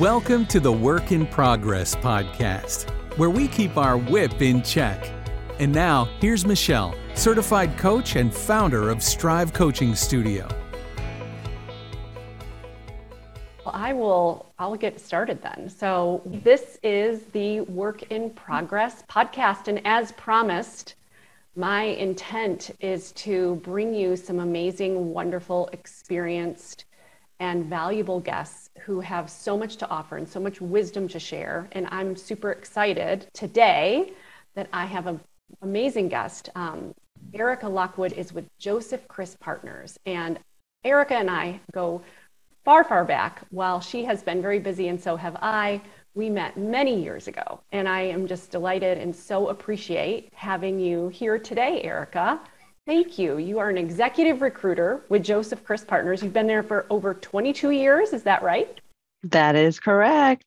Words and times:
Welcome 0.00 0.46
to 0.46 0.58
the 0.58 0.72
Work 0.72 1.12
in 1.12 1.24
Progress 1.24 1.94
podcast, 1.94 2.90
where 3.16 3.30
we 3.30 3.46
keep 3.46 3.76
our 3.76 3.96
whip 3.96 4.42
in 4.42 4.60
check. 4.60 5.08
And 5.60 5.72
now, 5.72 6.06
here's 6.18 6.44
Michelle, 6.44 6.96
certified 7.14 7.78
coach 7.78 8.16
and 8.16 8.34
founder 8.34 8.90
of 8.90 9.04
Strive 9.04 9.52
Coaching 9.52 9.94
Studio. 9.94 10.48
Well, 13.64 13.72
I 13.72 13.92
will 13.92 14.52
I'll 14.58 14.74
get 14.74 14.98
started 14.98 15.40
then. 15.40 15.68
So, 15.68 16.22
this 16.24 16.76
is 16.82 17.26
the 17.26 17.60
Work 17.60 18.10
in 18.10 18.30
Progress 18.30 19.04
podcast 19.08 19.68
and 19.68 19.80
as 19.86 20.10
promised, 20.10 20.96
my 21.54 21.82
intent 21.84 22.72
is 22.80 23.12
to 23.12 23.60
bring 23.62 23.94
you 23.94 24.16
some 24.16 24.40
amazing, 24.40 25.12
wonderful, 25.12 25.70
experienced 25.72 26.86
and 27.38 27.66
valuable 27.66 28.18
guests 28.18 28.63
who 28.80 29.00
have 29.00 29.30
so 29.30 29.56
much 29.56 29.76
to 29.76 29.88
offer 29.88 30.16
and 30.16 30.28
so 30.28 30.40
much 30.40 30.60
wisdom 30.60 31.08
to 31.08 31.18
share. 31.18 31.68
And 31.72 31.86
I'm 31.90 32.16
super 32.16 32.50
excited 32.52 33.26
today 33.32 34.12
that 34.54 34.68
I 34.72 34.84
have 34.86 35.06
an 35.06 35.20
amazing 35.62 36.08
guest. 36.08 36.50
Um, 36.54 36.94
Erica 37.32 37.68
Lockwood 37.68 38.12
is 38.12 38.32
with 38.32 38.46
Joseph 38.58 39.06
Chris 39.08 39.36
Partners. 39.40 39.98
And 40.06 40.38
Erica 40.84 41.14
and 41.14 41.30
I 41.30 41.60
go 41.72 42.02
far, 42.64 42.84
far 42.84 43.04
back. 43.04 43.42
While 43.50 43.80
she 43.80 44.04
has 44.04 44.22
been 44.22 44.42
very 44.42 44.58
busy, 44.58 44.88
and 44.88 45.00
so 45.00 45.16
have 45.16 45.36
I, 45.40 45.80
we 46.14 46.30
met 46.30 46.56
many 46.56 47.02
years 47.02 47.26
ago. 47.26 47.60
And 47.72 47.88
I 47.88 48.02
am 48.02 48.26
just 48.26 48.50
delighted 48.50 48.98
and 48.98 49.14
so 49.14 49.48
appreciate 49.48 50.30
having 50.34 50.78
you 50.78 51.08
here 51.08 51.38
today, 51.38 51.82
Erica. 51.82 52.40
Thank 52.86 53.18
you. 53.18 53.38
You 53.38 53.58
are 53.60 53.70
an 53.70 53.78
executive 53.78 54.42
recruiter 54.42 55.04
with 55.08 55.24
Joseph 55.24 55.64
Chris 55.64 55.82
Partners. 55.82 56.22
You've 56.22 56.34
been 56.34 56.46
there 56.46 56.62
for 56.62 56.86
over 56.90 57.14
22 57.14 57.70
years. 57.70 58.12
Is 58.12 58.22
that 58.24 58.42
right? 58.42 58.78
That 59.22 59.56
is 59.56 59.80
correct. 59.80 60.44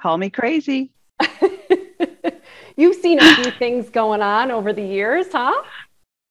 Call 0.00 0.16
me 0.16 0.30
crazy. 0.30 0.90
You've 2.76 2.96
seen 2.96 3.20
a 3.20 3.34
few 3.36 3.50
things 3.50 3.90
going 3.90 4.22
on 4.22 4.50
over 4.50 4.72
the 4.72 4.82
years, 4.82 5.26
huh? 5.30 5.62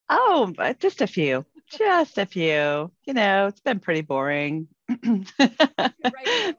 Oh, 0.10 0.52
just 0.80 1.02
a 1.02 1.08
few. 1.08 1.46
Just 1.72 2.18
a 2.18 2.26
few. 2.26 2.92
You 3.06 3.14
know, 3.14 3.46
it's 3.46 3.62
been 3.62 3.80
pretty 3.80 4.02
boring. 4.02 4.68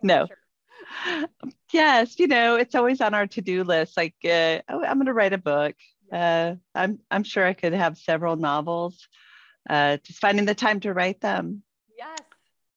no. 0.03 0.29
Yes, 1.73 2.21
you 2.21 2.29
know, 2.29 2.55
it's 2.55 2.77
always 2.77 3.01
on 3.01 3.15
our 3.15 3.27
to-do 3.27 3.65
list. 3.65 3.97
Like, 3.97 4.15
uh, 4.25 4.63
oh, 4.69 4.85
I'm 4.85 4.97
going 4.97 5.07
to 5.07 5.13
write 5.13 5.33
a 5.33 5.39
book 5.39 5.75
uh, 6.13 6.55
I'm 6.75 7.01
I'm 7.11 7.25
sure 7.25 7.45
I 7.45 7.53
could 7.53 7.73
have 7.73 7.99
several 7.99 8.37
novels. 8.37 9.07
Uh, 9.69 9.97
just 10.05 10.21
finding 10.21 10.45
the 10.45 10.55
time 10.55 10.81
to 10.81 10.93
write 10.93 11.21
them. 11.21 11.63
Yes, 11.97 12.19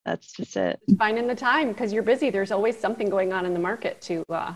that's 0.04 0.32
just 0.32 0.56
it. 0.56 0.80
Finding 0.98 1.26
the 1.26 1.34
time 1.34 1.68
because 1.68 1.92
you're 1.92 2.02
busy. 2.02 2.30
There's 2.30 2.50
always 2.50 2.78
something 2.78 3.08
going 3.08 3.32
on 3.32 3.46
in 3.46 3.54
the 3.54 3.60
market 3.60 4.00
to 4.02 4.24
uh, 4.28 4.54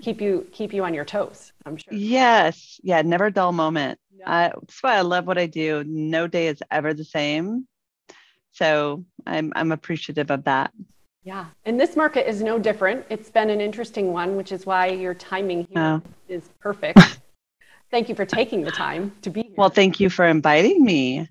keep 0.00 0.20
you 0.20 0.46
keep 0.52 0.72
you 0.72 0.84
on 0.84 0.94
your 0.94 1.04
toes. 1.04 1.52
I'm 1.66 1.76
sure. 1.76 1.92
Yes, 1.92 2.80
yeah, 2.82 3.02
never 3.02 3.30
dull 3.30 3.52
moment. 3.52 3.98
Yeah. 4.16 4.52
that's 4.54 4.82
why 4.82 4.96
I 4.96 5.00
love 5.00 5.26
what 5.26 5.38
I 5.38 5.46
do. 5.46 5.84
No 5.86 6.26
day 6.26 6.46
is 6.46 6.62
ever 6.70 6.94
the 6.94 7.04
same. 7.04 7.66
So 8.52 9.04
I'm 9.26 9.52
I'm 9.56 9.72
appreciative 9.72 10.30
of 10.30 10.44
that. 10.44 10.72
Yeah, 11.24 11.46
and 11.64 11.80
this 11.80 11.96
market 11.96 12.28
is 12.28 12.42
no 12.42 12.58
different. 12.58 13.06
It's 13.08 13.30
been 13.30 13.48
an 13.48 13.60
interesting 13.60 14.12
one, 14.12 14.36
which 14.36 14.52
is 14.52 14.66
why 14.66 14.88
your 14.88 15.14
timing 15.14 15.66
here 15.70 15.80
oh. 15.82 16.02
is 16.28 16.50
perfect. 16.60 17.00
Thank 17.94 18.08
you 18.08 18.16
for 18.16 18.26
taking 18.26 18.62
the 18.62 18.72
time 18.72 19.14
to 19.22 19.30
be 19.30 19.42
here. 19.42 19.52
Well, 19.56 19.68
thank 19.68 20.00
you 20.00 20.10
for 20.10 20.24
inviting 20.24 20.84
me. 20.84 21.28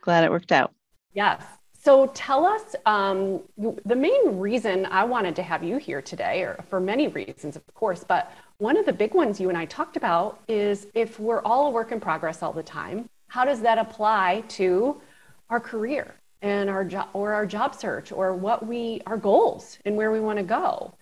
Glad 0.00 0.24
it 0.24 0.30
worked 0.30 0.50
out. 0.50 0.72
Yes. 1.12 1.42
So 1.78 2.06
tell 2.14 2.46
us 2.46 2.74
um, 2.86 3.42
the 3.84 3.94
main 3.94 4.38
reason 4.38 4.86
I 4.86 5.04
wanted 5.04 5.36
to 5.36 5.42
have 5.42 5.62
you 5.62 5.76
here 5.76 6.00
today, 6.00 6.40
or 6.40 6.64
for 6.70 6.80
many 6.80 7.08
reasons, 7.08 7.54
of 7.54 7.66
course, 7.74 8.02
but 8.02 8.32
one 8.56 8.78
of 8.78 8.86
the 8.86 8.94
big 8.94 9.12
ones 9.12 9.38
you 9.38 9.50
and 9.50 9.58
I 9.58 9.66
talked 9.66 9.98
about 9.98 10.40
is 10.48 10.86
if 10.94 11.20
we're 11.20 11.42
all 11.42 11.66
a 11.66 11.70
work 11.70 11.92
in 11.92 12.00
progress 12.00 12.42
all 12.42 12.54
the 12.54 12.62
time, 12.62 13.06
how 13.28 13.44
does 13.44 13.60
that 13.60 13.76
apply 13.76 14.42
to 14.56 15.02
our 15.50 15.60
career 15.60 16.14
and 16.40 16.70
our 16.70 16.82
job 16.82 17.10
or 17.12 17.34
our 17.34 17.44
job 17.44 17.74
search 17.74 18.10
or 18.10 18.34
what 18.34 18.66
we 18.66 19.02
our 19.04 19.18
goals 19.18 19.78
and 19.84 19.94
where 19.98 20.10
we 20.10 20.20
want 20.20 20.38
to 20.38 20.44
go? 20.44 20.94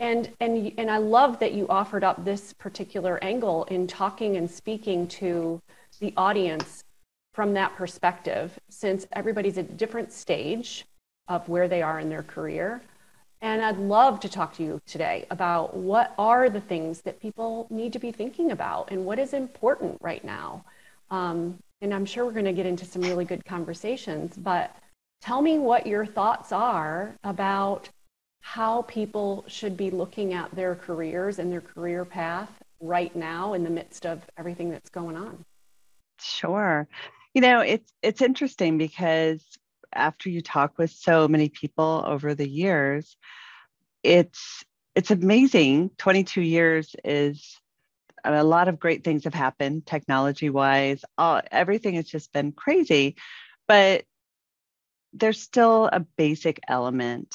And, 0.00 0.30
and, 0.40 0.72
and 0.76 0.90
I 0.90 0.98
love 0.98 1.38
that 1.38 1.52
you 1.52 1.66
offered 1.68 2.04
up 2.04 2.24
this 2.24 2.52
particular 2.52 3.22
angle 3.22 3.64
in 3.64 3.86
talking 3.86 4.36
and 4.36 4.50
speaking 4.50 5.06
to 5.08 5.60
the 6.00 6.12
audience 6.16 6.84
from 7.32 7.54
that 7.54 7.74
perspective, 7.76 8.58
since 8.68 9.06
everybody's 9.12 9.58
at 9.58 9.68
a 9.68 9.72
different 9.72 10.12
stage 10.12 10.86
of 11.28 11.48
where 11.48 11.68
they 11.68 11.82
are 11.82 12.00
in 12.00 12.08
their 12.08 12.22
career. 12.22 12.80
And 13.42 13.62
I'd 13.62 13.78
love 13.78 14.20
to 14.20 14.28
talk 14.28 14.54
to 14.54 14.62
you 14.62 14.80
today 14.86 15.26
about 15.30 15.76
what 15.76 16.14
are 16.18 16.48
the 16.48 16.60
things 16.60 17.02
that 17.02 17.20
people 17.20 17.66
need 17.68 17.92
to 17.92 17.98
be 17.98 18.10
thinking 18.10 18.52
about 18.52 18.90
and 18.90 19.04
what 19.04 19.18
is 19.18 19.34
important 19.34 19.98
right 20.00 20.24
now. 20.24 20.64
Um, 21.10 21.58
and 21.82 21.92
I'm 21.92 22.06
sure 22.06 22.24
we're 22.24 22.32
going 22.32 22.46
to 22.46 22.52
get 22.52 22.66
into 22.66 22.86
some 22.86 23.02
really 23.02 23.26
good 23.26 23.44
conversations, 23.44 24.36
but 24.36 24.74
tell 25.20 25.42
me 25.42 25.58
what 25.58 25.86
your 25.86 26.06
thoughts 26.06 26.52
are 26.52 27.14
about 27.22 27.90
how 28.46 28.82
people 28.82 29.44
should 29.48 29.76
be 29.76 29.90
looking 29.90 30.32
at 30.32 30.48
their 30.54 30.76
careers 30.76 31.40
and 31.40 31.50
their 31.50 31.60
career 31.60 32.04
path 32.04 32.48
right 32.78 33.14
now 33.16 33.54
in 33.54 33.64
the 33.64 33.70
midst 33.70 34.06
of 34.06 34.22
everything 34.38 34.70
that's 34.70 34.88
going 34.88 35.16
on? 35.16 35.44
Sure. 36.20 36.86
You 37.34 37.40
know, 37.40 37.58
it's 37.58 37.92
it's 38.02 38.22
interesting 38.22 38.78
because 38.78 39.44
after 39.92 40.30
you 40.30 40.42
talk 40.42 40.78
with 40.78 40.92
so 40.92 41.26
many 41.26 41.48
people 41.48 42.04
over 42.06 42.36
the 42.36 42.48
years, 42.48 43.16
it's 44.04 44.64
it's 44.94 45.10
amazing. 45.10 45.90
22 45.98 46.40
years 46.40 46.94
is 47.04 47.58
uh, 48.24 48.30
a 48.30 48.44
lot 48.44 48.68
of 48.68 48.78
great 48.78 49.02
things 49.02 49.24
have 49.24 49.34
happened 49.34 49.86
technology 49.86 50.50
wise. 50.50 51.04
All, 51.18 51.42
everything 51.50 51.94
has 51.96 52.06
just 52.06 52.32
been 52.32 52.52
crazy, 52.52 53.16
but 53.66 54.04
there's 55.12 55.42
still 55.42 55.90
a 55.92 55.98
basic 55.98 56.60
element 56.68 57.34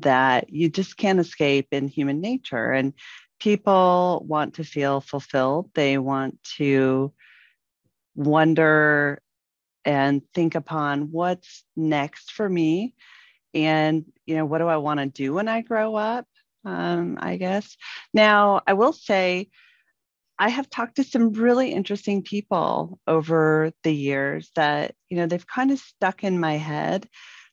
that 0.00 0.50
you 0.50 0.68
just 0.68 0.96
can't 0.96 1.20
escape 1.20 1.68
in 1.72 1.88
human 1.88 2.20
nature. 2.20 2.70
And 2.72 2.94
people 3.40 4.24
want 4.26 4.54
to 4.54 4.64
feel 4.64 5.00
fulfilled, 5.00 5.70
they 5.74 5.98
want 5.98 6.38
to 6.56 7.12
wonder 8.14 9.22
and 9.84 10.22
think 10.34 10.54
upon 10.54 11.10
what's 11.10 11.64
next 11.74 12.32
for 12.32 12.48
me. 12.48 12.94
And 13.54 14.04
you 14.26 14.36
know 14.36 14.44
what 14.44 14.58
do 14.58 14.68
i 14.68 14.76
want 14.76 15.00
to 15.00 15.06
do 15.06 15.34
when 15.34 15.48
i 15.48 15.60
grow 15.60 15.96
up 15.96 16.26
um, 16.64 17.18
i 17.20 17.36
guess? 17.36 17.76
Now 18.14 18.60
i 18.66 18.74
will 18.74 18.92
say 18.92 19.48
i 20.38 20.48
have 20.48 20.70
talked 20.70 20.96
to 20.96 21.04
some 21.04 21.32
really 21.32 21.72
interesting 21.72 22.22
people 22.22 23.00
over 23.08 23.72
the 23.82 23.92
years 23.92 24.50
that 24.54 24.94
you 25.08 25.16
know 25.16 25.26
they've 25.26 25.46
kind 25.46 25.72
of 25.72 25.80
stuck 25.80 26.22
in 26.22 26.38
my 26.38 26.58
head 26.58 27.08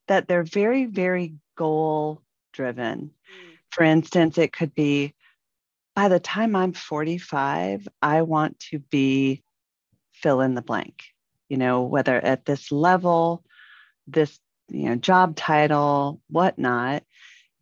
that 0.08 0.28
they're 0.28 0.44
very 0.44 0.86
very 0.86 1.34
goal 1.58 2.22
driven. 2.58 3.00
Mm. 3.00 3.58
For 3.70 3.84
instance, 3.84 4.38
it 4.38 4.52
could 4.52 4.76
be 4.76 5.14
by 5.96 6.10
the 6.10 6.20
time 6.20 6.56
I'm 6.56 6.74
45, 6.74 7.88
I 8.02 8.22
want 8.24 8.60
to 8.72 8.80
be 8.80 9.44
fill 10.12 10.42
in 10.42 10.54
the 10.54 10.62
blank, 10.62 11.04
you 11.50 11.58
know, 11.58 11.84
whether 11.84 12.16
at 12.24 12.46
this 12.46 12.72
level, 12.72 13.44
this, 14.06 14.40
you 14.70 14.90
know, 14.90 14.96
job 14.96 15.36
title, 15.36 16.22
whatnot. 16.30 17.04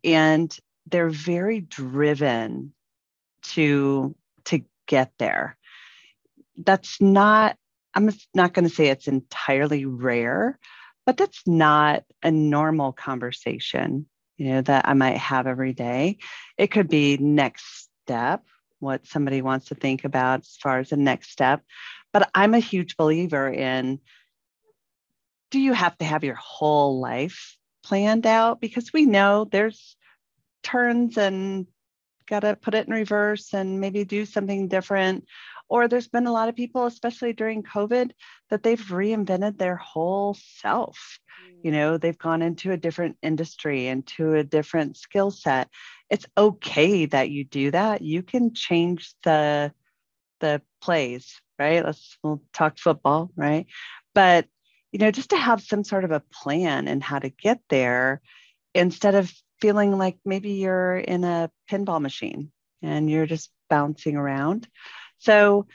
And 0.04 0.54
they're 0.90 1.08
very 1.08 1.60
driven 1.60 2.72
to 3.54 4.14
to 4.44 4.60
get 4.86 5.12
there. 5.18 5.56
That's 6.58 7.00
not, 7.00 7.56
I'm 7.94 8.10
not 8.34 8.52
going 8.52 8.68
to 8.68 8.74
say 8.74 8.88
it's 8.88 9.08
entirely 9.08 9.84
rare, 9.84 10.58
but 11.04 11.16
that's 11.16 11.42
not 11.46 12.04
a 12.22 12.30
normal 12.30 12.92
conversation 12.92 14.06
you 14.36 14.48
know 14.48 14.60
that 14.62 14.88
i 14.88 14.94
might 14.94 15.16
have 15.16 15.46
every 15.46 15.72
day. 15.72 16.18
It 16.56 16.68
could 16.68 16.88
be 16.88 17.16
next 17.16 17.88
step 18.04 18.44
what 18.78 19.06
somebody 19.06 19.40
wants 19.42 19.66
to 19.66 19.74
think 19.74 20.04
about 20.04 20.40
as 20.40 20.56
far 20.62 20.78
as 20.78 20.90
the 20.90 20.96
next 20.96 21.30
step. 21.30 21.62
But 22.12 22.30
i'm 22.34 22.54
a 22.54 22.58
huge 22.58 22.96
believer 22.96 23.48
in 23.48 24.00
do 25.50 25.60
you 25.60 25.72
have 25.72 25.96
to 25.98 26.04
have 26.04 26.24
your 26.24 26.34
whole 26.34 27.00
life 27.00 27.56
planned 27.84 28.26
out? 28.26 28.60
Because 28.60 28.92
we 28.92 29.06
know 29.06 29.46
there's 29.50 29.96
turns 30.62 31.16
and 31.16 31.66
got 32.26 32.40
to 32.40 32.56
put 32.56 32.74
it 32.74 32.88
in 32.88 32.92
reverse 32.92 33.54
and 33.54 33.80
maybe 33.80 34.04
do 34.04 34.26
something 34.26 34.66
different 34.66 35.24
or 35.68 35.88
there's 35.88 36.08
been 36.08 36.26
a 36.26 36.32
lot 36.32 36.48
of 36.48 36.56
people 36.56 36.86
especially 36.86 37.32
during 37.32 37.62
covid 37.62 38.10
that 38.50 38.62
they've 38.62 38.80
reinvented 38.80 39.58
their 39.58 39.76
whole 39.76 40.36
self. 40.58 41.18
You 41.62 41.72
know 41.72 41.96
mm. 41.96 42.00
they've 42.00 42.18
gone 42.18 42.42
into 42.42 42.72
a 42.72 42.76
different 42.76 43.16
industry 43.22 43.86
into 43.86 44.34
a 44.34 44.44
different 44.44 44.96
skill 44.96 45.30
set. 45.30 45.68
It's 46.10 46.26
okay 46.36 47.06
that 47.06 47.30
you 47.30 47.44
do 47.44 47.70
that. 47.72 48.02
You 48.02 48.22
can 48.22 48.54
change 48.54 49.14
the 49.24 49.72
the 50.40 50.62
plays 50.80 51.40
right? 51.58 51.84
Let's 51.84 52.18
we'll 52.22 52.42
talk 52.52 52.78
football 52.78 53.30
right? 53.36 53.66
But 54.14 54.46
you 54.92 54.98
know 54.98 55.10
just 55.10 55.30
to 55.30 55.36
have 55.36 55.60
some 55.60 55.84
sort 55.84 56.04
of 56.04 56.10
a 56.10 56.22
plan 56.32 56.88
and 56.88 57.02
how 57.02 57.18
to 57.18 57.30
get 57.30 57.60
there 57.68 58.20
instead 58.74 59.14
of 59.14 59.32
feeling 59.60 59.96
like 59.96 60.18
maybe 60.24 60.52
you're 60.52 60.96
in 60.96 61.24
a 61.24 61.50
pinball 61.70 62.00
machine 62.00 62.52
and 62.82 63.10
you're 63.10 63.26
just 63.26 63.50
bouncing 63.68 64.16
around. 64.16 64.68
So 65.18 65.66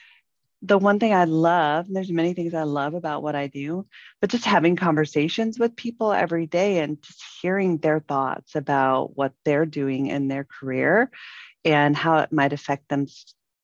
the 0.61 0.77
one 0.77 0.99
thing 0.99 1.13
I 1.13 1.25
love, 1.25 1.87
there's 1.89 2.11
many 2.11 2.33
things 2.33 2.53
I 2.53 2.63
love 2.63 2.93
about 2.93 3.23
what 3.23 3.35
I 3.35 3.47
do, 3.47 3.87
but 4.19 4.29
just 4.29 4.45
having 4.45 4.75
conversations 4.75 5.57
with 5.57 5.75
people 5.75 6.13
every 6.13 6.45
day 6.45 6.79
and 6.79 7.01
just 7.01 7.23
hearing 7.41 7.77
their 7.77 7.99
thoughts 7.99 8.55
about 8.55 9.17
what 9.17 9.33
they're 9.43 9.65
doing 9.65 10.07
in 10.07 10.27
their 10.27 10.43
career 10.43 11.09
and 11.65 11.95
how 11.95 12.19
it 12.19 12.31
might 12.31 12.53
affect 12.53 12.89
them 12.89 13.07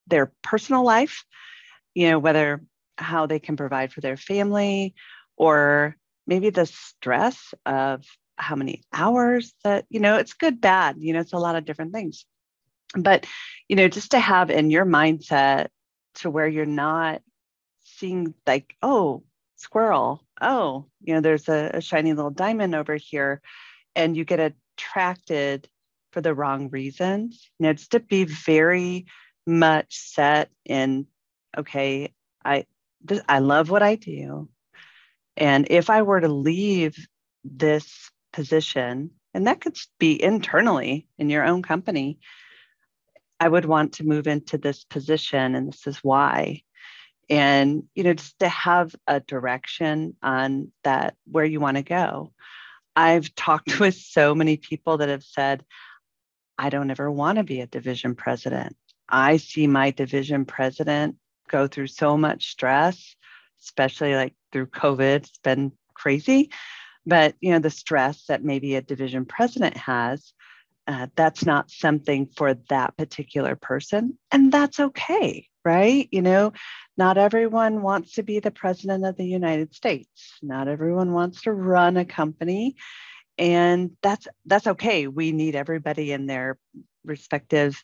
their 0.07 0.31
personal 0.41 0.83
life, 0.83 1.23
you 1.93 2.09
know, 2.09 2.19
whether 2.19 2.63
how 2.97 3.27
they 3.27 3.39
can 3.39 3.57
provide 3.57 3.93
for 3.93 4.01
their 4.01 4.17
family 4.17 4.95
or 5.35 5.95
maybe 6.25 6.49
the 6.49 6.65
stress 6.65 7.53
of 7.65 8.03
how 8.37 8.55
many 8.55 8.83
hours 8.91 9.53
that, 9.63 9.85
you 9.89 9.99
know, 9.99 10.17
it's 10.17 10.33
good, 10.33 10.61
bad, 10.61 10.95
you 10.99 11.13
know, 11.13 11.19
it's 11.19 11.33
a 11.33 11.37
lot 11.37 11.55
of 11.55 11.65
different 11.65 11.93
things. 11.93 12.25
But, 12.95 13.25
you 13.67 13.75
know, 13.75 13.87
just 13.87 14.11
to 14.11 14.19
have 14.19 14.49
in 14.49 14.69
your 14.69 14.85
mindset 14.85 15.67
to 16.15 16.29
where 16.29 16.47
you're 16.47 16.65
not 16.65 17.21
seeing 17.83 18.33
like, 18.45 18.75
oh, 18.81 19.23
squirrel, 19.55 20.23
oh, 20.41 20.85
you 21.01 21.13
know, 21.13 21.21
there's 21.21 21.49
a, 21.49 21.71
a 21.73 21.81
shiny 21.81 22.13
little 22.13 22.31
diamond 22.31 22.75
over 22.75 22.95
here, 22.95 23.41
and 23.95 24.15
you 24.15 24.23
get 24.23 24.53
attracted 24.77 25.67
for 26.11 26.21
the 26.21 26.33
wrong 26.33 26.69
reasons. 26.69 27.49
You 27.59 27.65
know, 27.65 27.69
it's 27.71 27.87
to 27.89 27.99
be 27.99 28.23
very 28.23 29.05
much 29.45 29.97
set 29.97 30.49
in, 30.65 31.07
okay, 31.57 32.13
I 32.43 32.65
I 33.27 33.39
love 33.39 33.69
what 33.69 33.83
I 33.83 33.95
do. 33.95 34.49
And 35.35 35.67
if 35.69 35.89
I 35.89 36.01
were 36.01 36.19
to 36.19 36.27
leave 36.27 36.97
this 37.43 38.09
position, 38.33 39.11
and 39.33 39.47
that 39.47 39.61
could 39.61 39.77
be 39.99 40.21
internally 40.21 41.07
in 41.17 41.29
your 41.29 41.45
own 41.45 41.61
company, 41.61 42.19
I 43.39 43.47
would 43.47 43.65
want 43.65 43.93
to 43.93 44.03
move 44.03 44.27
into 44.27 44.57
this 44.57 44.83
position, 44.83 45.55
and 45.55 45.71
this 45.71 45.85
is 45.87 45.97
why. 45.97 46.61
And, 47.29 47.83
you 47.93 48.03
know, 48.03 48.13
just 48.13 48.39
to 48.39 48.49
have 48.49 48.95
a 49.05 49.19
direction 49.19 50.15
on 50.23 50.71
that, 50.83 51.15
where 51.29 51.45
you 51.45 51.59
want 51.59 51.77
to 51.77 51.83
go. 51.83 52.33
I've 52.95 53.33
talked 53.35 53.79
with 53.79 53.95
so 53.95 54.33
many 54.33 54.57
people 54.57 54.97
that 54.97 55.09
have 55.09 55.23
said, 55.23 55.63
I 56.57 56.69
don't 56.69 56.89
ever 56.89 57.11
want 57.11 57.37
to 57.37 57.43
be 57.43 57.61
a 57.61 57.67
division 57.67 58.15
president. 58.15 58.75
I 59.09 59.37
see 59.37 59.67
my 59.67 59.91
division 59.91 60.45
president 60.45 61.15
go 61.49 61.67
through 61.67 61.87
so 61.87 62.17
much 62.17 62.49
stress, 62.49 63.15
especially 63.61 64.15
like 64.15 64.33
through 64.51 64.67
COVID. 64.67 65.17
It's 65.17 65.39
been 65.43 65.71
crazy. 65.93 66.49
But, 67.05 67.35
you 67.39 67.51
know, 67.51 67.59
the 67.59 67.69
stress 67.69 68.25
that 68.25 68.43
maybe 68.43 68.75
a 68.75 68.81
division 68.81 69.25
president 69.25 69.77
has, 69.77 70.33
uh, 70.87 71.07
that's 71.15 71.45
not 71.45 71.69
something 71.69 72.27
for 72.35 72.53
that 72.69 72.95
particular 72.97 73.55
person. 73.55 74.17
And 74.31 74.51
that's 74.51 74.79
okay, 74.79 75.47
right? 75.65 76.07
You 76.11 76.21
know, 76.21 76.53
not 76.97 77.17
everyone 77.17 77.81
wants 77.81 78.13
to 78.13 78.23
be 78.23 78.39
the 78.39 78.51
president 78.51 79.05
of 79.05 79.17
the 79.17 79.25
United 79.25 79.75
States. 79.75 80.37
Not 80.41 80.67
everyone 80.67 81.11
wants 81.11 81.41
to 81.41 81.51
run 81.51 81.97
a 81.97 82.05
company. 82.05 82.77
And 83.37 83.91
that's 84.01 84.27
that's 84.45 84.65
okay. 84.67 85.07
We 85.07 85.31
need 85.31 85.55
everybody 85.55 86.11
in 86.11 86.25
their 86.25 86.57
respective 87.03 87.83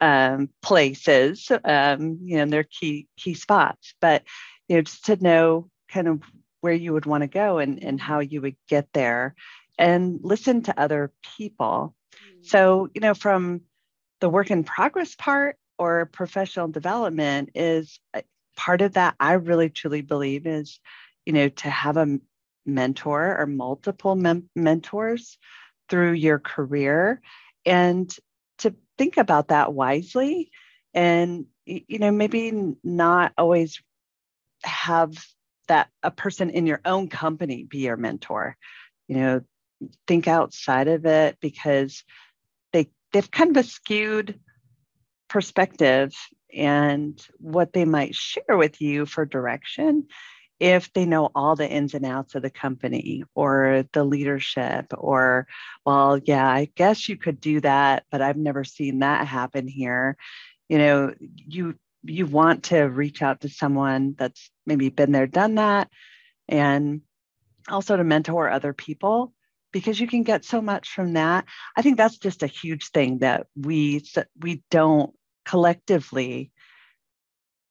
um, 0.00 0.48
places, 0.62 1.50
um, 1.64 2.18
you 2.22 2.38
know, 2.38 2.46
their 2.46 2.64
key 2.64 3.08
key 3.16 3.34
spots. 3.34 3.94
But 4.00 4.22
you 4.68 4.76
know, 4.76 4.82
just 4.82 5.04
to 5.06 5.22
know 5.22 5.68
kind 5.88 6.08
of 6.08 6.22
where 6.60 6.72
you 6.72 6.92
would 6.92 7.06
want 7.06 7.22
to 7.22 7.28
go 7.28 7.58
and, 7.58 7.82
and 7.82 8.00
how 8.00 8.20
you 8.20 8.40
would 8.40 8.56
get 8.68 8.88
there 8.92 9.34
and 9.78 10.18
listen 10.22 10.62
to 10.62 10.80
other 10.80 11.12
people 11.36 11.94
so, 12.46 12.88
you 12.94 13.00
know, 13.00 13.14
from 13.14 13.62
the 14.20 14.28
work 14.28 14.50
in 14.50 14.64
progress 14.64 15.14
part 15.14 15.56
or 15.78 16.06
professional 16.06 16.68
development 16.68 17.50
is 17.54 18.00
uh, 18.14 18.22
part 18.56 18.80
of 18.80 18.94
that. 18.94 19.14
I 19.20 19.32
really 19.34 19.68
truly 19.68 20.02
believe 20.02 20.46
is, 20.46 20.80
you 21.24 21.32
know, 21.32 21.48
to 21.48 21.70
have 21.70 21.96
a 21.96 22.18
mentor 22.64 23.36
or 23.38 23.46
multiple 23.46 24.16
mem- 24.16 24.50
mentors 24.54 25.38
through 25.88 26.12
your 26.12 26.38
career 26.38 27.20
and 27.64 28.14
to 28.58 28.74
think 28.98 29.16
about 29.16 29.48
that 29.48 29.72
wisely 29.72 30.50
and, 30.94 31.46
you 31.66 31.98
know, 31.98 32.10
maybe 32.10 32.74
not 32.82 33.32
always 33.36 33.80
have 34.64 35.12
that 35.68 35.88
a 36.02 36.10
person 36.10 36.50
in 36.50 36.66
your 36.66 36.80
own 36.84 37.08
company 37.08 37.64
be 37.64 37.78
your 37.78 37.96
mentor. 37.96 38.56
You 39.08 39.16
know, 39.16 39.40
think 40.06 40.26
outside 40.26 40.88
of 40.88 41.04
it 41.06 41.36
because 41.40 42.02
they've 43.16 43.30
kind 43.30 43.56
of 43.56 43.64
a 43.64 43.66
skewed 43.66 44.38
perspective 45.26 46.14
and 46.54 47.26
what 47.38 47.72
they 47.72 47.86
might 47.86 48.14
share 48.14 48.58
with 48.58 48.82
you 48.82 49.06
for 49.06 49.24
direction 49.24 50.06
if 50.60 50.92
they 50.92 51.06
know 51.06 51.30
all 51.34 51.56
the 51.56 51.66
ins 51.66 51.94
and 51.94 52.04
outs 52.04 52.34
of 52.34 52.42
the 52.42 52.50
company 52.50 53.24
or 53.34 53.86
the 53.92 54.04
leadership 54.04 54.92
or 54.92 55.46
well 55.86 56.18
yeah 56.26 56.46
i 56.46 56.68
guess 56.74 57.08
you 57.08 57.16
could 57.16 57.40
do 57.40 57.58
that 57.62 58.04
but 58.10 58.20
i've 58.20 58.36
never 58.36 58.64
seen 58.64 58.98
that 58.98 59.26
happen 59.26 59.66
here. 59.66 60.18
You 60.68 60.78
know 60.78 61.14
you 61.18 61.74
you 62.02 62.26
want 62.26 62.64
to 62.64 62.82
reach 62.82 63.22
out 63.22 63.40
to 63.40 63.48
someone 63.48 64.14
that's 64.18 64.50
maybe 64.66 64.90
been 64.90 65.12
there 65.12 65.26
done 65.26 65.54
that 65.54 65.88
and 66.48 67.00
also 67.66 67.96
to 67.96 68.04
mentor 68.04 68.50
other 68.50 68.74
people 68.74 69.32
because 69.80 70.00
you 70.00 70.06
can 70.06 70.22
get 70.22 70.44
so 70.44 70.62
much 70.62 70.90
from 70.90 71.12
that. 71.12 71.44
I 71.76 71.82
think 71.82 71.96
that's 71.96 72.16
just 72.16 72.42
a 72.42 72.46
huge 72.46 72.88
thing 72.88 73.18
that 73.18 73.46
we 73.54 74.02
we 74.40 74.62
don't 74.70 75.12
collectively 75.44 76.50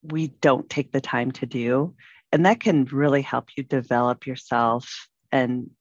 we 0.03 0.27
don't 0.27 0.69
take 0.69 0.91
the 0.91 1.01
time 1.01 1.31
to 1.31 1.45
do 1.45 1.95
and 2.31 2.45
that 2.45 2.59
can 2.59 2.85
really 2.85 3.21
help 3.21 3.49
you 3.57 3.63
develop 3.63 4.27
yourself 4.27 5.07
and 5.31 5.71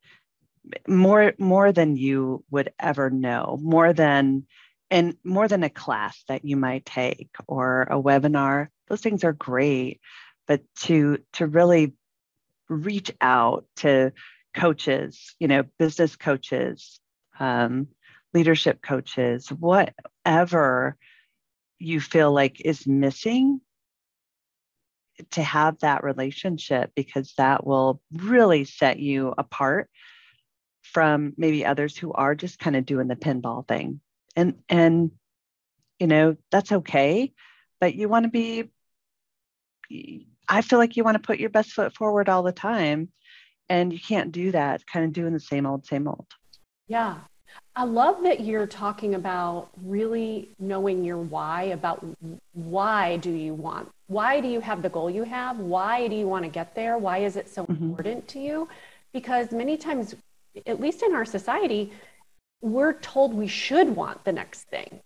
more 0.89 1.35
more 1.39 1.73
than 1.73 1.97
you 1.97 2.43
would 2.51 2.73
ever 2.81 3.11
know 3.11 3.59
more 3.63 3.93
than 3.93 4.47
and 4.91 5.17
more 5.25 5.47
than 5.47 5.63
a 5.63 5.71
class 5.71 6.25
that 6.27 6.45
you 6.45 6.57
might 6.57 6.87
take 6.87 7.29
or 7.47 7.83
a 7.83 8.01
webinar 8.01 8.69
those 8.89 9.03
things 9.03 9.25
are 9.25 9.35
great 9.35 10.01
but 10.47 10.63
to 10.75 11.19
to 11.35 11.47
really 11.47 11.93
reach 12.69 13.13
out 13.21 13.67
to 13.77 14.11
coaches, 14.55 15.35
you 15.39 15.49
know, 15.49 15.65
business 15.79 16.17
coaches, 16.17 17.01
um, 17.39 17.89
leadership 18.33 18.81
coaches, 18.83 19.49
whatever 19.51 20.97
you 21.79 22.01
feel 22.01 22.33
like 22.33 22.61
is 22.61 22.87
missing 22.87 23.61
to 25.31 25.43
have 25.43 25.79
that 25.81 26.03
relationship 26.03 26.91
because 26.97 27.35
that 27.37 27.65
will 27.65 28.01
really 28.13 28.65
set 28.65 28.99
you 28.99 29.33
apart 29.37 29.89
from 30.83 31.33
maybe 31.37 31.65
others 31.65 31.97
who 31.97 32.13
are 32.13 32.35
just 32.35 32.59
kind 32.59 32.77
of 32.77 32.87
doing 32.87 33.09
the 33.09 33.17
pinball 33.17 33.67
thing. 33.67 34.01
And 34.37 34.57
and 34.69 35.13
you 35.99 36.07
know 36.07 36.37
that's 36.51 36.73
okay 36.73 37.33
but 37.81 37.95
you 37.95 38.09
want 38.09 38.25
to 38.25 38.31
be 38.31 38.71
i 40.49 40.61
feel 40.63 40.79
like 40.79 40.97
you 40.97 41.05
want 41.05 41.15
to 41.15 41.27
put 41.27 41.39
your 41.39 41.51
best 41.51 41.71
foot 41.71 41.95
forward 41.95 42.29
all 42.29 42.43
the 42.43 42.53
time 42.53 43.09
and 43.69 43.93
you 43.93 43.99
can't 43.99 44.33
do 44.33 44.51
that 44.53 44.87
kind 44.87 45.05
of 45.05 45.13
doing 45.13 45.33
the 45.33 45.41
same 45.41 45.67
old 45.67 45.87
same 45.87 46.09
old. 46.09 46.27
Yeah. 46.89 47.17
I 47.77 47.85
love 47.85 48.23
that 48.23 48.41
you're 48.41 48.67
talking 48.67 49.15
about 49.15 49.69
really 49.85 50.51
knowing 50.59 51.05
your 51.05 51.19
why 51.19 51.65
about 51.65 52.05
why 52.53 53.17
do 53.19 53.31
you 53.31 53.55
want 53.55 53.91
why 54.07 54.41
do 54.41 54.49
you 54.49 54.61
have 54.61 54.83
the 54.83 54.89
goal 54.89 55.09
you 55.09 55.25
have? 55.25 55.59
Why 55.59 56.09
do 56.09 56.15
you 56.15 56.29
want 56.29 56.45
to 56.45 56.51
get 56.51 56.75
there? 56.75 56.99
Why 56.99 57.19
is 57.19 57.37
it 57.37 57.49
so 57.49 57.65
mm-hmm. 57.65 57.85
important 57.85 58.29
to 58.29 58.39
you? 58.39 58.69
Because 59.13 59.51
many 59.51 59.77
times 59.77 60.15
at 60.67 60.81
least 60.81 61.03
in 61.03 61.15
our 61.15 61.25
society 61.25 61.93
we're 62.61 62.95
told 62.95 63.35
we 63.35 63.47
should 63.47 63.95
want 63.95 64.25
the 64.25 64.33
next 64.33 64.63
thing 64.65 65.01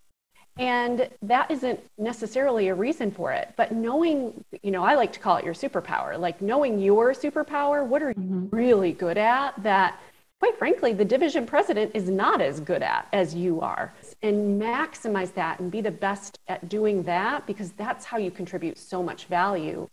and 0.58 1.08
that 1.22 1.50
isn't 1.50 1.80
necessarily 1.98 2.68
a 2.68 2.74
reason 2.74 3.12
for 3.12 3.32
it. 3.32 3.52
But 3.56 3.72
knowing, 3.72 4.44
you 4.62 4.72
know, 4.72 4.82
I 4.82 4.96
like 4.96 5.12
to 5.12 5.20
call 5.20 5.36
it 5.36 5.44
your 5.44 5.54
superpower, 5.54 6.18
like 6.18 6.42
knowing 6.42 6.80
your 6.80 7.14
superpower, 7.14 7.86
what 7.86 8.02
are 8.02 8.10
you 8.10 8.14
mm-hmm. 8.14 8.56
really 8.56 8.92
good 8.92 9.18
at 9.18 9.62
that, 9.62 10.00
quite 10.40 10.58
frankly, 10.58 10.92
the 10.92 11.04
division 11.04 11.46
president 11.46 11.92
is 11.94 12.10
not 12.10 12.40
as 12.40 12.58
good 12.58 12.82
at 12.82 13.06
as 13.12 13.34
you 13.34 13.60
are. 13.60 13.94
And 14.22 14.60
maximize 14.60 15.32
that 15.34 15.60
and 15.60 15.70
be 15.70 15.80
the 15.80 15.92
best 15.92 16.40
at 16.48 16.68
doing 16.68 17.04
that 17.04 17.46
because 17.46 17.70
that's 17.72 18.04
how 18.04 18.18
you 18.18 18.32
contribute 18.32 18.78
so 18.78 19.00
much 19.00 19.26
value 19.26 19.88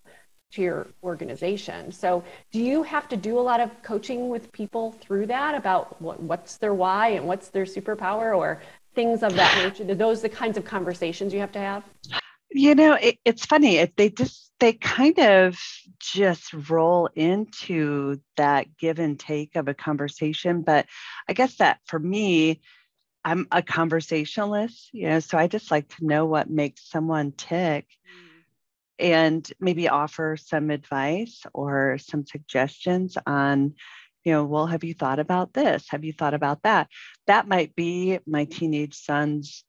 to 0.53 0.62
your 0.62 0.88
organization. 1.03 1.91
So, 1.91 2.24
do 2.51 2.60
you 2.60 2.81
have 2.84 3.07
to 3.10 3.17
do 3.17 3.38
a 3.38 3.41
lot 3.41 3.60
of 3.60 3.69
coaching 3.84 4.29
with 4.29 4.51
people 4.51 4.93
through 5.01 5.27
that 5.27 5.53
about 5.53 6.01
what, 6.01 6.22
what's 6.22 6.57
their 6.57 6.74
why 6.74 7.10
and 7.10 7.27
what's 7.27 7.50
their 7.50 7.65
superpower, 7.65 8.36
or 8.36 8.62
things 8.96 9.24
of 9.24 9.36
that 9.36 9.58
nature? 9.64 9.90
Are 9.92 9.96
those 9.96 10.22
the 10.22 10.30
kinds 10.30 10.58
of 10.58 10.66
conversations 10.66 11.34
you 11.34 11.40
have 11.40 11.52
to 11.52 11.60
have? 11.60 11.84
You 12.50 12.74
know, 12.74 12.94
it, 12.94 13.20
it's 13.25 13.46
funny. 13.46 13.78
If 13.78 13.96
they 13.96 14.10
just 14.10 14.52
they 14.60 14.74
kind 14.74 15.20
of 15.20 15.58
just 16.00 16.54
roll 16.70 17.10
into 17.16 18.22
that 18.38 18.78
give 18.78 19.00
and 19.00 19.20
take 19.20 19.56
of 19.56 19.68
a 19.68 19.74
conversation. 19.74 20.62
But 20.62 20.86
I 21.28 21.34
guess 21.34 21.58
that 21.58 21.80
for 21.86 22.00
me, 22.00 22.62
I'm 23.25 23.48
a 23.52 23.62
conversationalist, 23.62 24.90
you 24.94 25.10
know, 25.10 25.20
so 25.20 25.38
I 25.38 25.48
just 25.48 25.72
like 25.72 25.90
to 25.96 26.06
know 26.06 26.25
what 26.25 26.50
makes 26.50 26.90
someone 26.90 27.32
tick 27.32 27.88
and 29.00 29.52
maybe 29.60 29.90
offer 29.90 30.38
some 30.38 30.70
advice 30.70 31.44
or 31.54 31.98
some 31.98 32.25
suggestions 32.25 33.18
on, 33.25 33.74
you 34.25 34.34
know, 34.34 34.44
well, 34.44 34.65
have 34.65 34.84
you 34.84 34.96
thought 34.96 35.20
about 35.20 35.53
this? 35.53 35.86
Have 35.89 36.03
you 36.03 36.12
thought 36.12 36.34
about 36.34 36.63
that? 36.63 36.89
That 37.27 37.48
might 37.48 37.75
be 37.75 38.20
my 38.25 38.46
teenage 38.46 38.96
son's 38.96 39.63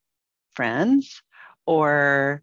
friends 0.55 1.23
or 1.67 2.43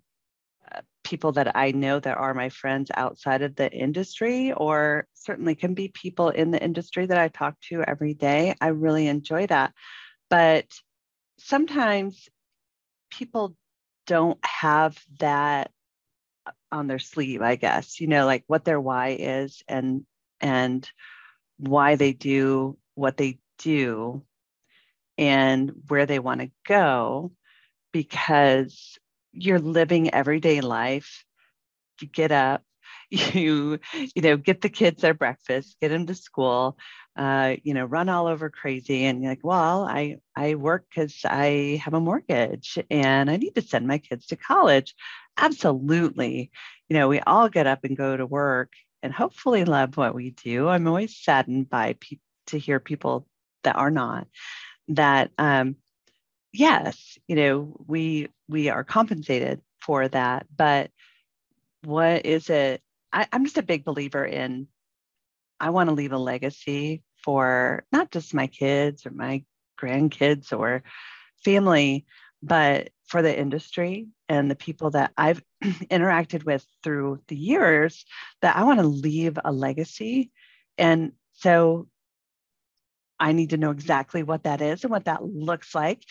uh, 0.72 0.82
people 1.04 1.32
that 1.34 1.58
I 1.58 1.72
know 1.72 2.00
that 2.00 2.18
are 2.18 2.36
my 2.36 2.50
friends 2.50 2.92
outside 2.94 3.42
of 3.42 3.56
the 3.56 3.72
industry, 3.72 4.54
or 4.54 5.08
certainly 5.14 5.56
can 5.56 5.74
be 5.74 5.88
people 5.88 6.30
in 6.30 6.52
the 6.52 6.64
industry 6.64 7.08
that 7.08 7.18
I 7.18 7.30
talk 7.30 7.56
to 7.70 7.82
every 7.82 8.14
day. 8.14 8.54
I 8.62 8.68
really 8.68 9.08
enjoy 9.08 9.48
that. 9.48 9.74
But 10.30 10.68
sometimes 11.40 12.30
people 13.10 13.56
don't 14.06 14.40
have 14.46 15.02
that 15.20 15.72
on 16.72 16.88
their 16.88 17.00
sleeve 17.00 17.42
i 17.42 17.56
guess 17.56 18.02
you 18.02 18.08
know 18.08 18.26
like 18.26 18.44
what 18.48 18.66
their 18.66 18.80
why 18.80 19.16
is 19.18 19.62
and 19.68 20.06
and 20.42 20.90
why 21.68 21.96
they 21.96 22.14
do 22.14 22.78
what 22.96 23.18
they 23.18 23.40
do 23.60 24.24
and 25.18 25.72
where 25.88 26.06
they 26.06 26.20
want 26.20 26.42
to 26.42 26.52
go 26.68 27.32
because 27.94 28.98
you're 29.34 29.60
living 29.60 30.14
everyday 30.14 30.62
life. 30.62 31.26
You 32.02 32.08
get 32.08 32.32
up 32.32 32.64
you 33.12 33.80
you 34.16 34.22
know 34.22 34.38
get 34.38 34.62
the 34.62 34.70
kids 34.70 35.02
their 35.02 35.14
breakfast 35.14 35.78
get 35.82 35.90
them 35.90 36.08
to 36.08 36.16
school 36.16 36.78
uh, 37.18 37.56
you 37.64 37.74
know 37.74 37.86
run 37.86 38.10
all 38.10 38.28
over 38.28 38.50
crazy 38.50 39.06
and 39.06 39.22
you're 39.24 39.32
like 39.32 39.44
well 39.44 39.84
i 39.84 40.18
i 40.36 40.56
work 40.56 40.86
because 40.90 41.22
i 41.26 41.80
have 41.84 41.94
a 41.94 42.00
mortgage 42.02 42.80
and 42.90 43.30
i 43.32 43.38
need 43.38 43.56
to 43.56 43.62
send 43.62 43.88
my 43.88 43.98
kids 44.00 44.28
to 44.28 44.36
college. 44.36 44.96
Absolutely. 45.38 46.52
You 46.90 46.96
know 46.98 47.08
we 47.08 47.20
all 47.22 47.50
get 47.50 47.68
up 47.68 47.84
and 47.84 47.98
go 47.98 48.18
to 48.18 48.26
work 48.26 48.72
and 49.04 49.14
hopefully 49.14 49.66
love 49.66 49.98
what 49.98 50.16
we 50.16 50.32
do. 50.32 50.68
I'm 50.68 50.88
always 50.88 51.16
saddened 51.16 51.70
by 51.70 51.94
pe- 52.00 52.18
to 52.48 52.58
hear 52.58 52.80
people 52.80 53.28
that 53.64 53.76
are 53.76 53.92
not 53.92 54.28
that 54.90 55.32
um 55.38 55.78
yes 56.52 57.18
you 57.28 57.38
know 57.38 57.74
we 57.88 58.28
we 58.50 58.68
are 58.68 58.84
compensated 58.84 59.62
for 59.80 60.10
that 60.10 60.46
but 60.58 60.92
what 61.86 62.26
is 62.26 62.50
it? 62.50 62.82
I, 63.12 63.28
I'm 63.32 63.44
just 63.44 63.58
a 63.58 63.64
big 63.64 63.84
believer 63.84 64.26
in 64.26 64.68
I 65.60 65.70
want 65.70 65.90
to 65.90 65.96
leave 65.96 66.12
a 66.12 66.18
legacy 66.18 67.04
for 67.24 67.86
not 67.92 68.12
just 68.12 68.34
my 68.34 68.48
kids 68.48 69.06
or 69.06 69.12
my 69.12 69.44
grandkids 69.80 70.58
or 70.58 70.84
family, 71.44 72.06
but 72.42 72.90
for 73.08 73.22
the 73.22 73.38
industry 73.38 74.08
and 74.30 74.50
the 74.50 74.56
people 74.56 74.92
that 74.92 75.12
I've 75.18 75.42
interacted 75.64 76.46
with 76.46 76.66
through 76.84 77.22
the 77.28 77.36
years 77.36 78.06
that 78.42 78.56
I 78.56 78.64
want 78.64 78.80
to 78.80 78.88
leave 78.88 79.38
a 79.44 79.52
legacy. 79.52 80.32
And 80.78 81.14
so 81.34 81.88
I 83.20 83.32
need 83.32 83.52
to 83.52 83.58
know 83.58 83.72
exactly 83.72 84.24
what 84.24 84.44
that 84.44 84.62
is 84.62 84.84
and 84.84 84.92
what 84.92 85.06
that 85.06 85.24
looks 85.24 85.76
like. 85.76 86.04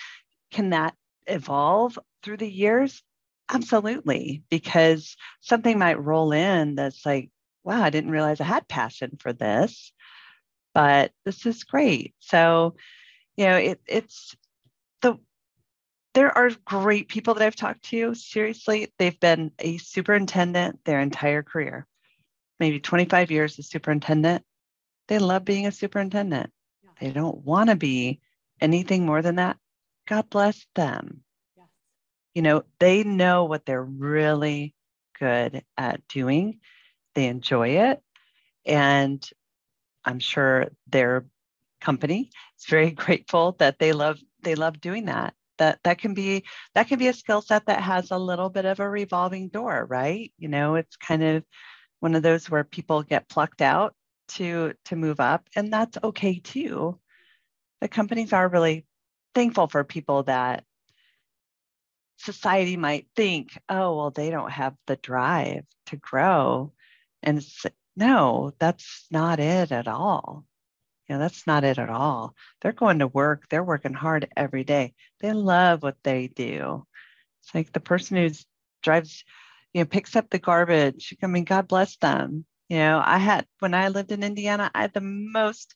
Can 0.51 0.71
that 0.71 0.95
evolve 1.27 1.99
through 2.23 2.39
the 2.39 2.51
years? 2.51 3.03
Absolutely, 3.51 4.45
because 4.51 5.17
something 5.41 5.79
might 5.79 6.01
roll 6.01 6.33
in 6.33 6.75
that's 6.75 7.05
like, 7.05 7.31
wow, 7.65 7.83
I 7.83 7.91
didn't 7.91 8.11
realize 8.11 8.41
I 8.41 8.45
had 8.45 8.69
passion 8.69 9.19
for 9.21 9.33
this, 9.33 9.93
but 10.75 11.13
this 11.25 11.45
is 11.45 11.65
great. 11.65 12.15
So, 12.21 12.77
you 13.37 13.45
know, 13.45 13.57
it, 13.57 13.81
it's 13.87 14.35
the 15.03 15.19
there 16.15 16.37
are 16.37 16.51
great 16.65 17.09
people 17.09 17.35
that 17.35 17.45
I've 17.45 17.57
talked 17.57 17.85
to. 17.87 18.15
Seriously, 18.15 18.93
they've 18.99 19.19
been 19.19 19.53
a 19.59 19.79
superintendent 19.79 20.85
their 20.85 21.01
entire 21.01 21.43
career, 21.43 21.87
maybe 22.61 22.81
25 22.81 23.31
years 23.31 23.59
as 23.59 23.69
superintendent. 23.69 24.45
They 25.09 25.19
love 25.19 25.45
being 25.45 25.67
a 25.67 25.73
superintendent. 25.73 26.51
They 27.01 27.11
don't 27.11 27.45
want 27.45 27.71
to 27.71 27.77
be 27.77 28.21
anything 28.61 29.07
more 29.07 29.23
than 29.23 29.37
that. 29.37 29.57
God 30.07 30.31
bless 30.31 30.67
them 30.75 31.23
you 32.35 32.43
know, 32.43 32.65
they 32.79 33.05
know 33.05 33.45
what 33.45 33.67
they're 33.67 33.83
really 33.83 34.75
good 35.19 35.65
at 35.77 36.07
doing. 36.09 36.61
They 37.15 37.27
enjoy 37.27 37.69
it. 37.91 38.03
And 38.65 39.29
I'm 40.05 40.19
sure 40.19 40.69
their 40.89 41.27
company 41.81 42.31
is 42.59 42.67
very 42.67 42.91
grateful 42.93 43.57
that 43.59 43.79
they 43.79 43.93
love 43.93 44.19
they 44.43 44.55
love 44.55 44.81
doing 44.81 45.07
that. 45.07 45.35
That 45.59 45.79
that 45.85 45.99
can 45.99 46.15
be 46.15 46.45
that 46.75 46.89
can 46.89 46.99
be 46.99 47.09
a 47.09 47.13
skill 47.13 47.43
set 47.43 47.67
that 47.67 47.83
has 47.83 48.11
a 48.11 48.19
little 48.19 48.49
bit 48.49 48.65
of 48.65 48.81
a 48.81 48.89
revolving 48.89 49.49
door, 49.49 49.87
right? 49.89 50.33
You 50.39 50.49
know, 50.49 50.77
it's 50.77 50.97
kind 50.97 51.23
of 51.23 51.45
one 52.01 52.15
of 52.15 52.23
those 52.23 52.51
where 52.51 52.65
people 52.65 53.03
get 53.03 53.29
plucked 53.29 53.63
out 53.63 53.95
to 54.29 54.75
to 54.87 54.97
move 54.97 55.21
up 55.21 55.49
and 55.55 55.73
that's 55.73 55.99
okay 56.03 56.39
too. 56.39 56.99
The 57.81 57.89
companies 57.89 58.33
are 58.33 58.49
really 58.49 58.87
thankful 59.35 59.67
for 59.69 59.85
people 59.85 60.25
that 60.25 60.65
society 62.23 62.77
might 62.77 63.09
think, 63.17 63.59
oh, 63.69 63.97
well, 63.97 64.11
they 64.11 64.31
don't 64.31 64.51
have 64.51 64.75
the 64.87 64.97
drive 64.97 65.65
to 65.87 65.97
grow. 65.97 66.73
And 67.23 67.45
no, 67.97 68.53
that's 68.59 69.07
not 69.11 69.41
it 69.41 69.73
at 69.73 69.89
all. 69.89 70.45
You 71.09 71.15
know, 71.15 71.19
that's 71.19 71.47
not 71.47 71.65
it 71.65 71.79
at 71.79 71.91
all. 71.91 72.35
They're 72.61 72.73
going 72.73 73.01
to 73.01 73.07
work, 73.07 73.49
they're 73.49 73.65
working 73.65 73.95
hard 73.95 74.29
every 74.37 74.65
day. 74.65 74.95
They 75.21 75.33
love 75.33 75.83
what 75.83 75.97
they 76.03 76.29
do. 76.29 76.87
It's 77.43 77.55
like 77.55 77.73
the 77.73 77.81
person 77.81 78.17
who 78.17 78.31
drives, 78.83 79.25
you 79.73 79.81
know, 79.81 79.87
picks 79.87 80.17
up 80.17 80.31
the 80.31 80.39
garbage. 80.39 81.15
I 81.23 81.27
mean, 81.27 81.45
God 81.45 81.69
bless 81.69 81.97
them. 81.97 82.45
You 82.69 82.79
know, 82.79 83.03
I 83.05 83.19
had, 83.19 83.47
when 83.59 83.75
I 83.75 83.89
lived 83.89 84.13
in 84.13 84.23
Indiana, 84.23 84.71
I 84.75 84.83
had 84.83 84.95
the 84.95 85.01
most 85.01 85.75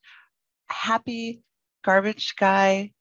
happy 0.68 1.42
garbage 1.84 2.34
guy 2.36 2.92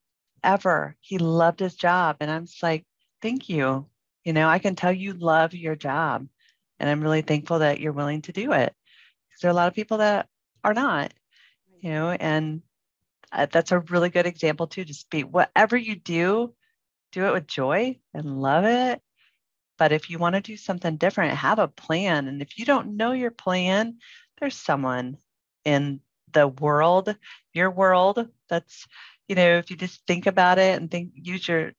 ever. 0.44 0.96
He 1.00 1.18
loved 1.18 1.60
his 1.60 1.76
job. 1.76 2.18
And 2.20 2.30
I'm 2.30 2.46
just 2.46 2.64
like, 2.64 2.86
thank 3.22 3.50
you. 3.50 3.88
You 4.24 4.34
know, 4.34 4.48
I 4.48 4.60
can 4.60 4.76
tell 4.76 4.92
you 4.92 5.14
love 5.14 5.54
your 5.54 5.76
job. 5.76 6.28
And 6.80 6.90
I'm 6.90 7.02
really 7.02 7.22
thankful 7.22 7.60
that 7.60 7.80
you're 7.80 7.94
willing 7.94 8.24
to 8.24 8.32
do 8.32 8.52
it. 8.52 8.74
Because 9.30 9.42
there 9.42 9.50
are 9.50 9.54
a 9.54 9.56
lot 9.56 9.68
of 9.68 9.76
people 9.76 10.00
that 10.00 10.28
are 10.64 10.74
not, 10.74 11.14
you 11.82 11.90
know, 11.90 12.10
and 12.12 12.62
uh, 13.32 13.48
that's 13.52 13.72
a 13.72 13.80
really 13.80 14.10
good 14.10 14.26
example 14.26 14.68
too. 14.68 14.86
Just 14.86 15.10
be 15.10 15.24
whatever 15.24 15.78
you 15.78 15.96
do, 15.96 16.54
do 17.12 17.26
it 17.26 17.34
with 17.34 17.48
joy 17.48 18.00
and 18.14 18.42
love 18.42 18.66
it. 18.66 19.02
But 19.78 19.92
if 19.92 20.10
you 20.10 20.20
want 20.20 20.36
to 20.36 20.42
do 20.42 20.56
something 20.56 20.96
different, 20.98 21.38
have 21.38 21.60
a 21.60 21.68
plan. 21.68 22.28
And 22.28 22.42
if 22.42 22.58
you 22.58 22.66
don't 22.66 22.96
know 22.96 23.12
your 23.12 23.32
plan, 23.32 23.98
there's 24.40 24.56
someone 24.56 25.18
in 25.66 26.00
the 26.32 26.48
world, 26.48 27.16
your 27.54 27.72
world, 27.72 28.28
that's, 28.50 28.88
you 29.28 29.36
know, 29.36 29.58
if 29.58 29.70
you 29.70 29.76
just 29.76 30.06
think 30.08 30.28
about 30.28 30.60
it 30.60 30.80
and 30.80 30.90
think, 30.90 31.12
use 31.16 31.48
your 31.48 31.74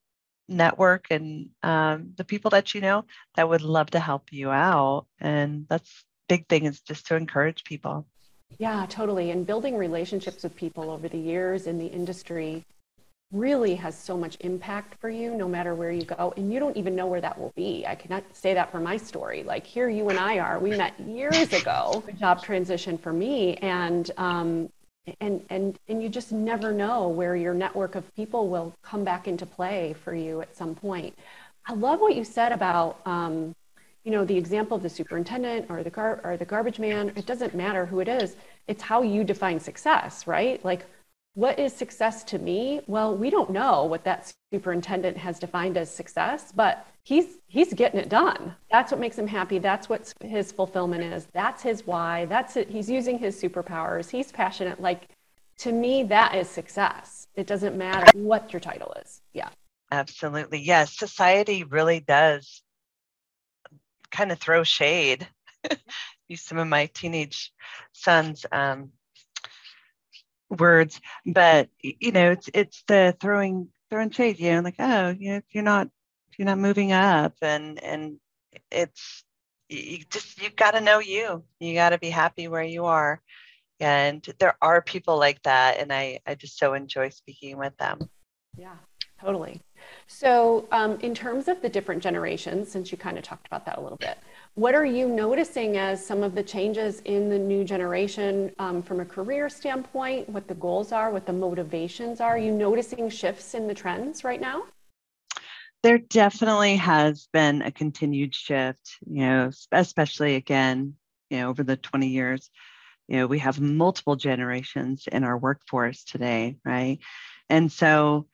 network 0.49 1.07
and 1.11 1.49
um, 1.63 2.13
the 2.17 2.25
people 2.25 2.51
that 2.51 2.75
you 2.75 2.81
know 2.81 3.05
that 3.35 3.49
would 3.49 3.63
love 3.63 3.91
to 3.91 4.01
help 4.01 4.33
you 4.33 4.51
out. 4.51 5.07
And 5.21 5.67
that's 5.69 6.05
big 6.29 6.49
thing 6.49 6.65
is 6.65 6.81
just 6.81 7.07
to 7.07 7.17
encourage 7.17 7.65
people. 7.65 8.07
Yeah, 8.59 8.87
totally. 8.89 9.31
And 9.31 9.47
building 9.47 9.77
relationships 9.77 10.43
with 10.43 10.57
people 10.57 10.91
over 10.91 11.09
the 11.09 11.19
years 11.19 11.67
in 11.67 11.79
the 11.79 11.87
industry 11.87 12.65
really 13.33 13.75
has 13.75 13.99
so 13.99 14.17
much 14.17 14.37
impact 14.41 14.99
for 15.01 15.11
you 15.11 15.35
no 15.35 15.49
matter 15.49 15.75
where 15.75 15.91
you 15.91 16.05
go. 16.05 16.33
And 16.37 16.53
you 16.53 16.61
don't 16.61 16.77
even 16.77 16.95
know 16.95 17.07
where 17.07 17.21
that 17.21 17.39
will 17.39 17.53
be. 17.57 17.85
I 17.87 17.95
cannot 17.95 18.25
say 18.33 18.55
that 18.55 18.71
for 18.71 18.81
my 18.81 18.97
story. 18.97 19.43
Like 19.43 19.67
here 19.67 19.89
you 19.89 20.09
and 20.09 20.19
i 20.19 20.39
are. 20.39 20.59
We 20.59 20.71
met 20.71 20.99
years 21.01 21.53
ago. 21.53 22.05
Job 22.19 22.43
transition 22.43 22.97
for 22.97 23.13
me. 23.13 23.57
And 23.57 24.11
um, 24.17 24.71
and 25.21 25.45
and 25.51 25.79
and 25.89 26.03
you 26.03 26.09
just 26.09 26.33
never 26.33 26.73
know 26.73 27.09
where 27.09 27.37
your 27.37 27.55
network 27.55 27.95
of 27.95 28.15
people 28.15 28.49
will 28.49 28.73
come 28.83 29.05
back 29.05 29.29
into 29.29 29.47
play 29.47 29.95
for 30.05 30.15
you 30.15 30.41
at 30.41 30.57
some 30.57 30.75
point. 30.75 31.17
I 31.67 31.75
love 31.75 32.01
what 32.01 32.15
you 32.15 32.25
said 32.25 32.53
about 32.53 33.01
um, 33.07 33.55
you 34.07 34.13
know 34.13 34.25
the 34.25 34.37
example 34.37 34.77
of 34.77 34.85
the 34.85 34.89
superintendent 34.89 35.67
or 35.69 35.83
the 35.83 35.91
gar- 35.91 36.21
or 36.23 36.37
the 36.37 36.45
garbage 36.45 36.79
man 36.79 37.13
it 37.17 37.27
doesn't 37.27 37.55
matter 37.55 37.85
who 37.85 37.99
it 37.99 38.09
is. 38.09 38.37
It's 38.69 38.83
how 38.83 39.03
you 39.03 39.25
define 39.25 39.59
success 39.59 40.27
right? 40.29 40.65
Like 40.65 40.87
what 41.35 41.59
is 41.59 41.73
success 41.73 42.23
to 42.25 42.39
me? 42.39 42.81
Well 42.87 43.17
we 43.17 43.31
don't 43.31 43.51
know 43.51 43.85
what 43.85 44.05
that 44.05 44.33
superintendent 44.53 45.17
has 45.17 45.41
defined 45.41 45.77
as 45.77 45.91
success 45.91 46.53
but 46.53 46.87
he's 47.03 47.39
he's 47.49 47.75
getting 47.75 47.99
it 47.99 48.09
done. 48.09 48.55
That's 48.71 48.93
what 48.93 49.01
makes 49.01 49.19
him 49.19 49.27
happy. 49.27 49.59
That's 49.59 49.89
what 49.89 50.15
his 50.21 50.53
fulfillment 50.53 51.03
is. 51.03 51.27
That's 51.33 51.63
his 51.65 51.85
why. 51.85 52.27
That's 52.27 52.57
it. 52.57 52.71
He's 52.71 52.89
using 52.89 53.19
his 53.19 53.43
superpowers. 53.43 54.09
He's 54.09 54.31
passionate. 54.31 54.81
Like 54.81 55.09
to 55.59 55.73
me 55.73 56.05
that 56.05 56.37
is 56.37 56.49
success. 56.49 57.27
It 57.35 57.49
doesn't 57.49 57.77
matter 57.77 58.07
what 58.17 58.53
your 58.53 58.61
title 58.61 58.95
is. 59.05 59.21
Yeah. 59.33 59.49
Absolutely. 59.91 60.61
Yes 60.61 60.97
society 60.97 61.65
really 61.65 61.99
does 61.99 62.63
kind 64.11 64.33
of 64.33 64.39
throw 64.39 64.65
shade 64.65 65.29
use 66.29 66.43
some 66.43 66.59
of 66.59 66.69
my 66.69 66.87
teenage 66.87 67.53
sons 67.93 68.47
um, 68.53 68.93
words. 70.49 71.01
But 71.25 71.69
you 71.83 72.13
know 72.13 72.33
it's 72.33 72.49
it's 72.55 72.83
the 72.87 73.17
throwing 73.21 73.69
throwing 73.91 74.11
shade, 74.11 74.39
you 74.39 74.53
know, 74.53 74.61
like, 74.61 74.77
oh, 74.79 75.11
you 75.11 75.35
know, 75.35 75.41
you're 75.51 75.65
not 75.65 75.89
you're 76.39 76.47
not 76.47 76.59
moving 76.59 76.93
up 76.93 77.35
and 77.43 77.83
and 77.83 78.19
it's 78.71 79.25
you 79.69 79.99
just 80.11 80.41
you've 80.41 80.57
got 80.57 80.73
to 80.73 80.81
know 80.81 80.99
you. 80.99 81.45
You 81.61 81.75
got 81.75 81.91
to 81.91 81.99
be 81.99 82.11
happy 82.11 82.49
where 82.49 82.63
you 82.63 82.85
are. 82.87 83.21
And 83.79 84.27
there 84.39 84.57
are 84.63 84.81
people 84.81 85.19
like 85.19 85.43
that 85.43 85.79
and 85.79 85.93
i 85.93 86.19
i 86.27 86.35
just 86.35 86.59
so 86.59 86.73
enjoy 86.73 87.11
speaking 87.11 87.59
with 87.59 87.77
them. 87.77 87.99
Yeah 88.57 88.77
totally 89.21 89.61
so 90.07 90.67
um, 90.71 90.99
in 91.01 91.15
terms 91.15 91.49
of 91.49 91.61
the 91.63 91.69
different 91.69 92.03
generations 92.03 92.71
since 92.71 92.93
you 92.93 92.99
kind 92.99 93.19
of 93.19 93.25
talked 93.25 93.47
about 93.47 93.67
that 93.67 93.79
a 93.79 93.81
little 93.81 93.99
bit 93.99 94.19
what 94.55 94.75
are 94.75 94.87
you 94.87 95.09
noticing 95.09 95.77
as 95.77 96.05
some 96.05 96.23
of 96.23 96.35
the 96.35 96.43
changes 96.43 97.01
in 97.07 97.29
the 97.29 97.39
new 97.39 97.65
generation 97.65 98.51
um, 98.59 98.83
from 98.83 99.01
a 99.01 99.05
career 99.05 99.49
standpoint 99.49 100.29
what 100.29 100.47
the 100.47 100.55
goals 100.55 100.93
are 100.93 101.11
what 101.11 101.27
the 101.27 101.33
motivations 101.33 102.21
are, 102.21 102.37
are 102.37 102.39
you 102.39 102.53
noticing 102.53 103.09
shifts 103.09 103.55
in 103.55 103.67
the 103.67 103.73
trends 103.73 104.23
right 104.23 104.43
now? 104.43 104.65
There 105.83 105.97
definitely 105.97 106.77
has 106.77 107.29
been 107.33 107.63
a 107.63 107.73
continued 107.73 108.35
shift, 108.35 108.99
you 109.09 109.21
know, 109.21 109.51
especially 109.73 110.35
again, 110.35 110.97
you 111.31 111.39
know, 111.39 111.49
over 111.49 111.65
the 111.65 111.79
20 111.79 112.09
years, 112.09 112.51
you 113.09 113.17
know, 113.17 113.27
we 113.27 113.39
have 113.39 113.59
multiple 113.59 114.17
generations 114.17 115.05
in 115.11 115.25
our 115.25 115.39
workforce 115.39 116.05
today, 116.05 116.59
right? 116.63 116.99
And 117.49 117.73
so 117.73 118.27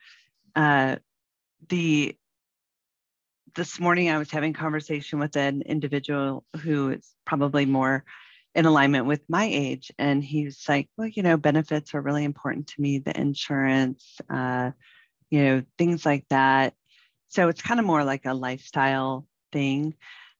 uh, 0.53 0.97
the 1.69 2.17
this 3.55 3.79
morning 3.79 4.09
I 4.09 4.17
was 4.17 4.31
having 4.31 4.53
conversation 4.53 5.19
with 5.19 5.35
an 5.35 5.61
individual 5.61 6.43
who 6.61 6.89
is 6.91 7.13
probably 7.25 7.65
more 7.65 8.03
in 8.55 8.65
alignment 8.65 9.05
with 9.05 9.21
my 9.29 9.45
age. 9.45 9.91
And 9.97 10.23
he's 10.23 10.63
like, 10.67 10.89
well, 10.97 11.07
you 11.07 11.23
know, 11.23 11.37
benefits 11.37 11.93
are 11.93 12.01
really 12.01 12.23
important 12.23 12.67
to 12.67 12.81
me, 12.81 12.99
the 12.99 13.19
insurance, 13.19 14.19
uh, 14.29 14.71
you 15.29 15.43
know, 15.43 15.63
things 15.77 16.05
like 16.05 16.25
that. 16.29 16.73
So 17.29 17.47
it's 17.47 17.61
kind 17.61 17.79
of 17.79 17.85
more 17.85 18.03
like 18.03 18.25
a 18.25 18.33
lifestyle 18.33 19.27
thing. 19.51 19.95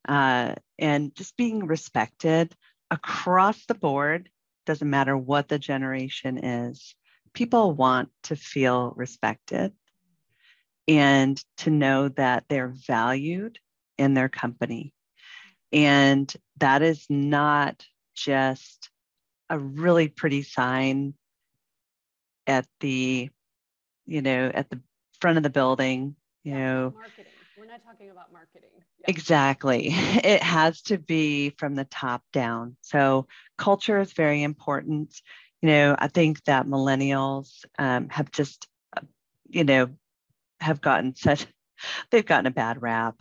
Uh, 0.08 0.56
and 0.78 1.14
just 1.16 1.38
being 1.38 1.66
respected 1.66 2.56
across 2.92 3.66
the 3.66 3.76
board, 3.76 4.30
doesn't 4.66 4.90
matter 4.90 5.18
what 5.18 5.48
the 5.48 5.60
generation 5.60 6.38
is, 6.38 6.96
people 7.34 7.74
want 7.74 8.10
to 8.24 8.36
feel 8.36 8.94
respected 8.96 9.74
and 10.88 11.44
to 11.58 11.70
know 11.70 12.10
that 12.10 12.46
they're 12.50 12.74
valued 12.88 13.60
in 13.98 14.14
their 14.14 14.30
company. 14.30 14.94
And 15.72 16.32
that 16.58 16.82
is 16.82 17.06
not 17.10 17.86
just 18.16 18.90
a 19.50 19.58
really 19.58 20.08
pretty 20.08 20.44
sign 20.44 21.14
at 22.48 22.68
the, 22.80 23.30
you 24.06 24.22
know, 24.22 24.52
at 24.54 24.70
the 24.70 24.80
front 25.20 25.38
of 25.38 25.44
the 25.44 25.50
building 25.50 26.16
you 26.44 26.54
know. 26.54 26.94
marketing. 26.96 27.32
We're 27.58 27.66
not 27.66 27.84
talking 27.84 28.10
about 28.10 28.32
marketing. 28.34 28.70
Yeah. 29.00 29.06
exactly. 29.10 29.88
It 30.24 30.44
has 30.44 30.82
to 30.84 30.98
be 30.98 31.52
from 31.52 31.76
the 31.76 31.86
top 31.86 32.24
down. 32.34 32.76
So 32.82 33.28
culture 33.58 34.00
is 34.00 34.14
very 34.14 34.44
important. 34.44 35.22
You 35.62 35.70
know 35.70 35.96
i 35.98 36.10
think 36.10 36.44
that 36.44 36.68
millennials 36.68 37.64
um, 37.80 38.10
have 38.10 38.30
just 38.32 38.68
uh, 38.98 39.02
you 39.48 39.64
know 39.64 39.88
have 40.64 40.82
gotten 40.82 41.16
such 41.16 41.46
they've 42.12 42.26
gotten 42.26 42.48
a 42.48 42.52
bad 42.52 42.82
rap 42.82 43.16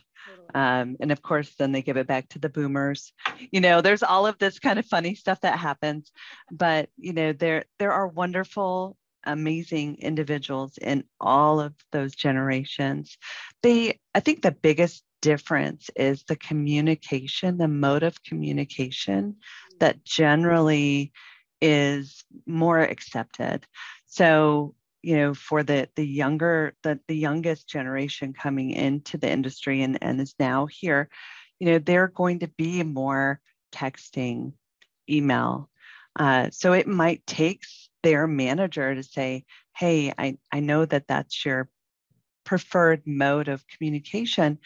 um, 0.55 0.97
and 1.01 1.13
of 1.13 1.23
course 1.23 1.55
then 1.59 1.73
they 1.73 1.83
give 1.83 1.97
it 1.97 2.07
back 2.07 2.29
to 2.29 2.39
the 2.39 2.49
boomers 2.49 3.13
you 3.51 3.61
know 3.61 3.81
there's 3.81 4.03
all 4.03 4.27
of 4.27 4.39
this 4.39 4.59
kind 4.59 4.79
of 4.79 4.87
funny 4.87 5.15
stuff 5.15 5.41
that 5.41 5.59
happens 5.59 6.13
but 6.51 6.89
you 6.97 7.13
know 7.13 7.33
there 7.33 7.65
there 7.79 7.93
are 7.93 8.07
wonderful 8.07 8.97
amazing 9.25 9.97
individuals 10.01 10.79
in 10.79 11.05
all 11.21 11.61
of 11.61 11.75
those 11.93 12.15
generations. 12.15 13.17
They, 13.63 14.01
I 14.15 14.21
think 14.21 14.43
the 14.43 14.53
biggest 14.53 15.05
difference 15.21 15.91
is 15.97 16.25
the 16.25 16.37
communication, 16.37 17.59
the 17.59 17.69
mode 17.69 18.03
of 18.03 18.23
communication 18.25 19.37
that 19.79 20.05
generally 20.05 21.13
is 21.61 22.25
more 22.47 22.81
accepted. 22.81 23.65
So, 24.07 24.75
you 25.03 25.17
know, 25.17 25.35
for 25.35 25.63
the 25.63 25.89
the 25.97 26.07
younger, 26.07 26.75
the, 26.83 26.99
the 27.09 27.17
youngest 27.17 27.69
generation 27.69 28.33
coming 28.33 28.71
into 28.71 29.19
the 29.19 29.31
industry 29.31 29.83
and, 29.83 29.99
and 30.01 30.21
is 30.21 30.35
now 30.39 30.67
here, 30.67 31.09
you 31.59 31.67
know, 31.67 31.79
they're 31.79 32.09
going 32.09 32.41
to 32.41 32.49
be 32.49 32.83
more 32.83 33.41
texting, 33.73 34.53
email. 35.11 35.69
Uh, 36.19 36.51
so 36.51 36.73
it 36.73 36.87
might 36.87 37.27
take 37.27 37.63
their 38.03 38.27
manager 38.27 38.95
to 38.95 39.03
say, 39.03 39.45
hey, 39.77 40.13
I, 40.17 40.39
I 40.53 40.61
know 40.61 40.85
that 40.85 41.07
that's 41.09 41.45
your 41.45 41.69
preferred 42.45 43.03
mode 43.07 43.49
of 43.49 43.67
communication, 43.69 44.59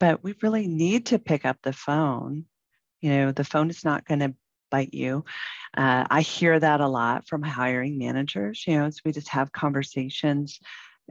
but 0.00 0.22
we 0.24 0.34
really 0.42 0.66
need 0.66 1.06
to 1.06 1.18
pick 1.18 1.44
up 1.44 1.58
the 1.62 1.72
phone. 1.72 2.46
You 3.00 3.10
know, 3.10 3.32
the 3.32 3.44
phone 3.44 3.70
is 3.70 3.84
not 3.84 4.06
going 4.06 4.20
to 4.20 4.34
bite 4.70 4.94
you. 4.94 5.24
Uh, 5.76 6.04
I 6.10 6.20
hear 6.20 6.58
that 6.58 6.80
a 6.80 6.88
lot 6.88 7.26
from 7.28 7.42
hiring 7.42 7.98
managers. 7.98 8.64
You 8.66 8.78
know, 8.78 8.90
so 8.90 9.00
we 9.04 9.12
just 9.12 9.28
have 9.28 9.52
conversations 9.52 10.60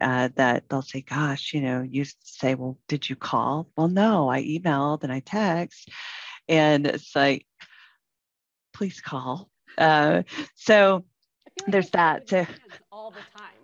uh, 0.01 0.29
that 0.35 0.69
they'll 0.69 0.81
say, 0.81 1.01
"Gosh, 1.01 1.53
you 1.53 1.61
know, 1.61 1.81
you 1.81 2.05
say, 2.23 2.55
well, 2.55 2.77
did 2.87 3.09
you 3.09 3.15
call? 3.15 3.69
Well, 3.75 3.87
no, 3.87 4.29
I 4.29 4.43
emailed 4.43 5.03
and 5.03 5.11
I 5.11 5.19
text." 5.19 5.89
And 6.47 6.87
it's 6.87 7.15
like, 7.15 7.45
please 8.73 9.01
call. 9.01 9.49
Uh, 9.77 10.23
so 10.55 11.03
there's 11.67 11.89
that 11.91 12.27
too. 12.27 12.45
All 12.91 13.11
the 13.11 13.17
time. 13.37 13.56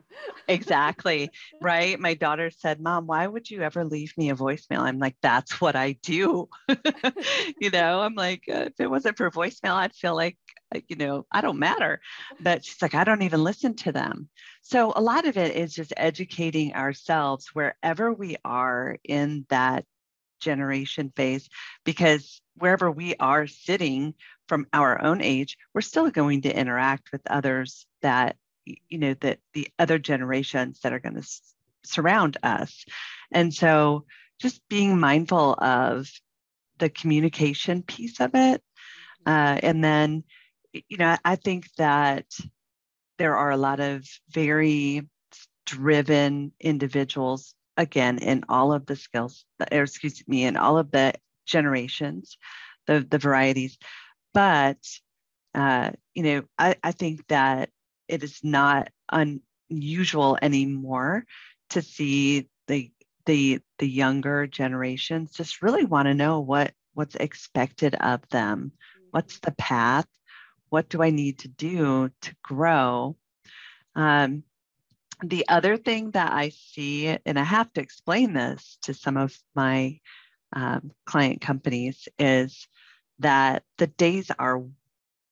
Exactly. 0.47 1.29
Right. 1.61 1.99
My 1.99 2.13
daughter 2.13 2.51
said, 2.51 2.79
Mom, 2.79 3.07
why 3.07 3.25
would 3.27 3.49
you 3.49 3.61
ever 3.61 3.85
leave 3.85 4.13
me 4.17 4.29
a 4.29 4.35
voicemail? 4.35 4.79
I'm 4.79 4.99
like, 4.99 5.15
that's 5.21 5.59
what 5.61 5.75
I 5.75 5.93
do. 6.03 6.49
you 7.59 7.69
know, 7.69 8.01
I'm 8.01 8.15
like, 8.15 8.43
uh, 8.49 8.65
if 8.67 8.79
it 8.79 8.89
wasn't 8.89 9.17
for 9.17 9.29
voicemail, 9.31 9.75
I'd 9.75 9.95
feel 9.95 10.15
like, 10.15 10.37
uh, 10.75 10.79
you 10.87 10.95
know, 10.95 11.25
I 11.31 11.41
don't 11.41 11.59
matter. 11.59 12.01
But 12.39 12.65
she's 12.65 12.81
like, 12.81 12.95
I 12.95 13.03
don't 13.03 13.21
even 13.21 13.43
listen 13.43 13.75
to 13.77 13.91
them. 13.91 14.29
So 14.61 14.93
a 14.95 15.01
lot 15.01 15.27
of 15.27 15.37
it 15.37 15.55
is 15.55 15.73
just 15.73 15.93
educating 15.97 16.73
ourselves 16.73 17.49
wherever 17.53 18.11
we 18.13 18.37
are 18.43 18.97
in 19.03 19.45
that 19.49 19.85
generation 20.43 21.11
phase 21.15 21.49
because 21.85 22.41
wherever 22.57 22.91
we 22.91 23.15
are 23.15 23.47
sitting 23.47 24.13
from 24.47 24.67
our 24.73 25.01
own 25.01 25.21
age 25.21 25.57
we're 25.73 25.81
still 25.81 26.11
going 26.11 26.41
to 26.41 26.55
interact 26.55 27.11
with 27.11 27.21
others 27.29 27.87
that 28.01 28.35
you 28.65 28.97
know 28.97 29.13
that 29.15 29.39
the 29.53 29.67
other 29.79 29.99
generations 29.99 30.79
that 30.81 30.93
are 30.93 30.99
going 30.99 31.13
to 31.15 31.19
s- 31.19 31.55
surround 31.83 32.37
us 32.43 32.85
and 33.31 33.53
so 33.53 34.05
just 34.39 34.61
being 34.69 34.99
mindful 34.99 35.53
of 35.53 36.09
the 36.79 36.89
communication 36.89 37.83
piece 37.83 38.19
of 38.19 38.31
it 38.33 38.61
uh, 39.25 39.59
and 39.61 39.83
then 39.83 40.23
you 40.73 40.97
know 40.97 41.15
i 41.25 41.35
think 41.35 41.67
that 41.77 42.25
there 43.17 43.35
are 43.35 43.51
a 43.51 43.57
lot 43.57 43.79
of 43.79 44.05
very 44.29 45.07
driven 45.65 46.51
individuals 46.59 47.55
again 47.77 48.17
in 48.19 48.43
all 48.49 48.73
of 48.73 48.85
the 48.85 48.95
skills, 48.95 49.45
or 49.71 49.83
excuse 49.83 50.23
me, 50.27 50.43
in 50.43 50.57
all 50.57 50.77
of 50.77 50.91
the 50.91 51.13
generations, 51.45 52.37
the, 52.87 53.05
the 53.09 53.17
varieties. 53.17 53.77
But, 54.33 54.77
uh, 55.55 55.91
you 56.13 56.23
know, 56.23 56.43
I, 56.57 56.75
I 56.83 56.91
think 56.91 57.25
that 57.27 57.69
it 58.07 58.23
is 58.23 58.39
not 58.43 58.89
unusual 59.11 60.37
anymore 60.41 61.25
to 61.69 61.81
see 61.81 62.47
the 62.67 62.91
the 63.25 63.59
the 63.79 63.87
younger 63.87 64.47
generations 64.47 65.31
just 65.31 65.61
really 65.61 65.85
want 65.85 66.07
to 66.07 66.13
know 66.13 66.39
what 66.39 66.73
what's 66.93 67.15
expected 67.15 67.95
of 67.95 68.27
them. 68.29 68.71
What's 69.11 69.39
the 69.39 69.51
path? 69.51 70.07
What 70.69 70.89
do 70.89 71.03
i 71.03 71.09
need 71.09 71.39
to 71.39 71.47
do 71.47 72.09
to 72.21 72.35
grow? 72.43 73.15
Um, 73.95 74.43
the 75.23 75.47
other 75.47 75.77
thing 75.77 76.11
that 76.11 76.33
I 76.33 76.49
see, 76.49 77.15
and 77.25 77.39
I 77.39 77.43
have 77.43 77.71
to 77.73 77.81
explain 77.81 78.33
this 78.33 78.77
to 78.83 78.93
some 78.93 79.17
of 79.17 79.37
my 79.55 79.99
um, 80.51 80.91
client 81.05 81.41
companies, 81.41 82.07
is 82.19 82.67
that 83.19 83.63
the 83.77 83.87
days 83.87 84.31
are 84.37 84.63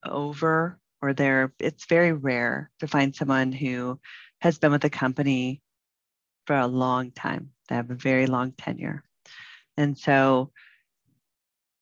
over 0.06 0.80
or 1.02 1.14
they're 1.14 1.54
it's 1.60 1.86
very 1.86 2.14
rare 2.14 2.70
to 2.80 2.88
find 2.88 3.16
someone 3.16 3.52
who 3.52 4.00
has 4.40 4.58
been 4.58 4.72
with 4.72 4.84
a 4.84 4.90
company 4.90 5.62
for 6.46 6.56
a 6.56 6.68
long 6.68 7.12
time 7.12 7.52
they 7.70 7.76
have 7.76 7.90
a 7.92 7.96
very 7.96 8.28
long 8.28 8.52
tenure 8.52 9.04
and 9.78 9.98
so 9.98 10.52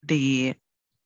the 0.03 0.53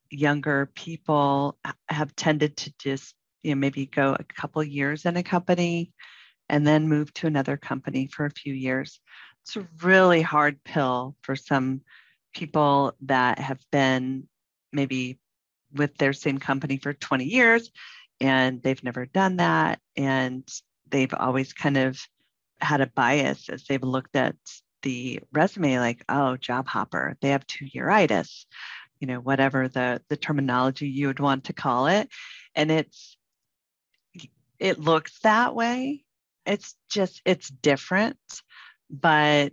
younger 0.09 0.69
people 0.75 1.57
have 1.89 2.15
tended 2.15 2.55
to 2.55 2.73
just 2.79 3.15
you 3.41 3.51
know 3.51 3.59
maybe 3.59 3.85
go 3.85 4.15
a 4.17 4.23
couple 4.23 4.63
years 4.63 5.05
in 5.05 5.17
a 5.17 5.23
company 5.23 5.91
and 6.49 6.67
then 6.67 6.87
move 6.87 7.13
to 7.13 7.27
another 7.27 7.57
company 7.57 8.07
for 8.07 8.25
a 8.25 8.31
few 8.31 8.53
years. 8.53 8.99
It's 9.41 9.55
a 9.55 9.67
really 9.81 10.21
hard 10.21 10.63
pill 10.63 11.15
for 11.21 11.35
some 11.35 11.81
people 12.33 12.93
that 13.01 13.39
have 13.39 13.59
been 13.71 14.27
maybe 14.71 15.19
with 15.73 15.95
their 15.97 16.13
same 16.13 16.37
company 16.37 16.77
for 16.77 16.93
20 16.93 17.25
years 17.25 17.71
and 18.23 18.63
they've 18.63 18.83
never 18.83 19.05
done 19.05 19.37
that. 19.37 19.79
And 19.95 20.47
they've 20.89 21.13
always 21.13 21.53
kind 21.53 21.77
of 21.77 21.99
had 22.59 22.81
a 22.81 22.87
bias 22.87 23.49
as 23.49 23.65
they've 23.65 23.83
looked 23.83 24.15
at 24.15 24.35
the 24.83 25.19
resume 25.31 25.79
like 25.79 26.03
oh 26.09 26.35
job 26.35 26.67
hopper 26.67 27.15
they 27.21 27.29
have 27.29 27.47
two 27.47 27.65
yearitis 27.65 28.45
you 28.99 29.07
know 29.07 29.19
whatever 29.19 29.67
the 29.67 30.01
the 30.07 30.15
terminology 30.15 30.87
you 30.87 31.07
would 31.07 31.19
want 31.19 31.43
to 31.43 31.53
call 31.53 31.87
it. 31.87 32.09
And 32.55 32.71
it's 32.71 33.17
it 34.59 34.79
looks 34.79 35.19
that 35.23 35.53
way. 35.55 36.05
It's 36.45 36.75
just 36.89 37.21
it's 37.25 37.49
different 37.49 38.17
but 38.89 39.51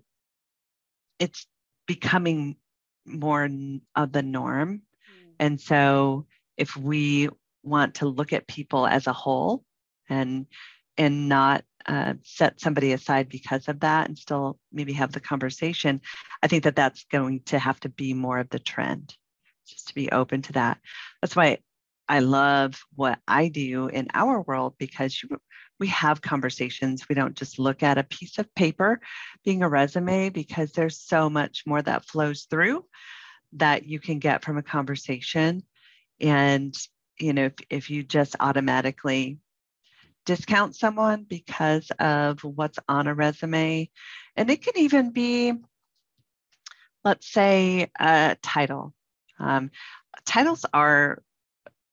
it's 1.18 1.48
becoming 1.86 2.56
more 3.04 3.48
of 3.96 4.12
the 4.12 4.22
norm. 4.22 4.82
Mm. 5.10 5.32
and 5.40 5.60
so 5.60 6.26
if 6.56 6.76
we 6.76 7.28
want 7.62 7.96
to 7.96 8.06
look 8.06 8.32
at 8.32 8.46
people 8.46 8.86
as 8.86 9.06
a 9.06 9.12
whole 9.12 9.64
and 10.08 10.46
and 10.96 11.28
not 11.28 11.64
uh, 11.86 12.14
set 12.24 12.60
somebody 12.60 12.92
aside 12.92 13.28
because 13.28 13.68
of 13.68 13.80
that 13.80 14.08
and 14.08 14.18
still 14.18 14.58
maybe 14.72 14.92
have 14.92 15.12
the 15.12 15.20
conversation 15.20 16.00
i 16.42 16.46
think 16.46 16.64
that 16.64 16.76
that's 16.76 17.04
going 17.04 17.40
to 17.40 17.58
have 17.58 17.80
to 17.80 17.88
be 17.88 18.12
more 18.12 18.38
of 18.38 18.50
the 18.50 18.58
trend 18.58 19.16
just 19.70 19.88
to 19.88 19.94
be 19.94 20.10
open 20.10 20.42
to 20.42 20.52
that. 20.54 20.78
That's 21.20 21.36
why 21.36 21.58
i 22.08 22.18
love 22.18 22.74
what 22.96 23.20
i 23.28 23.46
do 23.46 23.86
in 23.86 24.08
our 24.14 24.42
world 24.42 24.74
because 24.78 25.22
you, 25.22 25.38
we 25.78 25.86
have 25.86 26.20
conversations. 26.20 27.08
We 27.08 27.14
don't 27.14 27.36
just 27.36 27.58
look 27.58 27.82
at 27.82 27.98
a 27.98 28.04
piece 28.04 28.38
of 28.38 28.54
paper 28.54 29.00
being 29.44 29.62
a 29.62 29.68
resume 29.68 30.28
because 30.28 30.72
there's 30.72 31.00
so 31.00 31.30
much 31.30 31.62
more 31.66 31.80
that 31.80 32.04
flows 32.04 32.46
through 32.50 32.84
that 33.54 33.86
you 33.86 33.98
can 33.98 34.18
get 34.18 34.44
from 34.44 34.58
a 34.58 34.62
conversation 34.62 35.62
and 36.20 36.74
you 37.20 37.32
know 37.32 37.46
if, 37.46 37.54
if 37.68 37.90
you 37.90 38.02
just 38.02 38.36
automatically 38.40 39.38
discount 40.24 40.76
someone 40.76 41.24
because 41.24 41.90
of 41.98 42.44
what's 42.44 42.78
on 42.88 43.06
a 43.06 43.14
resume. 43.14 43.90
And 44.36 44.50
it 44.50 44.62
can 44.62 44.74
even 44.76 45.10
be, 45.10 45.54
let's 47.04 47.30
say, 47.30 47.90
a 47.98 48.36
title. 48.42 48.94
Um, 49.38 49.70
titles 50.24 50.64
are, 50.72 51.22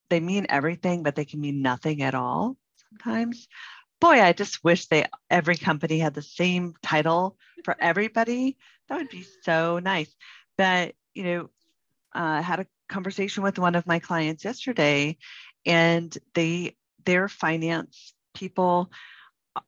they 0.10 0.20
mean 0.20 0.46
everything, 0.50 1.04
but 1.04 1.16
they 1.16 1.26
can 1.26 1.42
mean 1.42 1.62
nothing 1.62 2.02
at 2.02 2.16
all 2.16 2.58
sometimes. 2.90 3.48
Boy, 4.00 4.22
I 4.22 4.34
just 4.34 4.64
wish 4.64 4.86
they 4.86 5.06
every 5.30 5.58
company 5.58 5.98
had 5.98 6.14
the 6.14 6.22
same 6.22 6.76
title 6.84 7.38
for 7.64 7.76
everybody. 7.80 8.58
That 8.88 9.00
would 9.00 9.10
be 9.10 9.26
so 9.42 9.80
nice. 9.80 10.16
But 10.58 10.94
you 11.16 11.24
know, 11.24 11.50
uh, 12.14 12.42
had 12.44 12.60
a 12.60 12.68
conversation 12.88 13.44
with 13.44 13.60
one 13.60 13.76
of 13.76 13.88
my 13.88 14.00
clients 14.00 14.44
yesterday, 14.44 15.18
and 15.66 16.16
they 16.34 16.76
their 17.06 17.28
finance 17.28 18.14
people 18.34 18.92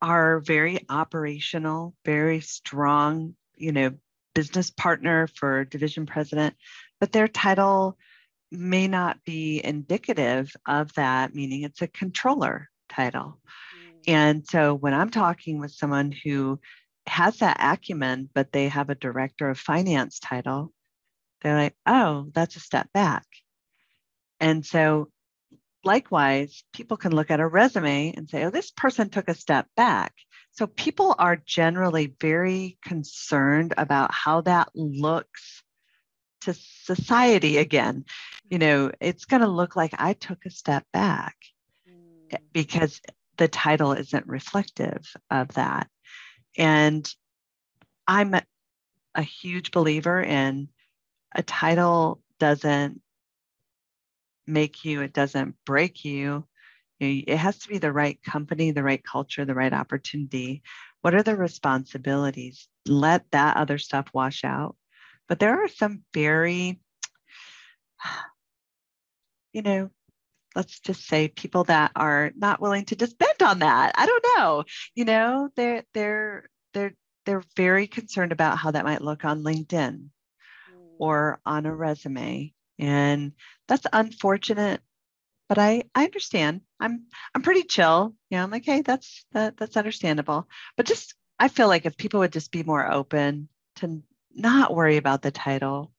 are 0.02 0.40
very 0.40 0.86
operational, 0.90 1.96
very 2.06 2.42
strong, 2.42 3.36
you 3.56 3.72
know, 3.72 3.92
business 4.36 4.70
partner 4.70 5.28
for 5.28 5.66
division 5.66 6.06
president, 6.06 6.56
but 7.00 7.12
their 7.12 7.28
title 7.28 7.98
may 8.52 8.88
not 8.88 9.24
be 9.26 9.64
indicative 9.64 10.52
of 10.66 10.94
that, 10.94 11.34
meaning 11.34 11.64
it's 11.64 11.82
a 11.82 11.88
controller 11.88 12.70
title. 12.90 13.40
Mm. 13.76 14.00
And 14.08 14.48
so 14.48 14.74
when 14.74 14.94
I'm 14.94 15.10
talking 15.10 15.60
with 15.60 15.72
someone 15.72 16.12
who 16.24 16.60
has 17.08 17.38
that 17.38 17.58
acumen, 17.60 18.30
but 18.34 18.52
they 18.52 18.68
have 18.70 18.90
a 18.90 18.96
director 18.96 19.50
of 19.50 19.60
finance 19.60 20.20
title, 20.20 20.72
they're 21.42 21.58
like, 21.58 21.76
oh, 21.86 22.30
that's 22.34 22.56
a 22.56 22.62
step 22.62 22.92
back. 22.94 23.26
And 24.40 24.66
so 24.66 25.10
likewise, 25.84 26.64
people 26.74 26.98
can 26.98 27.14
look 27.14 27.32
at 27.32 27.40
a 27.40 27.48
resume 27.48 28.14
and 28.16 28.30
say, 28.30 28.44
oh, 28.44 28.50
this 28.50 28.72
person 28.72 29.10
took 29.10 29.30
a 29.30 29.34
step 29.34 29.68
back. 29.76 30.14
So 30.52 30.68
people 30.68 31.16
are 31.18 31.42
generally 31.46 32.14
very 32.20 32.78
concerned 32.84 33.74
about 33.78 34.14
how 34.14 34.42
that 34.42 34.70
looks 34.76 35.64
to 36.42 36.54
society 36.54 37.58
again. 37.58 38.06
You 38.50 38.60
know, 38.60 38.92
it's 39.00 39.26
going 39.26 39.42
to 39.42 39.48
look 39.48 39.76
like 39.76 39.94
I 39.98 40.14
took 40.14 40.46
a 40.46 40.52
step 40.52 40.86
back 40.92 41.36
mm. 41.90 42.38
because 42.52 43.02
the 43.38 43.48
title 43.48 43.94
isn't 43.94 44.28
reflective 44.28 45.06
of 45.30 45.50
that. 45.54 45.88
And 46.58 47.10
I'm 48.08 48.36
a 49.16 49.22
huge 49.22 49.72
believer 49.72 50.22
in 50.22 50.70
a 51.34 51.44
title 51.44 52.22
doesn't 52.40 53.02
make 54.48 54.84
you, 54.86 55.02
it 55.02 55.14
doesn't 55.14 55.56
break 55.66 56.04
you. 56.04 56.46
It 57.00 57.38
has 57.38 57.58
to 57.60 57.70
be 57.70 57.78
the 57.78 57.94
right 57.94 58.22
company, 58.24 58.72
the 58.72 58.84
right 58.84 59.02
culture, 59.02 59.46
the 59.46 59.56
right 59.56 59.72
opportunity. 59.72 60.64
What 61.02 61.16
are 61.16 61.24
the 61.24 61.38
responsibilities? 61.38 62.68
Let 62.86 63.24
that 63.32 63.56
other 63.56 63.78
stuff 63.78 64.08
wash 64.14 64.44
out. 64.44 64.76
But 65.30 65.40
there 65.40 65.64
are 65.64 65.70
some 65.70 66.04
very, 66.14 66.82
you 69.54 69.62
know, 69.62 69.92
let's 70.56 70.80
just 70.82 71.08
say 71.08 71.30
people 71.30 71.64
that 71.66 71.92
are 71.96 72.32
not 72.36 72.60
willing 72.60 72.86
to 72.86 72.96
just 72.96 73.18
bend 73.18 73.42
on 73.42 73.60
that. 73.60 73.94
I 73.96 74.06
don't 74.06 74.26
know. 74.38 74.64
You 74.96 75.06
know, 75.06 75.50
they're 75.56 75.84
they're 75.94 76.50
they're 76.74 76.96
they're 77.26 77.44
very 77.56 77.88
concerned 77.88 78.32
about 78.32 78.58
how 78.58 78.72
that 78.72 78.86
might 78.86 79.02
look 79.02 79.24
on 79.24 79.44
LinkedIn. 79.44 80.10
Or 81.00 81.40
on 81.46 81.66
a 81.66 81.76
resume 81.76 82.54
and 82.78 83.32
that's 83.68 83.88
unfortunate 83.92 84.82
but 85.50 85.58
I, 85.58 85.84
I 85.96 86.06
understand. 86.06 86.62
I'm 86.80 87.08
I'm 87.34 87.42
pretty 87.42 87.64
chill. 87.64 88.16
Yeah, 88.30 88.44
I'm 88.44 88.52
like, 88.52 88.66
hey, 88.66 88.82
that's 88.82 89.26
that, 89.34 89.58
that's 89.58 89.76
understandable. 89.76 90.48
But 90.78 90.86
just 90.86 91.16
I 91.40 91.48
feel 91.48 91.68
like 91.68 91.86
if 91.86 91.98
people 91.98 92.20
would 92.22 92.32
just 92.32 92.52
be 92.52 92.64
more 92.64 92.90
open 92.90 93.50
to 93.78 94.04
not 94.34 94.76
worry 94.76 94.98
about 94.98 95.24
the 95.24 95.32
title, 95.32 95.92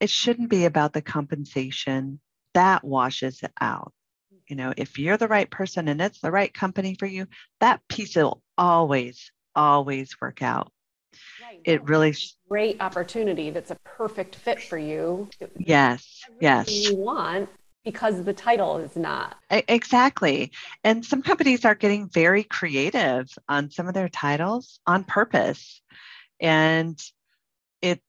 it 0.00 0.10
shouldn't 0.10 0.50
be 0.50 0.64
about 0.64 0.92
the 0.92 1.00
compensation. 1.00 2.20
That 2.54 2.82
washes 2.82 3.42
it 3.42 3.52
out. 3.60 3.92
You 4.48 4.56
know, 4.56 4.72
if 4.76 4.98
you're 4.98 5.16
the 5.16 5.28
right 5.28 5.50
person 5.50 5.88
and 5.88 6.00
it's 6.00 6.20
the 6.20 6.32
right 6.32 6.52
company 6.52 6.96
for 6.98 7.06
you, 7.06 7.28
that 7.60 7.86
piece 7.88 8.16
will 8.16 8.42
always, 8.58 9.30
always 9.54 10.20
work 10.20 10.42
out. 10.42 10.72
Right. 11.42 11.60
It 11.64 11.84
really 11.84 12.14
great 12.48 12.80
opportunity 12.80 13.50
that's 13.50 13.70
a 13.70 13.76
perfect 13.84 14.36
fit 14.36 14.62
for 14.62 14.78
you. 14.78 15.28
Yes. 15.58 16.22
Yes. 16.40 16.68
You 16.68 16.96
want 16.96 17.48
because 17.84 18.24
the 18.24 18.32
title 18.32 18.78
is 18.78 18.96
not. 18.96 19.36
Exactly. 19.48 20.50
And 20.82 21.04
some 21.04 21.22
companies 21.22 21.64
are 21.64 21.76
getting 21.76 22.08
very 22.08 22.42
creative 22.42 23.28
on 23.48 23.70
some 23.70 23.86
of 23.86 23.94
their 23.94 24.08
titles 24.08 24.80
on 24.86 25.04
purpose. 25.04 25.80
And 26.40 27.00
it 27.80 28.02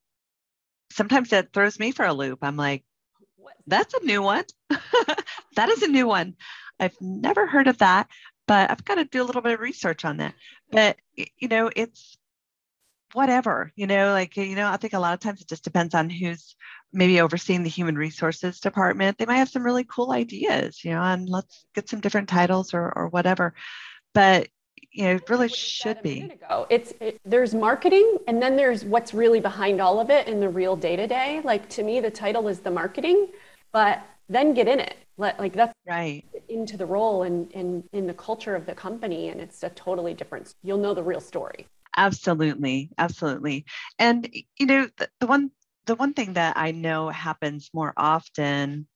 sometimes 0.90 1.32
it 1.32 1.52
throws 1.52 1.78
me 1.78 1.92
for 1.92 2.04
a 2.04 2.12
loop. 2.12 2.40
I'm 2.42 2.56
like, 2.56 2.84
that's 3.68 3.94
a 3.94 4.04
new 4.04 4.20
one. 4.20 4.44
that 5.54 5.68
is 5.68 5.82
a 5.82 5.88
new 5.88 6.08
one. 6.08 6.34
I've 6.80 7.00
never 7.00 7.46
heard 7.46 7.68
of 7.68 7.78
that, 7.78 8.08
but 8.48 8.70
I've 8.70 8.84
got 8.84 8.96
to 8.96 9.04
do 9.04 9.22
a 9.22 9.24
little 9.24 9.42
bit 9.42 9.54
of 9.54 9.60
research 9.60 10.04
on 10.04 10.16
that. 10.18 10.34
But 10.72 10.96
you 11.36 11.48
know, 11.48 11.70
it's 11.74 12.17
whatever, 13.12 13.72
you 13.76 13.86
know, 13.86 14.12
like, 14.12 14.36
you 14.36 14.54
know, 14.54 14.68
I 14.68 14.76
think 14.76 14.92
a 14.92 14.98
lot 14.98 15.14
of 15.14 15.20
times 15.20 15.40
it 15.40 15.48
just 15.48 15.64
depends 15.64 15.94
on 15.94 16.10
who's 16.10 16.56
maybe 16.92 17.20
overseeing 17.20 17.62
the 17.62 17.68
human 17.68 17.96
resources 17.96 18.60
department. 18.60 19.18
They 19.18 19.26
might 19.26 19.36
have 19.36 19.48
some 19.48 19.62
really 19.62 19.84
cool 19.84 20.12
ideas, 20.12 20.84
you 20.84 20.90
know, 20.90 21.02
and 21.02 21.28
let's 21.28 21.66
get 21.74 21.88
some 21.88 22.00
different 22.00 22.28
titles 22.28 22.74
or, 22.74 22.92
or 22.96 23.08
whatever. 23.08 23.54
But, 24.14 24.48
you 24.92 25.04
know, 25.04 25.12
it 25.12 25.28
really 25.28 25.48
should 25.48 26.02
be. 26.02 26.30
It's 26.70 26.92
it, 27.00 27.20
there's 27.24 27.54
marketing 27.54 28.18
and 28.26 28.42
then 28.42 28.56
there's 28.56 28.84
what's 28.84 29.12
really 29.12 29.40
behind 29.40 29.80
all 29.80 30.00
of 30.00 30.10
it 30.10 30.28
in 30.28 30.40
the 30.40 30.48
real 30.48 30.76
day 30.76 30.96
to 30.96 31.06
day. 31.06 31.40
Like 31.44 31.68
to 31.70 31.82
me, 31.82 32.00
the 32.00 32.10
title 32.10 32.48
is 32.48 32.60
the 32.60 32.70
marketing, 32.70 33.28
but 33.72 34.02
then 34.28 34.54
get 34.54 34.68
in 34.68 34.80
it. 34.80 34.96
Let 35.16 35.38
like 35.38 35.52
that's 35.52 35.74
right 35.86 36.24
into 36.48 36.76
the 36.76 36.86
role 36.86 37.24
and 37.24 37.50
in 37.52 37.84
in 37.92 38.06
the 38.06 38.14
culture 38.14 38.54
of 38.54 38.66
the 38.66 38.74
company, 38.74 39.28
and 39.28 39.40
it's 39.40 39.62
a 39.62 39.70
totally 39.70 40.14
different. 40.14 40.54
You'll 40.62 40.78
know 40.78 40.94
the 40.94 41.02
real 41.02 41.20
story. 41.20 41.66
Absolutely, 41.96 42.90
absolutely. 42.98 43.64
And 43.98 44.28
you 44.58 44.66
know, 44.66 44.88
the, 44.96 45.08
the 45.20 45.26
one 45.26 45.50
the 45.86 45.94
one 45.94 46.12
thing 46.14 46.34
that 46.34 46.56
I 46.56 46.70
know 46.72 47.08
happens 47.08 47.70
more 47.72 47.92
often 47.96 48.86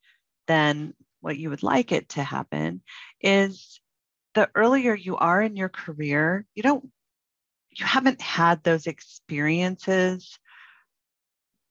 than 0.46 0.94
what 1.20 1.38
you 1.38 1.50
would 1.50 1.62
like 1.62 1.92
it 1.92 2.10
to 2.10 2.22
happen 2.22 2.82
is 3.20 3.80
the 4.34 4.50
earlier 4.54 4.94
you 4.94 5.16
are 5.16 5.42
in 5.42 5.56
your 5.56 5.68
career, 5.68 6.46
you 6.54 6.62
don't 6.62 6.90
you 7.72 7.86
haven't 7.86 8.20
had 8.20 8.62
those 8.64 8.86
experiences 8.86 10.38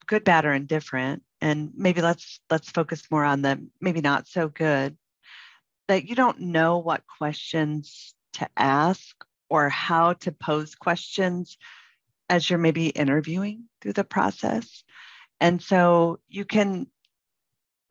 good 0.08 0.24
bad 0.24 0.46
or 0.46 0.54
indifferent 0.54 1.24
and 1.42 1.72
maybe 1.76 2.02
let's 2.02 2.40
let's 2.50 2.70
focus 2.70 3.04
more 3.12 3.24
on 3.24 3.42
the 3.42 3.60
maybe 3.80 4.02
not 4.02 4.28
so 4.28 4.48
good 4.50 4.98
that 5.88 6.06
you 6.08 6.16
don't 6.16 6.40
know 6.40 6.80
what 6.80 7.04
questions 7.20 8.14
to 8.34 8.48
ask 8.58 9.16
or 9.52 9.68
how 9.68 10.14
to 10.14 10.32
pose 10.32 10.76
questions 10.76 11.58
as 12.30 12.50
you're 12.50 12.58
maybe 12.58 12.88
interviewing 12.88 13.66
through 13.82 13.94
the 13.94 14.04
process. 14.06 14.84
And 15.42 15.62
so 15.62 16.20
you 16.30 16.46
can 16.46 16.88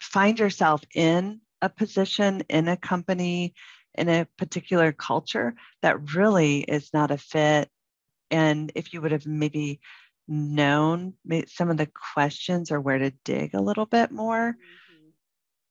find 0.01 0.39
yourself 0.39 0.83
in 0.95 1.43
a 1.61 1.69
position 1.69 2.43
in 2.49 2.69
a 2.69 2.77
company 2.79 3.53
in 3.95 4.09
a 4.09 4.27
particular 4.39 4.93
culture 4.93 5.55
that 5.83 6.15
really 6.15 6.61
is 6.61 6.91
not 6.95 7.11
a 7.11 7.19
fit 7.19 7.69
and 8.31 8.73
if 8.75 8.95
you 8.95 9.03
would 9.03 9.13
have 9.13 9.27
maybe 9.27 9.81
known 10.29 11.15
some 11.49 11.71
of 11.71 11.77
the 11.77 11.91
questions 12.15 12.71
or 12.71 12.81
where 12.81 12.99
to 12.99 13.11
dig 13.25 13.55
a 13.55 13.61
little 13.61 13.87
bit 13.87 14.13
more, 14.13 14.53
mm-hmm. 14.53 15.09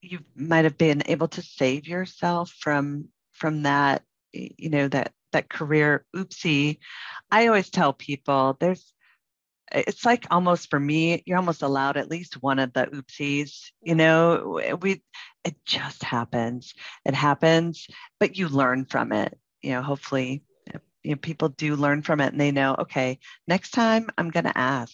you 0.02 0.20
might 0.36 0.66
have 0.66 0.78
been 0.78 1.02
able 1.06 1.30
to 1.30 1.42
save 1.42 1.88
yourself 1.88 2.54
from 2.60 3.08
from 3.32 3.64
that, 3.64 4.04
you 4.34 4.70
know, 4.70 4.90
that 4.90 5.14
that 5.32 5.50
career 5.50 6.06
oopsie. 6.16 6.80
I 7.32 7.48
always 7.48 7.70
tell 7.70 7.94
people 7.94 8.58
there's 8.60 8.94
it's 9.72 10.04
like 10.04 10.26
almost 10.32 10.70
for 10.70 10.80
me, 10.80 11.22
you're 11.26 11.38
almost 11.38 11.62
allowed 11.62 11.98
at 11.98 12.10
least 12.10 12.42
one 12.42 12.60
of 12.60 12.74
the 12.74 12.88
oopsies. 12.88 13.72
You 13.82 13.96
know, 13.96 14.60
we 14.82 15.04
it 15.44 15.56
just 15.66 16.04
happens. 16.04 16.74
It 17.06 17.14
happens, 17.14 17.88
but 18.20 18.38
you 18.38 18.50
learn 18.50 18.86
from 18.86 19.12
it. 19.12 19.38
You 19.62 19.74
know, 19.74 19.82
hopefully 19.82 20.44
you 21.04 21.12
know, 21.12 21.18
people 21.18 21.50
do 21.50 21.76
learn 21.76 22.02
from 22.02 22.20
it 22.20 22.32
and 22.32 22.42
they 22.42 22.52
know, 22.52 22.76
okay, 22.80 23.20
next 23.48 23.72
time 23.72 24.10
I'm 24.18 24.30
going 24.30 24.46
to 24.46 24.58
ask 24.58 24.94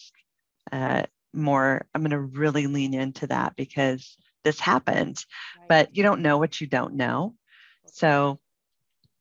uh, 0.72 1.04
more. 1.34 1.86
I'm 1.94 2.02
going 2.02 2.12
to 2.12 2.20
really 2.20 2.68
lean 2.68 2.94
into 2.94 3.28
that 3.28 3.56
because 3.56 4.18
this 4.44 4.60
happened, 4.60 5.24
right. 5.58 5.68
but 5.68 5.98
you 5.98 6.04
don't 6.04 6.22
know 6.22 6.38
what 6.38 6.62
you 6.62 6.68
don't 6.68 6.96
know. 6.96 7.36
So, 7.88 8.40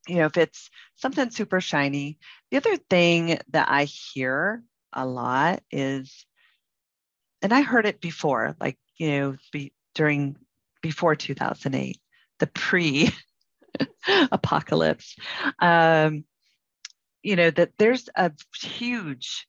you 0.09 0.17
know, 0.17 0.27
if 0.27 0.37
it's 0.37 0.71
something 0.97 1.31
super 1.31 1.61
shiny, 1.61 2.19
the 2.51 2.59
other 2.59 2.77
thing 2.77 3.39
that 3.51 3.69
I 3.69 3.85
hear 3.85 4.63
a 4.93 5.07
lot 5.07 5.63
is, 5.71 6.27
and 7.43 7.53
I 7.53 7.63
heard 7.63 7.87
it 7.87 8.01
before, 8.01 8.55
like, 8.61 8.79
you 8.99 9.09
know, 9.09 9.37
be, 9.53 9.73
during 9.95 10.37
before 10.83 11.15
2008, 11.15 11.99
the 12.39 12.47
pre 12.47 13.11
apocalypse. 14.31 15.17
Um, 15.59 16.25
you 17.25 17.35
know 17.35 17.51
that 17.51 17.73
there's 17.79 18.09
a 18.15 18.31
huge 18.63 19.49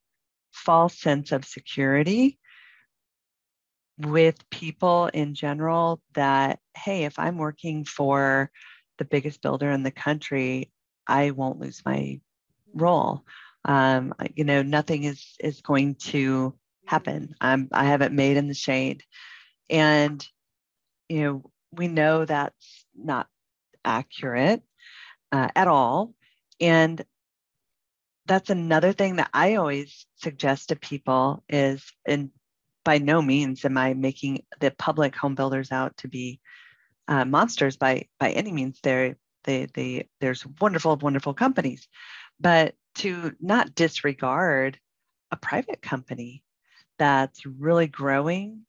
false 0.50 0.98
sense 0.98 1.30
of 1.30 1.44
security 1.44 2.38
with 3.98 4.48
people 4.50 5.06
in 5.08 5.34
general 5.34 6.00
that 6.14 6.58
hey 6.76 7.04
if 7.04 7.18
i'm 7.18 7.36
working 7.36 7.84
for 7.84 8.50
the 8.98 9.04
biggest 9.04 9.42
builder 9.42 9.70
in 9.70 9.82
the 9.82 9.90
country 9.90 10.70
i 11.06 11.30
won't 11.30 11.60
lose 11.60 11.82
my 11.84 12.20
role. 12.76 13.24
Um, 13.64 14.14
you 14.34 14.44
know 14.44 14.62
nothing 14.62 15.04
is 15.04 15.34
is 15.40 15.60
going 15.60 15.96
to 15.96 16.54
happen. 16.84 17.34
I'm, 17.40 17.68
i 17.72 17.84
haven't 17.84 18.14
made 18.14 18.36
in 18.36 18.48
the 18.48 18.54
shade. 18.54 19.02
And 19.68 20.24
you 21.08 21.22
know 21.22 21.50
we 21.72 21.88
know 21.88 22.24
that's 22.24 22.86
not 22.94 23.26
accurate 23.84 24.62
uh, 25.32 25.48
at 25.54 25.68
all. 25.68 26.14
And 26.60 27.04
that's 28.26 28.50
another 28.50 28.92
thing 28.92 29.16
that 29.16 29.30
I 29.32 29.54
always 29.54 30.06
suggest 30.16 30.68
to 30.68 30.76
people 30.76 31.44
is, 31.48 31.84
and 32.06 32.30
by 32.84 32.98
no 32.98 33.22
means 33.22 33.64
am 33.64 33.78
I 33.78 33.94
making 33.94 34.44
the 34.60 34.70
public 34.70 35.14
home 35.14 35.34
builders 35.34 35.70
out 35.70 35.96
to 35.98 36.08
be 36.08 36.40
uh, 37.08 37.24
monsters 37.24 37.76
by 37.76 38.08
by 38.18 38.30
any 38.30 38.52
means. 38.52 38.78
They're 38.82 39.16
they 39.44 39.66
they 39.74 40.08
there's 40.20 40.46
wonderful 40.60 40.96
wonderful 40.96 41.34
companies, 41.34 41.88
but 42.40 42.74
to 42.96 43.32
not 43.40 43.74
disregard 43.74 44.78
a 45.30 45.36
private 45.36 45.82
company 45.82 46.42
that's 46.98 47.44
really 47.44 47.86
growing 47.86 48.62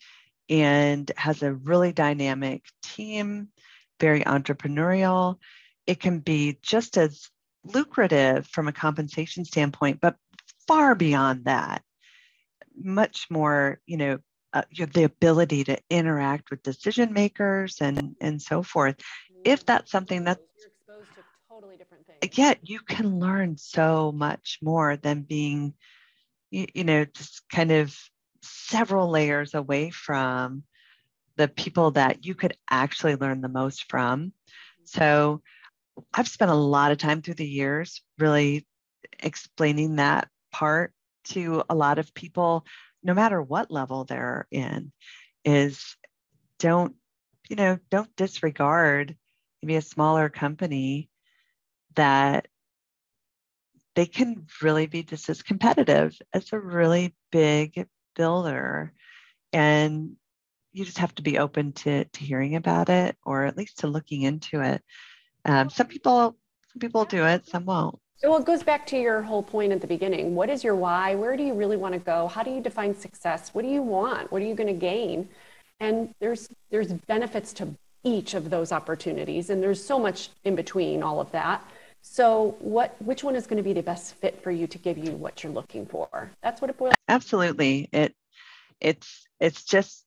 and 0.50 1.12
has 1.18 1.44
a 1.44 1.54
really 1.54 1.92
dynamic 1.92 2.64
team, 2.82 3.50
very 4.00 4.22
entrepreneurial. 4.22 5.38
It 5.86 6.00
can 6.00 6.20
be 6.20 6.58
just 6.62 6.98
as 6.98 7.30
lucrative 7.64 8.48
from 8.48 8.68
a 8.68 8.74
compensation 8.74 9.46
standpoint, 9.46 10.00
but 10.02 10.16
far 10.68 10.96
beyond 10.96 11.46
that, 11.46 11.84
much 12.76 13.28
more, 13.30 13.80
you 13.86 13.98
know, 13.98 14.20
uh, 14.58 14.86
the 14.94 15.04
ability 15.04 15.64
to 15.66 15.78
interact 15.90 16.50
with 16.50 16.64
decision 16.64 17.14
makers 17.14 17.78
and 17.82 18.16
and 18.22 18.42
so 18.42 18.64
forth. 18.64 18.96
If 19.44 19.66
that's 19.66 19.92
something 19.92 20.24
that's 20.24 20.42
you're 20.58 20.68
exposed 20.68 21.16
to 21.16 21.24
totally 21.50 21.78
different 21.78 22.06
things. 22.06 22.38
Yet 22.38 22.60
you 22.64 22.80
can 22.80 23.20
learn 23.20 23.58
so 23.58 24.12
much 24.12 24.60
more 24.62 24.98
than 24.98 25.22
being, 25.22 25.74
you, 26.52 26.68
you 26.74 26.84
know, 26.84 27.06
just 27.06 27.48
kind 27.50 27.72
of 27.72 27.96
several 28.42 29.10
layers 29.10 29.54
away 29.54 29.90
from 29.90 30.64
the 31.38 31.48
people 31.48 31.92
that 31.92 32.26
you 32.26 32.36
could 32.36 32.58
actually 32.70 33.16
learn 33.16 33.42
the 33.42 33.50
most 33.50 33.90
from. 33.90 34.34
So 34.86 35.42
I've 36.14 36.28
spent 36.28 36.52
a 36.52 36.56
lot 36.56 36.92
of 36.92 36.98
time 36.98 37.22
through 37.22 37.36
the 37.36 37.48
years 37.48 38.02
really 38.18 38.66
explaining 39.20 39.98
that 39.98 40.30
part 40.52 40.94
to 41.26 41.64
a 41.70 41.76
lot 41.76 42.00
of 42.00 42.14
people, 42.14 42.66
no 43.04 43.14
matter 43.14 43.42
what 43.42 43.72
level 43.72 44.04
they're 44.04 44.48
in, 44.52 44.92
is 45.46 45.96
don't, 46.60 46.96
you 47.50 47.56
know, 47.56 47.80
don't 47.90 48.14
disregard 48.16 49.16
maybe 49.62 49.76
a 49.76 49.82
smaller 49.82 50.30
company 50.30 51.10
that 51.96 52.48
they 53.96 54.06
can 54.06 54.46
really 54.62 54.86
be 54.86 55.04
just 55.04 55.30
as 55.30 55.42
competitive 55.42 56.16
as 56.34 56.52
a 56.54 56.60
really 56.60 57.16
big 57.32 57.88
builder. 58.16 58.94
And 59.54 60.16
you 60.72 60.86
just 60.86 61.00
have 61.00 61.16
to 61.16 61.24
be 61.24 61.40
open 61.40 61.72
to, 61.74 62.06
to 62.06 62.24
hearing 62.24 62.56
about 62.56 62.90
it 62.90 63.18
or 63.26 63.46
at 63.46 63.58
least 63.58 63.80
to 63.80 63.88
looking 63.88 64.22
into 64.22 64.62
it 64.62 64.84
um, 65.48 65.70
some 65.70 65.88
people, 65.88 66.38
some 66.74 66.80
people 66.80 67.06
do 67.06 67.26
it, 67.26 67.48
some 67.48 67.66
won't. 67.66 68.00
So 68.18 68.36
it 68.36 68.46
goes 68.46 68.64
back 68.64 68.88
to 68.88 68.98
your 68.98 69.22
whole 69.22 69.44
point 69.44 69.72
at 69.72 69.80
the 69.80 69.86
beginning. 69.86 70.34
What 70.34 70.50
is 70.50 70.64
your 70.64 70.76
why? 70.76 71.14
Where 71.14 71.38
do 71.38 71.44
you 71.44 71.54
really 71.54 71.78
want 71.78 71.94
to 71.94 72.00
go? 72.00 72.28
How 72.28 72.42
do 72.42 72.50
you 72.50 72.62
define 72.62 72.96
success? 72.96 73.52
What 73.54 73.62
do 73.62 73.68
you 73.68 73.84
want? 73.84 74.32
What 74.32 74.42
are 74.42 74.46
you 74.46 74.56
going 74.56 74.74
to 74.74 74.80
gain? 74.80 75.30
And 75.80 76.16
there's 76.20 76.50
there's 76.72 76.92
benefits 76.92 77.54
to 77.54 77.76
each 78.04 78.34
of 78.34 78.50
those 78.50 78.72
opportunities, 78.72 79.52
and 79.52 79.62
there's 79.62 79.84
so 79.84 80.00
much 80.00 80.30
in 80.46 80.56
between 80.56 81.04
all 81.04 81.20
of 81.20 81.32
that. 81.32 81.64
So 82.02 82.56
what 82.60 82.96
which 83.04 83.24
one 83.24 83.36
is 83.36 83.46
going 83.46 83.58
to 83.58 83.64
be 83.64 83.74
the 83.74 83.84
best 83.84 84.16
fit 84.16 84.42
for 84.42 84.50
you 84.50 84.66
to 84.66 84.80
give 84.80 84.98
you 84.98 85.12
what 85.12 85.44
you're 85.44 85.54
looking 85.54 85.86
for? 85.86 86.32
That's 86.42 86.60
what 86.60 86.72
it 86.72 86.78
boils. 86.78 86.96
Absolutely. 87.08 87.88
It 87.92 88.16
it's 88.82 89.28
it's 89.40 89.64
just 89.64 90.06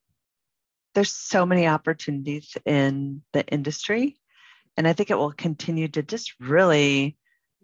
there's 0.94 1.12
so 1.12 1.46
many 1.46 1.68
opportunities 1.68 2.56
in 2.66 3.22
the 3.32 3.46
industry 3.46 4.16
and 4.76 4.88
I 4.88 4.92
think 4.92 5.10
it 5.10 5.16
will 5.16 5.32
continue 5.32 5.88
to 5.88 6.02
just 6.02 6.34
really 6.40 7.16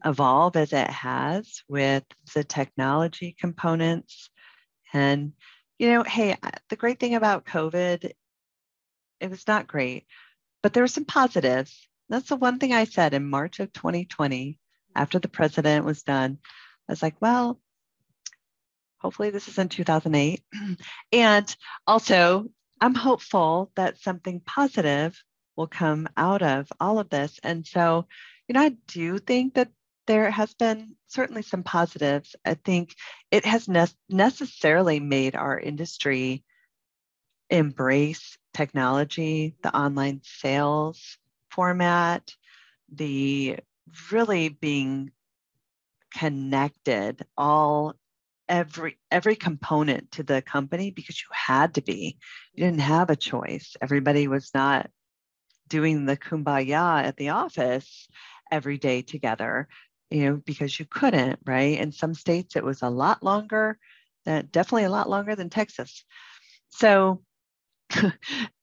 evolve 0.05 0.57
as 0.57 0.73
it 0.73 0.89
has 0.89 1.63
with 1.69 2.05
the 2.35 2.45
technology 2.45 3.37
components. 3.39 4.31
And, 4.93 5.33
you 5.79 5.91
know, 5.91 6.03
hey, 6.03 6.37
the 6.69 6.77
great 6.77 7.01
thing 7.01 7.15
about 7.15 7.47
COVID, 7.47 8.13
it 9.21 9.31
was 9.31 9.47
not 9.47 9.67
great, 9.67 10.07
but 10.63 10.73
there 10.73 10.83
were 10.83 10.89
some 10.89 11.05
positives. 11.05 11.89
That's 12.09 12.29
the 12.29 12.37
one 12.37 12.59
thing 12.59 12.73
I 12.73 12.85
said 12.85 13.15
in 13.15 13.29
March 13.29 13.61
of 13.61 13.73
2020 13.73 14.59
after 14.95 15.19
the 15.19 15.29
president 15.29 15.85
was 15.85 16.03
done. 16.03 16.39
I 16.89 16.93
was 16.93 17.03
like, 17.03 17.17
well, 17.21 17.61
hopefully 18.99 19.31
this 19.31 19.49
is 19.49 19.59
in 19.59 19.69
2008. 19.69 20.43
and 21.13 21.57
also, 21.87 22.47
I'm 22.81 22.95
hopeful 22.95 23.73
that 23.77 23.99
something 23.99 24.41
positive 24.41 25.21
will 25.57 25.67
come 25.67 26.09
out 26.17 26.43
of 26.43 26.71
all 26.79 26.99
of 26.99 27.09
this. 27.09 27.41
And 27.43 27.67
so, 27.67 28.07
you 28.47 28.53
know, 28.53 28.61
I 28.61 28.77
do 28.87 29.19
think 29.19 29.55
that 29.55 29.71
there 30.07 30.31
has 30.31 30.55
been 30.55 30.97
certainly 31.09 31.43
some 31.43 31.63
positives. 31.63 32.37
I 32.45 32.55
think 32.55 32.95
it 33.31 33.45
has 33.45 33.69
ne- 33.69 33.87
necessarily 34.09 35.01
made 35.01 35.35
our 35.35 35.59
industry 35.59 36.45
embrace 37.51 38.39
technology, 38.55 39.55
the 39.63 39.77
online 39.77 40.21
sales 40.25 41.19
format, 41.51 42.35
the 42.93 43.59
really 44.11 44.49
being 44.49 45.11
connected 46.15 47.25
all 47.37 47.95
every 48.49 48.97
every 49.11 49.37
component 49.37 50.13
to 50.13 50.23
the 50.23 50.41
company 50.41 50.91
because 50.91 51.21
you 51.21 51.29
had 51.33 51.75
to 51.75 51.83
be. 51.83 52.17
You 52.55 52.65
didn't 52.65 52.81
have 52.81 53.11
a 53.11 53.17
choice. 53.17 53.77
Everybody 53.81 54.29
was 54.29 54.51
not 54.55 54.91
doing 55.69 56.07
the 56.07 56.17
kumbaya 56.17 57.03
at 57.05 57.17
the 57.17 57.31
office 57.31 58.09
every 58.51 58.79
day 58.79 59.03
together, 59.03 59.69
you 60.11 60.25
know, 60.25 60.37
because 60.45 60.79
you 60.79 60.87
couldn't, 60.87 61.41
right? 61.45 61.79
In 61.79 61.93
some 61.93 62.15
states, 62.15 62.57
it 62.57 62.65
was 62.65 62.83
a 62.83 62.91
lot 62.91 63.23
longer, 63.23 63.79
than, 64.25 64.49
definitely 64.53 64.85
a 64.85 64.91
lot 64.91 65.09
longer 65.09 65.35
than 65.35 65.51
Texas. 65.51 66.05
So, 66.71 67.23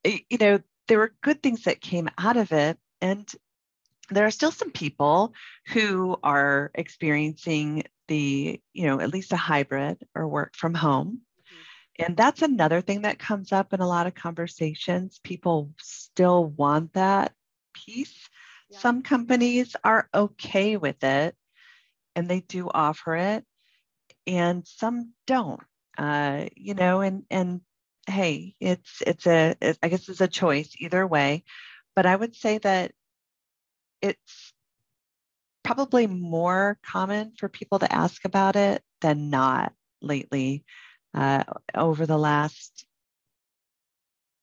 you 0.04 0.38
know, 0.40 0.60
there 0.88 1.00
were 1.00 1.16
good 1.22 1.42
things 1.42 1.64
that 1.64 1.82
came 1.82 2.10
out 2.18 2.38
of 2.38 2.52
it. 2.52 2.78
And 3.02 3.30
there 4.10 4.26
are 4.26 4.32
still 4.32 4.52
some 4.52 4.72
people 4.72 5.34
who 5.68 6.18
are 6.24 6.72
experiencing 6.76 7.84
the, 8.08 8.62
you 8.74 8.86
know, 8.86 9.00
at 9.00 9.10
least 9.10 9.32
a 9.32 9.38
hybrid 9.38 9.98
or 10.16 10.28
work 10.28 10.56
from 10.56 10.74
home. 10.74 11.22
Mm-hmm. 11.40 12.06
And 12.06 12.18
that's 12.18 12.42
another 12.42 12.82
thing 12.82 13.02
that 13.02 13.20
comes 13.20 13.52
up 13.52 13.74
in 13.74 13.80
a 13.80 13.88
lot 13.88 14.08
of 14.08 14.16
conversations. 14.16 15.20
People 15.24 15.72
still 15.80 16.46
want 16.46 16.94
that 16.94 17.34
piece. 17.74 18.30
Some 18.74 19.02
companies 19.04 19.76
are 19.84 20.10
okay 20.14 20.78
with 20.78 21.04
it 21.04 21.36
and 22.16 22.30
they 22.30 22.42
do 22.42 22.70
offer 22.74 23.16
it. 23.16 23.46
and 24.28 24.66
some 24.68 25.14
don't. 25.28 25.62
Uh, 25.98 26.46
you 26.56 26.74
know, 26.76 27.02
and 27.02 27.26
and 27.30 27.62
hey, 28.08 28.56
it's 28.60 29.02
it's 29.06 29.28
a 29.28 29.56
it, 29.62 29.78
I 29.84 29.90
guess 29.90 30.10
it's 30.10 30.22
a 30.22 30.28
choice 30.28 30.76
either 30.80 31.06
way, 31.08 31.44
but 31.96 32.06
I 32.06 32.16
would 32.16 32.36
say 32.36 32.58
that 32.60 32.92
it's 34.02 34.54
probably 35.64 36.08
more 36.08 36.78
common 36.84 37.34
for 37.38 37.48
people 37.50 37.80
to 37.80 37.92
ask 37.94 38.26
about 38.26 38.56
it 38.56 38.84
than 39.02 39.30
not 39.30 39.74
lately 40.02 40.64
uh, 41.14 41.44
over 41.76 42.06
the 42.06 42.18
last 42.18 42.86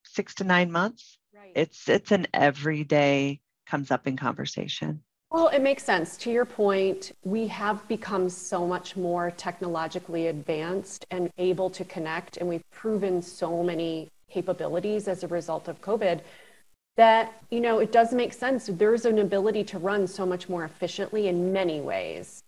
six 0.04 0.34
to 0.36 0.44
nine 0.44 0.70
months. 0.70 1.18
Right. 1.34 1.52
It's 1.54 1.88
it's 1.88 2.12
an 2.12 2.26
everyday 2.34 3.40
comes 3.70 3.90
up 3.90 4.06
in 4.06 4.16
conversation. 4.16 5.02
Well, 5.30 5.48
it 5.48 5.62
makes 5.62 5.84
sense. 5.84 6.16
To 6.18 6.30
your 6.30 6.44
point, 6.44 7.12
we 7.22 7.46
have 7.46 7.86
become 7.86 8.28
so 8.28 8.66
much 8.66 8.96
more 8.96 9.30
technologically 9.30 10.26
advanced 10.26 11.06
and 11.12 11.30
able 11.38 11.70
to 11.70 11.84
connect, 11.84 12.38
and 12.38 12.48
we've 12.48 12.68
proven 12.72 13.22
so 13.22 13.62
many 13.62 14.08
capabilities 14.28 15.06
as 15.06 15.22
a 15.22 15.28
result 15.28 15.68
of 15.68 15.80
COVID 15.80 16.20
that 16.96 17.42
you 17.50 17.60
know 17.60 17.78
it 17.78 17.92
does 17.92 18.12
make 18.12 18.32
sense 18.32 18.68
there's 18.74 19.04
an 19.04 19.20
ability 19.20 19.64
to 19.64 19.78
run 19.78 20.06
so 20.06 20.26
much 20.26 20.48
more 20.48 20.64
efficiently 20.64 21.28
in 21.28 21.52
many 21.52 21.80
ways 21.80 22.42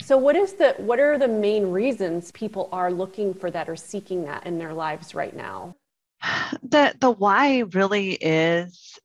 so 0.00 0.16
what 0.16 0.36
is 0.36 0.54
the 0.54 0.74
what 0.78 0.98
are 1.00 1.18
the 1.18 1.28
main 1.28 1.70
reasons 1.70 2.32
people 2.32 2.68
are 2.72 2.90
looking 2.90 3.34
for 3.34 3.50
that 3.50 3.68
or 3.68 3.76
seeking 3.76 4.24
that 4.24 4.46
in 4.46 4.58
their 4.58 4.72
lives 4.72 5.14
right 5.14 5.36
now 5.36 5.74
the 6.62 6.94
the 7.00 7.10
why 7.10 7.58
really 7.72 8.12
is 8.12 8.98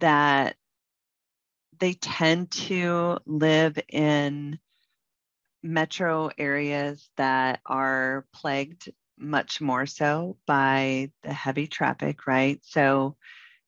that 0.00 0.56
they 1.80 1.94
tend 1.94 2.50
to 2.50 3.18
live 3.26 3.78
in 3.88 4.58
metro 5.62 6.30
areas 6.38 7.08
that 7.16 7.60
are 7.66 8.26
plagued 8.32 8.90
much 9.18 9.60
more 9.60 9.84
so 9.84 10.36
by 10.46 11.10
the 11.22 11.32
heavy 11.32 11.66
traffic 11.66 12.26
right 12.26 12.60
so 12.62 13.16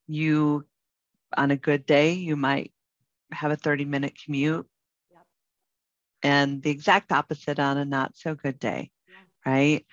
you 0.06 0.64
on 1.36 1.50
a 1.50 1.56
good 1.56 1.86
day, 1.86 2.12
you 2.12 2.36
might 2.36 2.72
have 3.30 3.50
a 3.50 3.56
30 3.56 3.84
minute 3.84 4.14
commute. 4.24 4.66
Yep. 5.10 5.26
And 6.22 6.62
the 6.62 6.70
exact 6.70 7.12
opposite 7.12 7.58
on 7.58 7.78
a 7.78 7.84
not 7.84 8.16
so 8.16 8.34
good 8.34 8.58
day, 8.58 8.90
yeah. 9.08 9.52
right? 9.52 9.86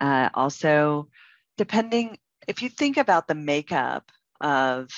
Uh, 0.00 0.30
also, 0.34 1.08
depending, 1.56 2.18
if 2.48 2.62
you 2.62 2.68
think 2.68 2.96
about 2.96 3.28
the 3.28 3.34
makeup 3.34 4.10
of 4.40 4.88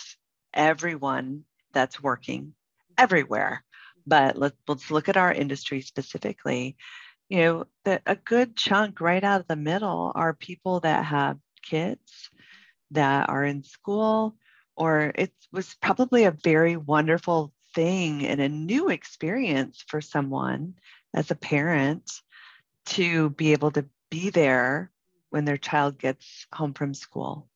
everyone 0.54 1.44
that's 1.72 2.02
working 2.02 2.54
everywhere, 2.98 3.64
but 4.06 4.36
let's, 4.36 4.56
let's 4.68 4.90
look 4.90 5.08
at 5.08 5.16
our 5.16 5.32
industry 5.32 5.80
specifically. 5.80 6.76
You 7.28 7.38
know, 7.38 7.64
the, 7.84 8.02
a 8.06 8.16
good 8.16 8.56
chunk 8.56 9.00
right 9.00 9.22
out 9.22 9.40
of 9.40 9.48
the 9.48 9.56
middle 9.56 10.12
are 10.14 10.34
people 10.34 10.80
that 10.80 11.04
have 11.04 11.38
kids 11.62 12.30
that 12.90 13.28
are 13.28 13.44
in 13.44 13.62
school, 13.62 14.36
or 14.76 15.12
it 15.14 15.32
was 15.52 15.74
probably 15.80 16.24
a 16.24 16.36
very 16.44 16.76
wonderful 16.76 17.52
thing 17.74 18.26
and 18.26 18.40
a 18.40 18.48
new 18.48 18.88
experience 18.88 19.84
for 19.88 20.00
someone 20.00 20.74
as 21.14 21.30
a 21.30 21.36
parent 21.36 22.10
to 22.84 23.30
be 23.30 23.52
able 23.52 23.70
to 23.70 23.84
be 24.10 24.30
there 24.30 24.90
when 25.30 25.44
their 25.44 25.56
child 25.56 25.98
gets 25.98 26.46
home 26.52 26.74
from 26.74 26.92
school 26.92 27.48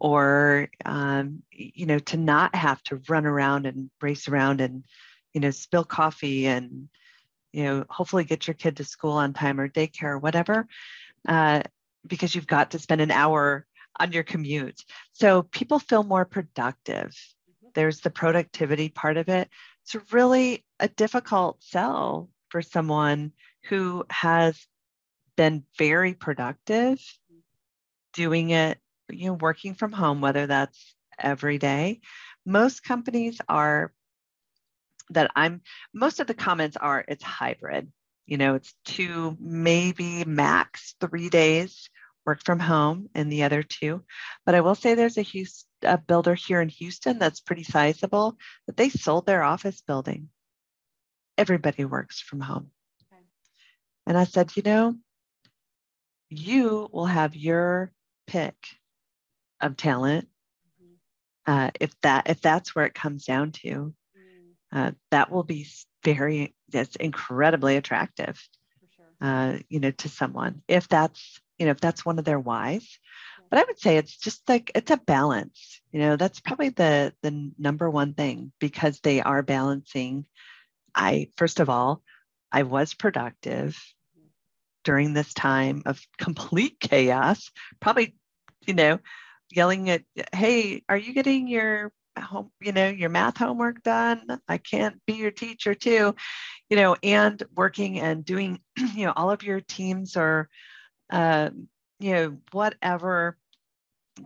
or 0.00 0.68
um, 0.84 1.42
you 1.52 1.86
know 1.86 1.98
to 1.98 2.16
not 2.16 2.54
have 2.54 2.82
to 2.82 3.00
run 3.08 3.26
around 3.26 3.66
and 3.66 3.90
race 4.00 4.28
around 4.28 4.60
and 4.60 4.84
you 5.32 5.40
know 5.40 5.50
spill 5.50 5.84
coffee 5.84 6.46
and 6.46 6.88
you 7.52 7.64
know 7.64 7.84
hopefully 7.88 8.24
get 8.24 8.46
your 8.46 8.54
kid 8.54 8.78
to 8.78 8.84
school 8.84 9.12
on 9.12 9.32
time 9.32 9.60
or 9.60 9.68
daycare 9.68 10.04
or 10.04 10.18
whatever 10.18 10.66
uh, 11.28 11.62
because 12.06 12.34
you've 12.34 12.46
got 12.46 12.70
to 12.70 12.78
spend 12.78 13.00
an 13.00 13.10
hour 13.10 13.66
on 13.98 14.12
your 14.12 14.22
commute. 14.22 14.82
So 15.12 15.42
people 15.42 15.78
feel 15.78 16.02
more 16.02 16.24
productive. 16.24 17.10
Mm-hmm. 17.10 17.68
There's 17.74 18.00
the 18.00 18.10
productivity 18.10 18.88
part 18.88 19.18
of 19.18 19.28
it. 19.28 19.48
It's 19.82 20.12
really 20.12 20.64
a 20.78 20.88
difficult 20.88 21.62
sell 21.62 22.30
for 22.48 22.62
someone 22.62 23.32
who 23.68 24.04
has 24.08 24.66
been 25.36 25.64
very 25.78 26.14
productive 26.14 27.00
doing 28.12 28.50
it, 28.50 28.78
you 29.12 29.26
know, 29.26 29.34
working 29.34 29.74
from 29.74 29.92
home, 29.92 30.20
whether 30.20 30.46
that's 30.46 30.94
every 31.18 31.58
day. 31.58 32.00
Most 32.46 32.82
companies 32.82 33.40
are 33.48 33.92
that 35.10 35.30
I'm 35.34 35.62
most 35.92 36.20
of 36.20 36.26
the 36.26 36.34
comments 36.34 36.76
are 36.76 37.04
it's 37.06 37.22
hybrid. 37.22 37.90
You 38.26 38.38
know, 38.38 38.54
it's 38.54 38.72
two, 38.84 39.36
maybe 39.40 40.24
max 40.24 40.94
three 41.00 41.28
days 41.28 41.90
work 42.24 42.44
from 42.44 42.60
home 42.60 43.08
and 43.14 43.32
the 43.32 43.42
other 43.42 43.62
two. 43.62 44.04
But 44.46 44.54
I 44.54 44.60
will 44.60 44.74
say 44.74 44.94
there's 44.94 45.18
a, 45.18 45.22
Houston, 45.22 45.68
a 45.82 45.98
builder 45.98 46.34
here 46.34 46.60
in 46.60 46.68
Houston 46.68 47.18
that's 47.18 47.40
pretty 47.40 47.64
sizable 47.64 48.36
that 48.66 48.76
they 48.76 48.88
sold 48.88 49.26
their 49.26 49.42
office 49.42 49.80
building. 49.80 50.28
Everybody 51.36 51.84
works 51.84 52.20
from 52.20 52.40
home. 52.40 52.70
Okay. 53.12 53.22
And 54.06 54.16
I 54.16 54.24
said, 54.24 54.56
you 54.56 54.62
know, 54.62 54.94
you 56.28 56.88
will 56.92 57.06
have 57.06 57.34
your 57.34 57.90
pick 58.26 58.54
of 59.60 59.76
talent. 59.76 60.28
Mm-hmm. 60.82 61.52
Uh, 61.52 61.70
if 61.80 61.98
that 62.02 62.28
if 62.28 62.40
that's 62.40 62.74
where 62.74 62.86
it 62.86 62.94
comes 62.94 63.24
down 63.24 63.52
to, 63.52 63.94
mm. 64.16 64.52
uh, 64.72 64.92
that 65.10 65.30
will 65.30 65.44
be 65.44 65.66
very 66.04 66.54
that's 66.70 66.96
incredibly 66.96 67.76
attractive, 67.76 68.40
sure. 68.96 69.06
uh, 69.20 69.58
you 69.68 69.80
know, 69.80 69.90
to 69.90 70.08
someone 70.08 70.62
if 70.68 70.88
that's 70.88 71.40
you 71.60 71.66
know 71.66 71.72
if 71.72 71.80
that's 71.80 72.04
one 72.04 72.18
of 72.18 72.24
their 72.24 72.40
whys 72.40 72.98
but 73.50 73.58
i 73.58 73.64
would 73.64 73.78
say 73.78 73.96
it's 73.96 74.16
just 74.16 74.48
like 74.48 74.72
it's 74.74 74.90
a 74.90 74.96
balance 74.96 75.80
you 75.92 76.00
know 76.00 76.16
that's 76.16 76.40
probably 76.40 76.70
the 76.70 77.12
the 77.22 77.52
number 77.58 77.88
one 77.88 78.14
thing 78.14 78.50
because 78.58 78.98
they 79.00 79.20
are 79.20 79.42
balancing 79.42 80.24
i 80.94 81.28
first 81.36 81.60
of 81.60 81.68
all 81.68 82.02
i 82.50 82.62
was 82.62 82.94
productive 82.94 83.78
during 84.82 85.12
this 85.12 85.34
time 85.34 85.82
of 85.84 86.00
complete 86.18 86.80
chaos 86.80 87.50
probably 87.78 88.16
you 88.66 88.74
know 88.74 88.98
yelling 89.50 89.90
at 89.90 90.02
hey 90.32 90.82
are 90.88 90.96
you 90.96 91.12
getting 91.12 91.48
your 91.48 91.92
home 92.18 92.50
you 92.60 92.72
know 92.72 92.88
your 92.88 93.08
math 93.08 93.38
homework 93.38 93.82
done 93.82 94.40
i 94.48 94.58
can't 94.58 95.00
be 95.06 95.14
your 95.14 95.30
teacher 95.30 95.74
too 95.74 96.14
you 96.68 96.76
know 96.76 96.96
and 97.02 97.42
working 97.56 98.00
and 98.00 98.24
doing 98.24 98.60
you 98.94 99.06
know 99.06 99.12
all 99.16 99.30
of 99.30 99.42
your 99.42 99.60
teams 99.60 100.16
are 100.16 100.48
uh, 101.10 101.50
you 101.98 102.12
know, 102.12 102.36
whatever 102.52 103.36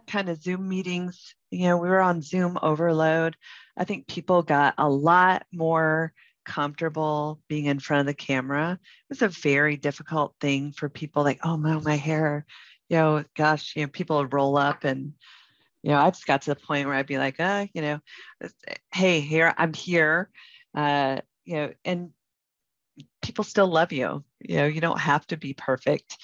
kind 0.07 0.29
of 0.29 0.43
Zoom 0.43 0.69
meetings, 0.69 1.35
you 1.51 1.67
know, 1.67 1.77
we 1.77 1.89
were 1.89 2.01
on 2.01 2.23
Zoom 2.23 2.59
overload. 2.63 3.37
I 3.77 3.85
think 3.85 4.07
people 4.07 4.43
got 4.43 4.75
a 4.79 4.89
lot 4.89 5.45
more 5.53 6.13
comfortable 6.45 7.41
being 7.49 7.67
in 7.67 7.81
front 7.81 8.01
of 8.01 8.07
the 8.07 8.15
camera. 8.15 8.73
It 8.73 9.09
was 9.09 9.23
a 9.23 9.29
very 9.29 9.77
difficult 9.77 10.35
thing 10.41 10.73
for 10.73 10.89
people 10.89 11.25
like, 11.25 11.41
oh 11.43 11.57
my, 11.57 11.79
my 11.81 11.97
hair, 11.97 12.47
you 12.89 12.97
know, 12.97 13.25
gosh, 13.37 13.75
you 13.77 13.83
know, 13.83 13.89
people 13.89 14.27
roll 14.27 14.57
up 14.57 14.85
and, 14.85 15.15
you 15.83 15.91
know, 15.91 15.99
I 15.99 16.11
just 16.11 16.27
got 16.27 16.43
to 16.43 16.51
the 16.51 16.61
point 16.61 16.87
where 16.87 16.97
I'd 16.97 17.07
be 17.07 17.19
like, 17.19 17.41
uh, 17.41 17.67
you 17.75 17.83
know, 17.83 18.01
hey, 18.93 19.21
here, 19.21 19.55
I'm 19.57 19.73
here. 19.73 20.31
Uh, 20.75 21.19
you 21.45 21.55
know, 21.55 21.73
and 21.85 22.11
people 23.23 23.45
still 23.45 23.67
love 23.67 23.93
you. 23.93 24.25
You 24.41 24.57
know, 24.57 24.67
you 24.67 24.81
don't 24.81 25.01
have 25.01 25.27
to 25.29 25.37
be 25.37 25.55
perfect. 25.55 26.17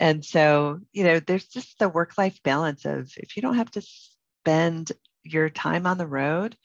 And 0.00 0.24
so, 0.24 0.80
you 0.92 1.04
know, 1.04 1.20
there's 1.20 1.46
just 1.46 1.78
the 1.78 1.88
work 1.88 2.18
life 2.18 2.42
balance 2.42 2.84
of 2.84 3.12
if 3.16 3.36
you 3.36 3.42
don't 3.42 3.56
have 3.56 3.70
to 3.72 3.82
spend 3.82 4.92
your 5.22 5.48
time 5.48 5.86
on 5.86 5.98
the 5.98 6.06
road 6.06 6.56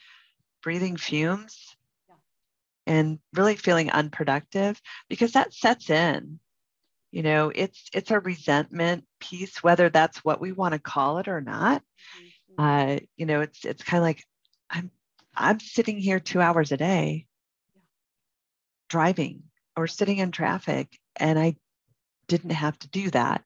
breathing 0.62 0.98
fumes 0.98 1.76
yeah. 2.10 2.16
and 2.88 3.20
really 3.34 3.56
feeling 3.56 3.90
unproductive 3.90 4.82
because 5.08 5.34
that 5.34 5.54
sets 5.54 5.90
in 5.90 6.40
you 7.12 7.24
know 7.24 7.52
it's 7.54 7.90
it's 7.94 8.12
a 8.12 8.20
resentment 8.20 9.04
piece 9.20 9.64
whether 9.64 9.90
that's 9.90 10.24
what 10.24 10.40
we 10.40 10.52
want 10.52 10.74
to 10.74 10.80
call 10.80 11.18
it 11.18 11.28
or 11.28 11.42
not 11.42 11.82
mm-hmm. 12.58 12.64
uh, 12.64 13.00
you 13.18 13.26
know 13.26 13.42
it's 13.42 13.66
it's 13.66 13.84
kind 13.84 14.00
of 14.00 14.04
like 14.04 14.24
i'm 14.70 14.92
i'm 15.36 15.60
sitting 15.60 15.98
here 15.98 16.20
two 16.20 16.42
hours 16.42 16.72
a 16.72 16.78
day 16.78 17.26
yeah. 17.76 17.82
driving 18.90 19.44
or 19.76 19.88
sitting 19.88 20.18
in 20.18 20.32
traffic 20.32 20.98
and 21.16 21.40
i 21.40 21.56
didn't 22.30 22.52
have 22.52 22.80
to 22.80 22.88
do 22.88 23.10
that. 23.10 23.44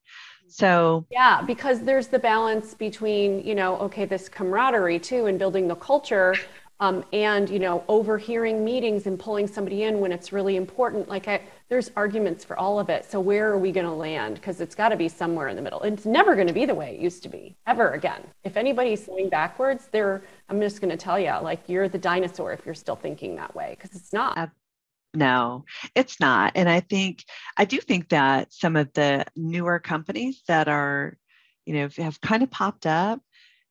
So, 0.47 1.07
yeah, 1.09 1.41
because 1.41 1.79
there's 1.79 2.07
the 2.07 2.19
balance 2.19 2.75
between, 2.75 3.43
you 3.43 3.55
know, 3.55 3.77
okay, 3.77 4.05
this 4.05 4.29
camaraderie 4.29 4.99
too 4.99 5.25
and 5.25 5.39
building 5.39 5.67
the 5.67 5.75
culture 5.75 6.35
um, 6.83 7.05
and, 7.13 7.49
you 7.49 7.59
know, 7.59 7.81
overhearing 7.87 8.65
meetings 8.65 9.07
and 9.07 9.17
pulling 9.17 9.47
somebody 9.47 9.83
in 9.83 10.01
when 10.01 10.11
it's 10.11 10.33
really 10.33 10.57
important. 10.57 11.07
Like, 11.07 11.29
I, 11.29 11.39
there's 11.69 11.89
arguments 11.95 12.43
for 12.43 12.59
all 12.59 12.77
of 12.77 12.89
it. 12.89 13.09
So, 13.09 13.21
where 13.21 13.49
are 13.49 13.57
we 13.57 13.71
going 13.71 13.85
to 13.85 13.93
land? 13.93 14.35
Because 14.35 14.59
it's 14.59 14.75
got 14.75 14.89
to 14.89 14.97
be 14.97 15.07
somewhere 15.07 15.47
in 15.47 15.55
the 15.55 15.61
middle. 15.61 15.81
It's 15.83 16.05
never 16.05 16.35
going 16.35 16.47
to 16.47 16.53
be 16.53 16.65
the 16.65 16.75
way 16.75 16.93
it 16.93 16.99
used 16.99 17.23
to 17.23 17.29
be 17.29 17.55
ever 17.67 17.91
again. 17.91 18.21
If 18.43 18.57
anybody's 18.57 19.05
going 19.05 19.29
backwards, 19.29 19.87
they're, 19.93 20.23
I'm 20.49 20.59
just 20.59 20.81
going 20.81 20.91
to 20.91 20.97
tell 20.97 21.17
you, 21.17 21.31
like, 21.41 21.61
you're 21.69 21.87
the 21.87 21.97
dinosaur 21.97 22.51
if 22.51 22.65
you're 22.65 22.75
still 22.75 22.97
thinking 22.97 23.37
that 23.37 23.55
way 23.55 23.77
because 23.79 23.95
it's 23.95 24.11
not. 24.11 24.51
No, 25.13 25.63
it's 25.95 26.19
not. 26.19 26.51
And 26.55 26.67
I 26.67 26.81
think, 26.81 27.23
I 27.55 27.63
do 27.63 27.77
think 27.77 28.09
that 28.09 28.51
some 28.51 28.75
of 28.75 28.91
the 28.91 29.23
newer 29.37 29.79
companies 29.79 30.41
that 30.49 30.67
are, 30.67 31.17
you 31.65 31.75
know, 31.75 31.87
have 31.95 32.19
kind 32.19 32.43
of 32.43 32.51
popped 32.51 32.85
up 32.85 33.21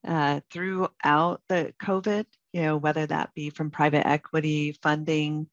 uh, 0.09 0.41
throughout 0.51 1.43
the 1.51 1.75
COVID, 1.83 2.25
you 2.53 2.63
know, 2.63 2.77
whether 2.77 3.07
that 3.07 3.35
be 3.35 3.51
from 3.51 3.71
private 3.71 4.07
equity 4.07 4.77
funding, 4.83 5.49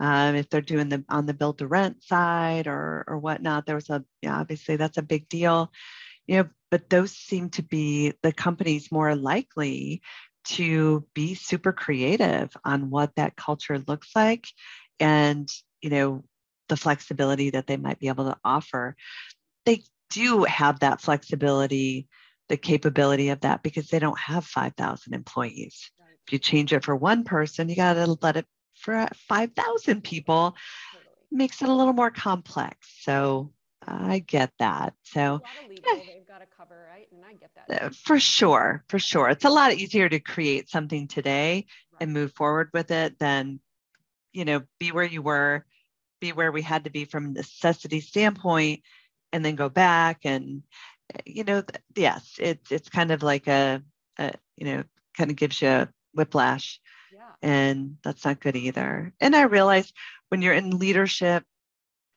um, 0.00 0.34
if 0.34 0.48
they're 0.48 0.60
doing 0.60 0.88
the 0.88 1.04
on 1.08 1.26
the 1.26 1.34
build 1.34 1.58
to 1.58 1.66
rent 1.66 2.02
side 2.02 2.66
or 2.66 3.04
or 3.06 3.18
whatnot, 3.18 3.66
there 3.66 3.76
was 3.76 3.90
a 3.90 4.04
yeah, 4.20 4.38
obviously 4.38 4.76
that's 4.76 4.98
a 4.98 5.02
big 5.02 5.28
deal, 5.28 5.70
you 6.26 6.36
know. 6.36 6.48
But 6.70 6.88
those 6.88 7.12
seem 7.12 7.50
to 7.50 7.62
be 7.62 8.14
the 8.22 8.32
companies 8.32 8.90
more 8.90 9.14
likely 9.14 10.02
to 10.44 11.06
be 11.14 11.34
super 11.34 11.72
creative 11.72 12.50
on 12.64 12.90
what 12.90 13.14
that 13.16 13.36
culture 13.36 13.78
looks 13.86 14.10
like 14.14 14.46
and 14.98 15.48
you 15.80 15.90
know 15.90 16.24
the 16.68 16.76
flexibility 16.76 17.50
that 17.50 17.66
they 17.66 17.76
might 17.76 17.98
be 17.98 18.08
able 18.08 18.24
to 18.24 18.36
offer 18.44 18.96
they 19.66 19.82
do 20.10 20.44
have 20.44 20.80
that 20.80 21.00
flexibility 21.00 22.08
the 22.48 22.56
capability 22.56 23.28
of 23.28 23.40
that 23.40 23.62
because 23.62 23.88
they 23.88 23.98
don't 23.98 24.18
have 24.18 24.44
5000 24.44 25.14
employees 25.14 25.90
you 26.32 26.38
change 26.38 26.72
it 26.72 26.84
for 26.84 26.94
one 26.94 27.24
person 27.24 27.68
you 27.68 27.76
got 27.76 27.94
to 27.94 28.16
let 28.22 28.36
it 28.36 28.46
for 28.74 29.06
5000 29.28 30.02
people 30.02 30.56
totally. 30.92 31.10
makes 31.30 31.62
it 31.62 31.68
a 31.68 31.72
little 31.72 31.92
more 31.92 32.10
complex 32.10 32.88
so 33.00 33.52
I 33.84 34.20
get 34.20 34.52
that. 34.60 34.94
So 35.02 35.42
legal, 35.68 36.04
they've 36.06 36.24
got 36.24 36.38
to 36.38 36.46
cover, 36.56 36.86
right? 36.88 37.08
And 37.10 37.24
I 37.24 37.34
get 37.34 37.50
that. 37.56 37.82
Uh, 37.82 37.90
for 37.90 38.20
sure, 38.20 38.84
for 38.88 39.00
sure. 39.00 39.28
It's 39.28 39.44
a 39.44 39.50
lot 39.50 39.72
easier 39.72 40.08
to 40.08 40.20
create 40.20 40.70
something 40.70 41.08
today 41.08 41.66
right. 41.92 42.02
and 42.02 42.12
move 42.12 42.32
forward 42.34 42.70
with 42.72 42.92
it 42.92 43.18
than 43.18 43.58
you 44.32 44.44
know, 44.44 44.62
be 44.78 44.92
where 44.92 45.04
you 45.04 45.22
were, 45.22 45.64
be 46.20 46.32
where 46.32 46.52
we 46.52 46.62
had 46.62 46.84
to 46.84 46.90
be 46.90 47.04
from 47.04 47.26
a 47.26 47.30
necessity 47.30 48.00
standpoint, 48.00 48.82
and 49.32 49.44
then 49.44 49.56
go 49.56 49.68
back. 49.68 50.20
And, 50.24 50.62
you 51.26 51.44
know, 51.44 51.62
yes, 51.94 52.36
it's, 52.38 52.72
it's 52.72 52.88
kind 52.88 53.10
of 53.10 53.22
like 53.22 53.46
a, 53.46 53.82
a 54.18 54.32
you 54.56 54.66
know, 54.66 54.84
kind 55.16 55.30
of 55.30 55.36
gives 55.36 55.60
you 55.60 55.68
a 55.68 55.88
whiplash. 56.14 56.80
Yeah. 57.12 57.32
And 57.42 57.96
that's 58.02 58.24
not 58.24 58.40
good 58.40 58.56
either. 58.56 59.12
And 59.20 59.36
I 59.36 59.42
realize 59.42 59.92
when 60.28 60.42
you're 60.42 60.54
in 60.54 60.78
leadership 60.78 61.44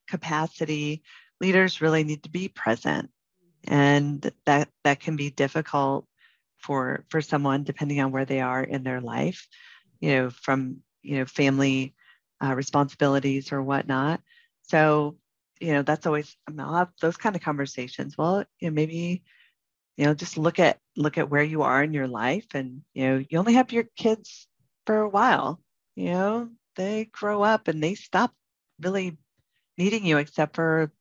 capacity, 0.08 1.04
leaders 1.42 1.82
really 1.82 2.04
need 2.04 2.24
to 2.24 2.30
be 2.30 2.48
present. 2.48 3.10
And 3.68 4.32
that 4.46 4.70
that 4.84 5.00
can 5.00 5.16
be 5.16 5.32
difficult 5.32 6.06
for 6.58 7.04
for 7.10 7.22
someone 7.22 7.64
depending 7.64 8.00
on 8.00 8.12
where 8.12 8.26
they 8.26 8.42
are 8.42 8.64
in 8.64 8.84
their 8.84 9.02
life, 9.02 9.48
you 10.00 10.16
know, 10.16 10.30
from 10.30 10.78
you 11.02 11.18
know, 11.20 11.26
family 11.26 11.94
uh, 12.44 12.54
responsibilities 12.54 13.52
or 13.52 13.62
whatnot. 13.62 14.22
So, 14.64 15.18
you 15.60 15.74
know, 15.74 15.82
that's 15.84 16.06
always 16.06 16.36
I 16.48 16.52
mean, 16.52 16.60
I'll 16.60 16.76
have 16.76 16.92
those 17.02 17.18
kind 17.18 17.36
of 17.36 17.42
conversations. 17.42 18.18
Well, 18.18 18.46
you 18.60 18.70
know, 18.70 18.74
maybe, 18.74 19.24
you 19.98 20.06
know, 20.06 20.14
just 20.14 20.38
look 20.38 20.60
at 20.60 20.80
look 20.98 21.18
at 21.18 21.30
where 21.30 21.44
you 21.44 21.62
are 21.64 21.84
in 21.84 21.94
your 21.94 22.08
life, 22.08 22.48
and 22.54 22.82
you 22.94 23.08
know, 23.08 23.26
you 23.30 23.40
only 23.40 23.54
have 23.54 23.72
your 23.72 23.86
kids 23.98 24.48
for 24.86 24.98
a 25.00 25.10
while. 25.10 25.60
You 25.96 26.12
know, 26.12 26.50
they 26.76 27.06
grow 27.06 27.44
up 27.44 27.68
and 27.68 27.82
they 27.84 27.96
stop 27.96 28.34
really 28.82 29.18
needing 29.78 30.06
you 30.06 30.18
except 30.18 30.56
for 30.56 30.92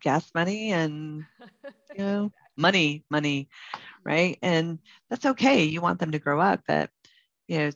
gas 0.00 0.30
money 0.34 0.72
and 0.72 1.24
you 1.94 1.98
know 1.98 2.32
money 2.56 3.04
money 3.10 3.48
right 4.04 4.38
and 4.42 4.78
that's 5.10 5.26
okay 5.26 5.64
you 5.64 5.80
want 5.80 5.98
them 5.98 6.12
to 6.12 6.18
grow 6.18 6.40
up 6.40 6.60
but 6.66 6.90
you 7.48 7.58
know 7.58 7.70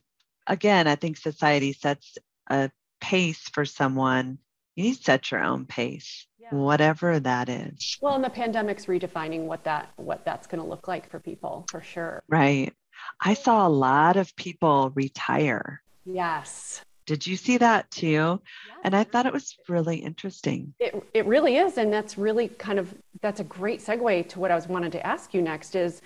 again 0.46 0.86
i 0.86 0.94
think 0.94 1.16
society 1.16 1.72
sets 1.72 2.18
a 2.50 2.70
pace 3.00 3.48
for 3.52 3.64
someone, 3.64 4.38
you 4.76 4.84
need 4.84 4.96
to 4.96 5.02
set 5.02 5.30
your 5.30 5.42
own 5.42 5.66
pace, 5.66 6.26
yeah. 6.38 6.48
whatever 6.50 7.20
that 7.20 7.48
is. 7.48 7.98
Well, 8.00 8.14
and 8.14 8.24
the 8.24 8.30
pandemic's 8.30 8.86
redefining 8.86 9.42
what 9.42 9.64
that 9.64 9.90
what 9.96 10.24
that's 10.24 10.46
going 10.46 10.62
to 10.62 10.68
look 10.68 10.88
like 10.88 11.10
for 11.10 11.20
people, 11.20 11.66
for 11.70 11.82
sure. 11.82 12.22
Right. 12.28 12.72
I 13.20 13.34
saw 13.34 13.66
a 13.66 13.68
lot 13.68 14.16
of 14.16 14.34
people 14.36 14.90
retire. 14.94 15.82
Yes. 16.04 16.82
Did 17.04 17.26
you 17.26 17.36
see 17.36 17.58
that 17.58 17.90
too? 17.90 18.40
And 18.84 18.94
I 18.94 19.04
thought 19.04 19.26
it 19.26 19.32
was 19.32 19.56
really 19.68 19.96
interesting. 19.96 20.72
It, 20.78 20.94
it 21.12 21.26
really 21.26 21.56
is. 21.56 21.76
And 21.76 21.92
that's 21.92 22.16
really 22.16 22.48
kind 22.48 22.78
of, 22.78 22.94
that's 23.20 23.40
a 23.40 23.44
great 23.44 23.80
segue 23.80 24.28
to 24.28 24.38
what 24.38 24.52
I 24.52 24.54
was 24.54 24.68
wanted 24.68 24.92
to 24.92 25.04
ask 25.04 25.34
you 25.34 25.42
next 25.42 25.74
is 25.74 26.00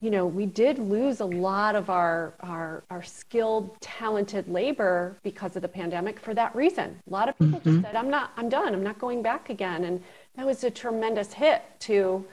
you 0.00 0.10
know, 0.10 0.26
we 0.26 0.46
did 0.46 0.78
lose 0.78 1.20
a 1.20 1.24
lot 1.24 1.74
of 1.74 1.90
our, 1.90 2.34
our, 2.40 2.84
our 2.88 3.02
skilled, 3.02 3.76
talented 3.80 4.48
labor 4.48 5.16
because 5.24 5.56
of 5.56 5.62
the 5.62 5.68
pandemic 5.68 6.20
for 6.20 6.34
that 6.34 6.54
reason. 6.54 6.96
A 7.08 7.10
lot 7.10 7.28
of 7.28 7.36
people 7.36 7.58
mm-hmm. 7.58 7.80
just 7.80 7.82
said, 7.82 7.96
I'm 7.96 8.08
not, 8.08 8.30
I'm 8.36 8.48
done, 8.48 8.74
I'm 8.74 8.84
not 8.84 9.00
going 9.00 9.22
back 9.22 9.50
again. 9.50 9.84
And 9.84 10.02
that 10.36 10.46
was 10.46 10.62
a 10.62 10.70
tremendous 10.70 11.32
hit 11.32 11.62
to 11.80 12.24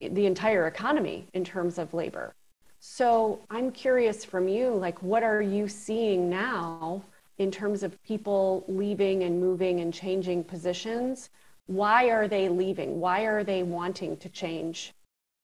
the 0.00 0.24
entire 0.24 0.66
economy 0.66 1.26
in 1.34 1.44
terms 1.44 1.78
of 1.78 1.92
labor. 1.92 2.34
So 2.80 3.40
I'm 3.50 3.70
curious 3.70 4.24
from 4.24 4.48
you, 4.48 4.70
like, 4.70 5.00
what 5.02 5.22
are 5.22 5.42
you 5.42 5.68
seeing 5.68 6.30
now 6.30 7.02
in 7.38 7.50
terms 7.50 7.82
of 7.82 8.02
people 8.02 8.64
leaving 8.68 9.22
and 9.24 9.38
moving 9.38 9.80
and 9.80 9.92
changing 9.92 10.44
positions? 10.44 11.28
Why 11.66 12.06
are 12.06 12.26
they 12.26 12.48
leaving? 12.48 12.98
Why 12.98 13.22
are 13.22 13.44
they 13.44 13.62
wanting 13.62 14.16
to 14.16 14.28
change 14.30 14.94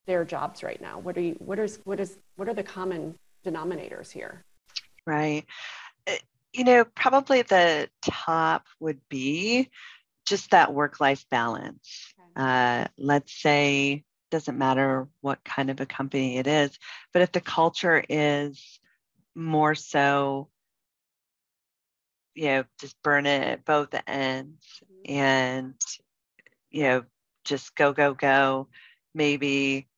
their 0.09 0.25
jobs 0.25 0.65
right 0.65 0.81
now? 0.81 0.99
What 0.99 1.17
are 1.17 1.21
you, 1.21 1.37
what 1.39 1.61
is, 1.61 1.79
what 1.85 2.01
is, 2.01 2.17
what 2.35 2.49
are 2.49 2.55
the 2.55 2.65
common 2.65 3.15
denominators 3.47 4.11
here? 4.11 4.43
Right. 5.07 5.45
Uh, 6.09 6.15
you 6.53 6.65
know, 6.65 6.85
probably 6.85 7.43
the 7.43 7.89
top 8.03 8.67
would 8.81 9.01
be 9.09 9.71
just 10.27 10.51
that 10.51 10.75
work 10.75 10.99
life 10.99 11.25
balance. 11.31 12.13
Okay. 12.19 12.43
Uh, 12.43 12.87
let's 12.99 13.33
say, 13.41 14.03
doesn't 14.31 14.59
matter 14.59 15.09
what 15.21 15.45
kind 15.45 15.71
of 15.71 15.81
a 15.81 15.87
company 15.87 16.39
it 16.39 16.47
is, 16.47 16.79
but 17.13 17.23
if 17.23 17.33
the 17.33 17.41
culture 17.41 18.03
is 18.09 18.81
more 19.35 19.75
so, 19.75 20.49
you 22.35 22.47
know, 22.47 22.65
just 22.81 22.97
burn 23.03 23.27
it 23.27 23.43
at 23.43 23.65
both 23.65 23.89
ends 24.07 24.83
mm-hmm. 24.85 25.13
and, 25.13 25.75
you 26.71 26.83
know, 26.83 27.05
just 27.45 27.75
go, 27.75 27.93
go, 27.93 28.15
go. 28.15 28.69
Maybe 29.15 29.89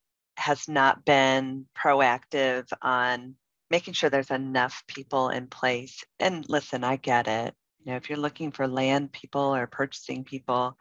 has 0.40 0.68
not 0.68 1.04
been 1.04 1.66
proactive 1.76 2.66
on 2.82 3.34
making 3.70 3.94
sure 3.94 4.10
there's 4.10 4.30
enough 4.30 4.82
people 4.86 5.28
in 5.28 5.46
place. 5.46 6.02
And 6.18 6.44
listen, 6.48 6.82
I 6.82 6.96
get 6.96 7.28
it. 7.28 7.54
You 7.84 7.92
know, 7.92 7.96
if 7.96 8.08
you're 8.08 8.18
looking 8.18 8.50
for 8.50 8.66
land 8.66 9.12
people 9.12 9.54
or 9.54 9.66
purchasing 9.66 10.24
people, 10.24 10.76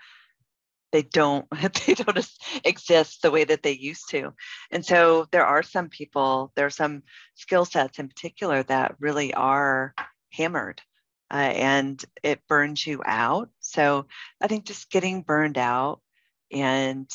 they 0.91 1.03
don't 1.03 1.45
they 1.85 1.93
don't 1.93 2.29
exist 2.63 3.21
the 3.21 3.31
way 3.31 3.43
that 3.43 3.61
they 3.61 3.73
used 3.73 4.09
to. 4.09 4.33
And 4.71 4.85
so 4.85 5.27
there 5.31 5.45
are 5.45 5.63
some 5.63 5.89
people, 5.89 6.51
there 6.55 6.65
are 6.65 6.71
some 6.71 7.03
skill 7.35 7.65
sets 7.65 7.99
in 7.99 8.07
particular 8.07 8.63
that 8.63 8.95
really 8.99 9.33
are 9.33 9.93
hammered. 10.31 10.81
Uh, 11.31 11.35
and 11.35 12.03
it 12.23 12.41
burns 12.47 12.87
you 12.87 13.03
out. 13.05 13.49
So 13.59 14.07
I 14.41 14.47
think 14.47 14.65
just 14.65 14.89
getting 14.89 15.21
burned 15.21 15.59
out 15.59 16.01
and 16.51 17.07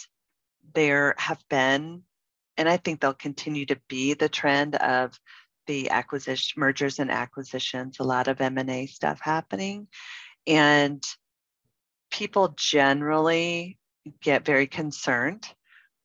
there 0.72 1.16
have 1.18 1.42
been 1.50 2.04
and 2.56 2.68
I 2.68 2.76
think 2.76 3.00
they'll 3.00 3.14
continue 3.14 3.66
to 3.66 3.78
be 3.88 4.14
the 4.14 4.28
trend 4.28 4.76
of 4.76 5.18
the 5.66 5.90
acquisition 5.90 6.60
mergers 6.60 6.98
and 6.98 7.10
acquisitions, 7.10 7.98
a 7.98 8.04
lot 8.04 8.28
of 8.28 8.40
M&A 8.40 8.86
stuff 8.86 9.20
happening. 9.20 9.88
And 10.46 11.02
people 12.10 12.54
generally 12.56 13.78
get 14.22 14.44
very 14.44 14.66
concerned 14.66 15.48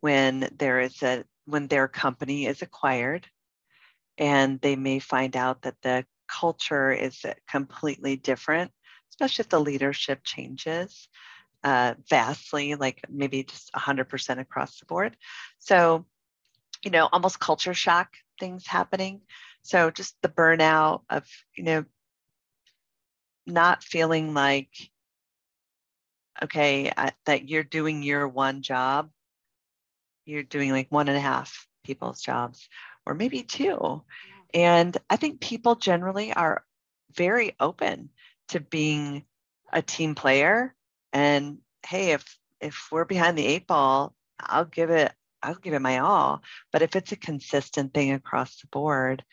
when 0.01 0.49
there 0.57 0.79
is 0.79 1.03
a 1.03 1.25
when 1.45 1.67
their 1.67 1.87
company 1.87 2.45
is 2.45 2.61
acquired 2.61 3.27
and 4.17 4.61
they 4.61 4.75
may 4.75 4.99
find 4.99 5.35
out 5.35 5.63
that 5.63 5.75
the 5.81 6.05
culture 6.27 6.91
is 6.91 7.25
completely 7.49 8.15
different, 8.15 8.71
especially 9.11 9.43
if 9.43 9.49
the 9.49 9.59
leadership 9.59 10.19
changes 10.23 11.09
uh, 11.63 11.95
vastly, 12.09 12.75
like 12.75 13.01
maybe 13.09 13.43
just 13.43 13.71
100% 13.73 14.39
across 14.39 14.79
the 14.79 14.85
board. 14.85 15.17
So 15.57 16.05
you 16.83 16.91
know, 16.91 17.09
almost 17.11 17.39
culture 17.39 17.73
shock 17.73 18.13
things 18.39 18.65
happening. 18.65 19.21
So 19.61 19.91
just 19.91 20.15
the 20.21 20.29
burnout 20.29 21.01
of, 21.09 21.25
you 21.55 21.63
know, 21.63 21.85
not 23.45 23.83
feeling 23.83 24.33
like, 24.33 24.69
okay, 26.41 26.91
I, 26.95 27.11
that 27.25 27.49
you're 27.49 27.63
doing 27.63 28.03
your 28.03 28.27
one 28.27 28.61
job, 28.61 29.09
you're 30.25 30.43
doing 30.43 30.71
like 30.71 30.87
one 30.89 31.07
and 31.07 31.17
a 31.17 31.21
half 31.21 31.67
people's 31.83 32.21
jobs, 32.21 32.69
or 33.05 33.13
maybe 33.13 33.43
two. 33.43 34.03
And 34.53 34.97
I 35.09 35.17
think 35.17 35.41
people 35.41 35.75
generally 35.75 36.33
are 36.33 36.63
very 37.15 37.55
open 37.59 38.09
to 38.49 38.59
being 38.59 39.25
a 39.71 39.81
team 39.81 40.15
player. 40.15 40.73
And 41.13 41.59
hey, 41.85 42.11
if 42.11 42.37
if 42.61 42.87
we're 42.91 43.05
behind 43.05 43.37
the 43.37 43.45
eight 43.45 43.67
ball, 43.67 44.15
I'll 44.39 44.65
give 44.65 44.89
it 44.89 45.13
I'll 45.41 45.55
give 45.55 45.73
it 45.73 45.81
my 45.81 45.99
all. 45.99 46.41
But 46.71 46.81
if 46.81 46.95
it's 46.95 47.11
a 47.11 47.17
consistent 47.17 47.93
thing 47.93 48.11
across 48.11 48.59
the 48.59 48.67
board, 48.67 49.23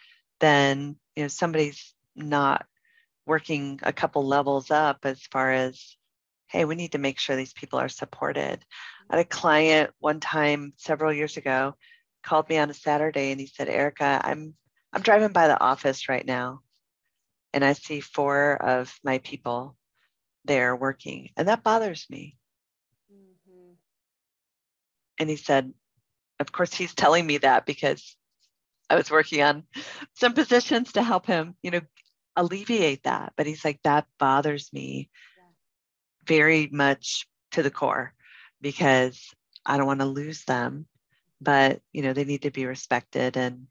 then 0.40 0.96
you 1.14 1.24
know 1.24 1.28
somebody's 1.28 1.94
not 2.14 2.66
working 3.26 3.80
a 3.82 3.92
couple 3.92 4.26
levels 4.26 4.70
up 4.70 4.98
as 5.04 5.20
far 5.22 5.52
as 5.52 5.96
hey 6.48 6.64
we 6.64 6.74
need 6.74 6.92
to 6.92 6.98
make 6.98 7.18
sure 7.18 7.36
these 7.36 7.52
people 7.52 7.78
are 7.78 7.88
supported 7.88 8.64
i 9.10 9.16
had 9.16 9.24
a 9.24 9.28
client 9.28 9.90
one 9.98 10.20
time 10.20 10.72
several 10.76 11.12
years 11.12 11.36
ago 11.36 11.74
called 12.22 12.48
me 12.48 12.58
on 12.58 12.70
a 12.70 12.74
saturday 12.74 13.32
and 13.32 13.40
he 13.40 13.46
said 13.46 13.68
erica 13.68 14.20
i'm 14.24 14.54
i'm 14.92 15.02
driving 15.02 15.32
by 15.32 15.48
the 15.48 15.60
office 15.60 16.08
right 16.08 16.26
now 16.26 16.60
and 17.52 17.64
i 17.64 17.72
see 17.72 18.00
four 18.00 18.54
of 18.54 18.94
my 19.02 19.18
people 19.18 19.76
there 20.44 20.76
working 20.76 21.30
and 21.36 21.48
that 21.48 21.64
bothers 21.64 22.06
me 22.08 22.36
mm-hmm. 23.12 23.72
and 25.18 25.28
he 25.28 25.36
said 25.36 25.72
of 26.40 26.52
course 26.52 26.74
he's 26.74 26.94
telling 26.94 27.26
me 27.26 27.38
that 27.38 27.66
because 27.66 28.16
i 28.90 28.94
was 28.94 29.10
working 29.10 29.42
on 29.42 29.64
some 30.14 30.32
positions 30.32 30.92
to 30.92 31.02
help 31.02 31.26
him 31.26 31.54
you 31.62 31.70
know 31.70 31.80
alleviate 32.36 33.02
that. 33.04 33.32
But 33.36 33.46
he's 33.46 33.64
like, 33.64 33.80
that 33.82 34.06
bothers 34.18 34.72
me 34.72 35.08
very 36.26 36.68
much 36.70 37.26
to 37.52 37.62
the 37.62 37.70
core 37.70 38.12
because 38.60 39.34
I 39.64 39.76
don't 39.76 39.86
want 39.86 40.00
to 40.00 40.06
lose 40.06 40.44
them. 40.44 40.86
But 41.40 41.80
you 41.92 42.02
know, 42.02 42.12
they 42.12 42.24
need 42.24 42.42
to 42.42 42.50
be 42.50 42.66
respected 42.66 43.36
and 43.36 43.66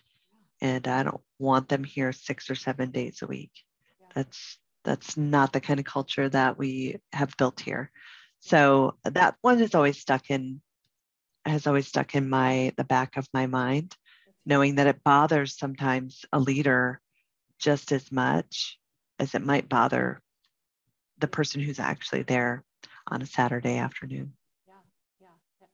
and 0.62 0.88
I 0.88 1.04
don't 1.04 1.22
want 1.38 1.68
them 1.68 1.84
here 1.84 2.12
six 2.12 2.50
or 2.50 2.56
seven 2.56 2.92
days 2.92 3.22
a 3.22 3.28
week. 3.28 3.52
That's 4.14 4.58
that's 4.84 5.18
not 5.18 5.52
the 5.52 5.62
kind 5.62 5.80
of 5.80 5.86
culture 5.86 6.30
that 6.30 6.58
we 6.58 7.00
have 7.12 7.36
built 7.38 7.60
here. 7.60 7.92
So 8.40 8.98
that 9.04 9.36
one 9.42 9.60
has 9.60 9.74
always 9.74 10.00
stuck 10.00 10.30
in 10.30 10.62
has 11.46 11.68
always 11.68 11.88
stuck 11.88 12.16
in 12.16 12.30
my 12.30 12.74
the 12.78 12.84
back 12.84 13.18
of 13.18 13.28
my 13.34 13.48
mind, 13.48 13.96
knowing 14.46 14.76
that 14.76 14.88
it 14.88 15.04
bothers 15.04 15.58
sometimes 15.58 16.26
a 16.32 16.40
leader 16.40 17.00
just 17.60 17.92
as 17.92 18.12
much 18.12 18.80
as 19.20 19.36
it 19.36 19.46
might 19.46 19.70
bother 19.70 20.22
the 21.20 21.28
person 21.28 21.62
who's 21.62 21.80
actually 21.80 22.24
there 22.24 22.64
on 23.08 23.22
a 23.22 23.26
Saturday 23.26 23.78
afternoon. 23.78 24.34
Yeah, 24.68 24.74
yeah. 25.22 25.68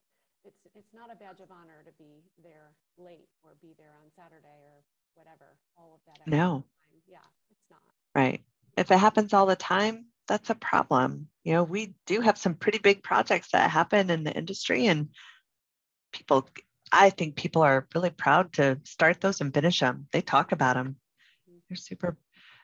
It's 0.43 0.57
it's 0.75 0.93
not 0.93 1.11
a 1.11 1.15
badge 1.15 1.39
of 1.39 1.51
honor 1.51 1.83
to 1.85 1.91
be 1.97 2.23
there 2.43 2.71
late 2.97 3.27
or 3.43 3.51
be 3.61 3.73
there 3.77 3.93
on 4.03 4.11
Saturday 4.15 4.61
or 4.65 4.83
whatever. 5.15 5.57
All 5.77 5.93
of 5.95 5.99
that. 6.05 6.27
No. 6.27 6.63
Yeah, 7.07 7.17
it's 7.49 7.69
not. 7.69 7.79
Right. 8.13 8.43
If 8.77 8.91
it 8.91 8.97
happens 8.97 9.33
all 9.33 9.45
the 9.45 9.55
time, 9.55 10.05
that's 10.27 10.49
a 10.49 10.55
problem. 10.55 11.27
You 11.43 11.53
know, 11.53 11.63
we 11.63 11.95
do 12.05 12.21
have 12.21 12.37
some 12.37 12.55
pretty 12.55 12.77
big 12.77 13.03
projects 13.03 13.49
that 13.51 13.69
happen 13.69 14.09
in 14.09 14.23
the 14.23 14.33
industry 14.33 14.87
and 14.87 15.09
people 16.11 16.47
I 16.91 17.09
think 17.09 17.35
people 17.35 17.61
are 17.63 17.87
really 17.95 18.09
proud 18.11 18.53
to 18.53 18.79
start 18.83 19.21
those 19.21 19.41
and 19.41 19.53
finish 19.53 19.79
them. 19.79 20.07
They 20.11 20.21
talk 20.21 20.51
about 20.51 20.75
them 20.75 20.97
They're 21.69 21.77
super 21.77 22.17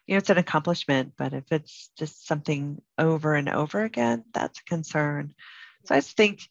you 0.07 0.15
know 0.15 0.19
it's 0.19 0.29
an 0.29 0.37
accomplishment 0.37 1.13
but 1.17 1.33
if 1.33 1.51
it's 1.51 1.91
just 1.97 2.27
something 2.27 2.81
over 2.97 3.35
and 3.35 3.49
over 3.49 3.83
again 3.83 4.25
that's 4.33 4.59
a 4.59 4.63
concern. 4.65 5.33
So 5.85 5.95
i 5.95 6.01
think 6.01 6.41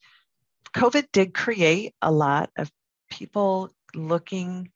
covid 0.75 1.07
did 1.13 1.35
create 1.35 1.95
a 2.03 2.11
lot 2.13 2.51
of 2.59 2.71
people 3.11 3.71
looking 3.95 4.71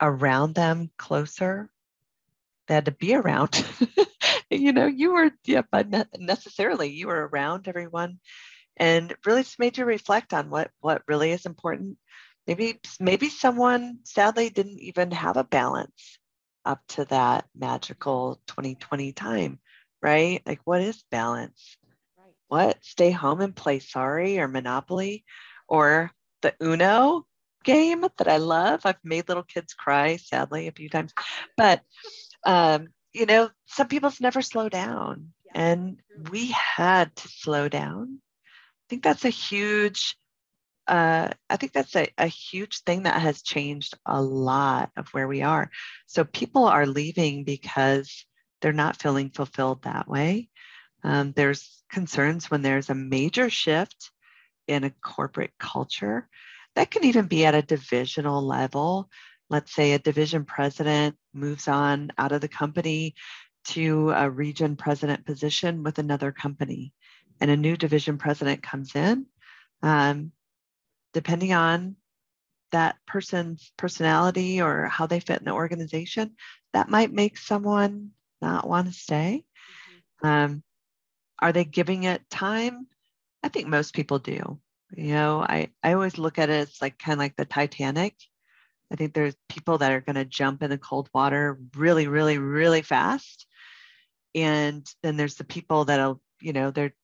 around 0.00 0.54
them 0.54 0.90
closer. 0.98 1.70
They 2.68 2.74
had 2.74 2.86
to 2.86 2.92
be 2.92 3.14
around. 3.14 3.64
You 4.50 4.72
know 4.72 4.86
you 4.86 5.12
were 5.12 5.32
yeah 5.44 5.62
but 5.72 5.88
necessarily 6.20 6.90
you 6.90 7.08
were 7.08 7.26
around 7.28 7.66
everyone 7.66 8.20
and 8.76 9.14
really 9.24 9.42
just 9.42 9.58
made 9.58 9.78
you 9.78 9.84
reflect 9.84 10.34
on 10.34 10.50
what 10.50 10.70
what 10.80 11.02
really 11.08 11.30
is 11.30 11.46
important 11.46 11.96
maybe 12.46 12.80
maybe 13.00 13.28
someone 13.28 13.98
sadly 14.04 14.50
didn't 14.50 14.80
even 14.80 15.10
have 15.10 15.36
a 15.36 15.44
balance 15.44 16.18
up 16.66 16.82
to 16.88 17.04
that 17.06 17.46
magical 17.54 18.40
2020 18.48 19.12
time, 19.12 19.58
right? 20.02 20.42
Like, 20.44 20.60
what 20.64 20.82
is 20.82 21.02
balance? 21.10 21.78
Right. 22.18 22.34
What? 22.48 22.78
Stay 22.82 23.12
home 23.12 23.40
and 23.40 23.54
play 23.54 23.78
Sorry 23.78 24.38
or 24.38 24.48
Monopoly 24.48 25.24
or 25.68 26.10
the 26.42 26.54
Uno 26.60 27.24
game 27.64 28.04
that 28.18 28.28
I 28.28 28.36
love. 28.36 28.82
I've 28.84 28.96
made 29.04 29.28
little 29.28 29.44
kids 29.44 29.72
cry, 29.72 30.16
sadly, 30.16 30.66
a 30.66 30.72
few 30.72 30.90
times. 30.90 31.14
But, 31.56 31.82
um, 32.44 32.88
you 33.12 33.26
know, 33.26 33.50
some 33.66 33.88
people's 33.88 34.20
never 34.20 34.42
slow 34.42 34.68
down. 34.68 35.32
Yeah. 35.46 35.62
And 35.62 36.00
we 36.30 36.48
had 36.50 37.14
to 37.16 37.28
slow 37.28 37.68
down. 37.68 38.20
I 38.86 38.88
think 38.88 39.02
that's 39.02 39.24
a 39.24 39.30
huge 39.30 40.16
uh, 40.86 41.30
I 41.50 41.56
think 41.56 41.72
that's 41.72 41.96
a, 41.96 42.06
a 42.16 42.26
huge 42.26 42.82
thing 42.82 43.02
that 43.02 43.20
has 43.20 43.42
changed 43.42 43.98
a 44.06 44.22
lot 44.22 44.90
of 44.96 45.08
where 45.08 45.26
we 45.26 45.42
are. 45.42 45.70
So 46.06 46.22
people 46.22 46.64
are 46.64 46.86
leaving 46.86 47.42
because 47.42 48.24
they're 48.60 48.72
not 48.72 49.00
feeling 49.00 49.30
fulfilled 49.30 49.82
that 49.82 50.08
way. 50.08 50.48
Um, 51.02 51.32
there's 51.34 51.82
concerns 51.90 52.50
when 52.50 52.62
there's 52.62 52.88
a 52.88 52.94
major 52.94 53.50
shift 53.50 54.10
in 54.68 54.84
a 54.84 54.90
corporate 54.90 55.52
culture. 55.58 56.28
That 56.76 56.90
can 56.90 57.04
even 57.04 57.26
be 57.26 57.44
at 57.46 57.54
a 57.54 57.62
divisional 57.62 58.46
level. 58.46 59.10
Let's 59.50 59.74
say 59.74 59.92
a 59.92 59.98
division 59.98 60.44
president 60.44 61.16
moves 61.34 61.68
on 61.68 62.12
out 62.16 62.32
of 62.32 62.40
the 62.40 62.48
company 62.48 63.14
to 63.66 64.10
a 64.10 64.30
region 64.30 64.76
president 64.76 65.26
position 65.26 65.82
with 65.82 65.98
another 65.98 66.30
company, 66.30 66.92
and 67.40 67.50
a 67.50 67.56
new 67.56 67.76
division 67.76 68.18
president 68.18 68.62
comes 68.62 68.94
in. 68.94 69.26
Um, 69.82 70.32
depending 71.12 71.52
on 71.52 71.96
that 72.72 72.96
person's 73.06 73.72
personality 73.76 74.60
or 74.60 74.86
how 74.86 75.06
they 75.06 75.20
fit 75.20 75.38
in 75.38 75.44
the 75.44 75.52
organization, 75.52 76.34
that 76.72 76.90
might 76.90 77.12
make 77.12 77.38
someone 77.38 78.10
not 78.42 78.68
want 78.68 78.88
to 78.88 78.92
stay. 78.92 79.44
Mm-hmm. 80.22 80.26
Um, 80.26 80.62
are 81.40 81.52
they 81.52 81.64
giving 81.64 82.04
it 82.04 82.28
time? 82.30 82.86
I 83.42 83.48
think 83.48 83.68
most 83.68 83.94
people 83.94 84.18
do. 84.18 84.58
You 84.96 85.14
know, 85.14 85.40
I, 85.40 85.70
I 85.82 85.94
always 85.94 86.18
look 86.18 86.38
at 86.38 86.50
it 86.50 86.68
as 86.68 86.80
like 86.80 86.98
kind 86.98 87.14
of 87.14 87.18
like 87.18 87.36
the 87.36 87.44
Titanic. 87.44 88.14
I 88.92 88.96
think 88.96 89.14
there's 89.14 89.34
people 89.48 89.78
that 89.78 89.92
are 89.92 90.00
going 90.00 90.16
to 90.16 90.24
jump 90.24 90.62
in 90.62 90.70
the 90.70 90.78
cold 90.78 91.08
water 91.12 91.58
really, 91.74 92.06
really, 92.06 92.38
really 92.38 92.82
fast. 92.82 93.46
And 94.34 94.86
then 95.02 95.16
there's 95.16 95.36
the 95.36 95.44
people 95.44 95.86
that'll, 95.86 96.20
you 96.40 96.52
know, 96.52 96.70
they're 96.70 96.94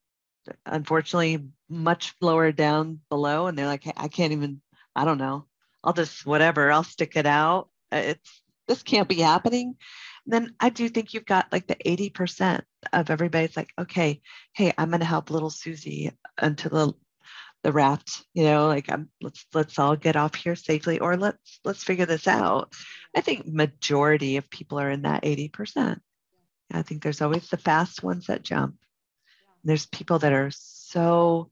unfortunately 0.66 1.49
much 1.68 2.14
lower 2.20 2.53
down 2.53 3.01
below 3.09 3.47
and 3.47 3.57
they're 3.57 3.66
like 3.66 3.84
i 3.97 4.09
can't 4.09 4.32
even 4.32 4.61
i 4.95 5.05
don't 5.05 5.18
know. 5.18 5.47
I'll 5.84 5.93
just 5.93 6.26
whatever 6.26 6.70
i'll 6.70 6.84
stick 6.84 7.16
it 7.16 7.26
out. 7.26 7.68
Uh, 7.90 8.03
it's 8.05 8.43
this 8.68 8.82
can't 8.82 9.09
be 9.09 9.16
happening. 9.16 9.76
And 10.26 10.32
then 10.32 10.55
i 10.61 10.68
do 10.68 10.88
think 10.88 11.14
you've 11.14 11.26
got 11.26 11.53
like 11.53 11.66
the 11.66 11.76
80% 11.76 12.62
of 12.93 13.11
everybody's 13.11 13.57
like 13.57 13.72
okay 13.78 14.20
hey 14.55 14.72
i'm 14.76 14.90
going 14.90 15.01
to 15.01 15.07
help 15.07 15.30
little 15.30 15.51
susie 15.51 16.11
into 16.40 16.68
the 16.68 16.93
the 17.62 17.72
raft 17.72 18.24
you 18.34 18.43
know 18.45 18.66
like 18.66 18.90
i'm 18.90 19.09
let's 19.20 19.47
let's 19.55 19.78
all 19.78 19.95
get 19.95 20.16
off 20.16 20.34
here 20.34 20.57
safely 20.57 20.99
or 20.99 21.16
let's 21.16 21.61
let's 21.64 21.84
figure 21.84 22.07
this 22.07 22.26
out. 22.26 22.72
I 23.16 23.20
think 23.20 23.47
majority 23.47 24.36
of 24.36 24.51
people 24.51 24.80
are 24.80 24.90
in 24.90 25.03
that 25.03 25.22
80% 25.22 26.01
i 26.72 26.82
think 26.82 27.03
there's 27.03 27.22
always 27.22 27.49
the 27.49 27.57
fast 27.57 28.03
ones 28.03 28.26
that 28.26 28.43
jump 28.43 28.76
there's 29.65 29.87
people 29.87 30.19
that 30.19 30.33
are 30.33 30.51
so 30.53 31.51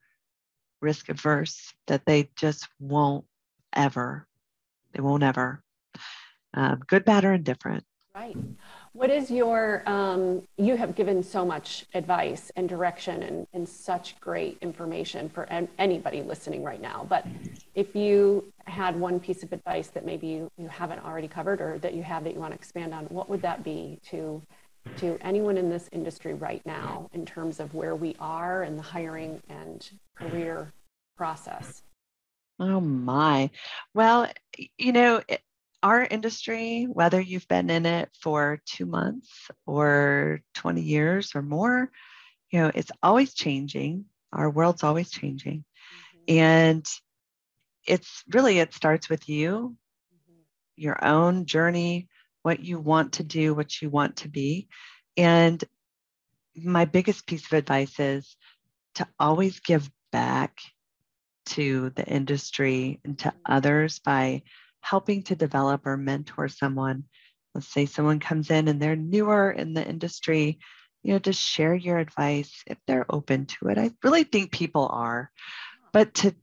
risk 0.81 1.09
averse 1.09 1.73
that 1.87 2.05
they 2.07 2.31
just 2.37 2.67
won't 2.79 3.25
ever, 3.75 4.27
they 4.93 5.01
won't 5.03 5.23
ever. 5.23 5.63
Um, 6.55 6.81
good, 6.87 7.05
bad, 7.05 7.25
or 7.25 7.35
indifferent. 7.35 7.85
Right. 8.15 8.37
What 8.93 9.09
is 9.09 9.31
your, 9.31 9.85
um, 9.87 10.43
you 10.57 10.77
have 10.77 10.97
given 10.97 11.23
so 11.23 11.45
much 11.45 11.87
advice 11.95 12.51
and 12.57 12.69
direction 12.69 13.23
and, 13.23 13.47
and 13.53 13.69
such 13.69 14.19
great 14.19 14.59
information 14.61 15.29
for 15.29 15.45
an, 15.45 15.69
anybody 15.79 16.23
listening 16.23 16.65
right 16.65 16.81
now. 16.81 17.07
But 17.09 17.25
if 17.77 17.95
you 17.95 18.53
had 18.65 18.99
one 18.99 19.21
piece 19.21 19.45
of 19.45 19.53
advice 19.53 19.89
that 19.89 20.05
maybe 20.05 20.27
you, 20.27 20.51
you 20.59 20.67
haven't 20.67 21.05
already 21.05 21.29
covered 21.29 21.61
or 21.61 21.79
that 21.79 21.95
you 21.95 22.03
have 22.03 22.25
that 22.25 22.35
you 22.35 22.41
want 22.41 22.53
to 22.53 22.59
expand 22.59 22.93
on, 22.93 23.05
what 23.07 23.31
would 23.31 23.43
that 23.43 23.63
be 23.63 24.01
to 24.11 24.43
to 24.97 25.19
anyone 25.21 25.57
in 25.57 25.69
this 25.69 25.89
industry 25.93 26.35
right 26.35 26.65
now 26.65 27.09
in 27.13 27.25
terms 27.25 27.61
of 27.61 27.75
where 27.75 27.95
we 27.95 28.17
are 28.21 28.63
in 28.63 28.77
the 28.77 28.83
hiring 28.83 29.43
and 29.49 29.91
career 30.17 30.73
process? 31.17 31.83
Oh 32.59 32.81
my. 32.81 33.51
Well, 33.95 34.31
you 34.77 34.93
know, 34.93 35.23
our 35.83 36.05
industry, 36.05 36.87
whether 36.91 37.21
you've 37.21 37.49
been 37.49 37.71
in 37.71 37.87
it 37.87 38.11
for 38.21 38.61
two 38.67 38.85
months 38.85 39.51
or 39.67 40.43
20 40.55 40.83
years 40.83 41.33
or 41.35 41.41
more, 41.41 41.91
you 42.51 42.61
know, 42.61 42.71
it's 42.75 42.93
always 43.03 43.33
changing. 43.33 44.05
Our 44.33 44.51
world's 44.51 44.83
always 44.83 45.11
changing. 45.11 45.65
Mm-hmm. 46.29 46.39
And 46.39 46.87
it's 47.87 48.23
really, 48.31 48.59
it 48.59 48.75
starts 48.75 49.09
with 49.09 49.27
you, 49.29 49.77
mm-hmm. 50.15 50.41
your 50.77 51.03
own 51.03 51.47
journey 51.47 52.09
what 52.43 52.61
you 52.61 52.79
want 52.79 53.15
to 53.15 53.23
do, 53.23 53.55
what 53.55 53.81
you 53.81 53.91
want 53.91 54.17
to 54.17 54.29
be. 54.29 54.69
And 55.17 55.63
my 56.57 56.85
biggest 56.85 57.27
piece 57.27 57.47
of 57.47 57.53
advice 57.53 57.99
is 57.99 58.37
to 58.97 59.07
always 59.19 59.61
give 59.61 59.91
back 60.13 60.59
to 61.47 61.91
the 61.91 62.07
industry 62.07 63.01
and 63.05 63.19
to 63.21 63.33
others 63.47 63.99
by 63.99 64.43
helping 64.81 65.23
to 65.25 65.37
develop 65.37 65.87
or 65.87 65.97
mentor 65.97 66.49
someone 66.49 67.05
let's 67.55 67.69
say 67.69 67.87
someone 67.87 68.21
comes 68.21 68.51
in 68.51 68.69
and 68.69 68.81
they're 68.81 68.97
newer 68.97 69.51
in 69.51 69.75
the 69.75 69.87
industry, 69.87 70.59
you 71.03 71.13
know, 71.13 71.19
just 71.19 71.41
share 71.41 71.75
your 71.75 71.99
advice 71.99 72.63
if 72.67 72.79
they're 72.87 73.07
open 73.09 73.47
to 73.47 73.69
it. 73.69 73.79
I 73.79 73.91
really 74.03 74.25
think 74.25 74.53
people 74.53 74.89
are, 74.91 75.31
but 75.93 76.15
to 76.15 76.35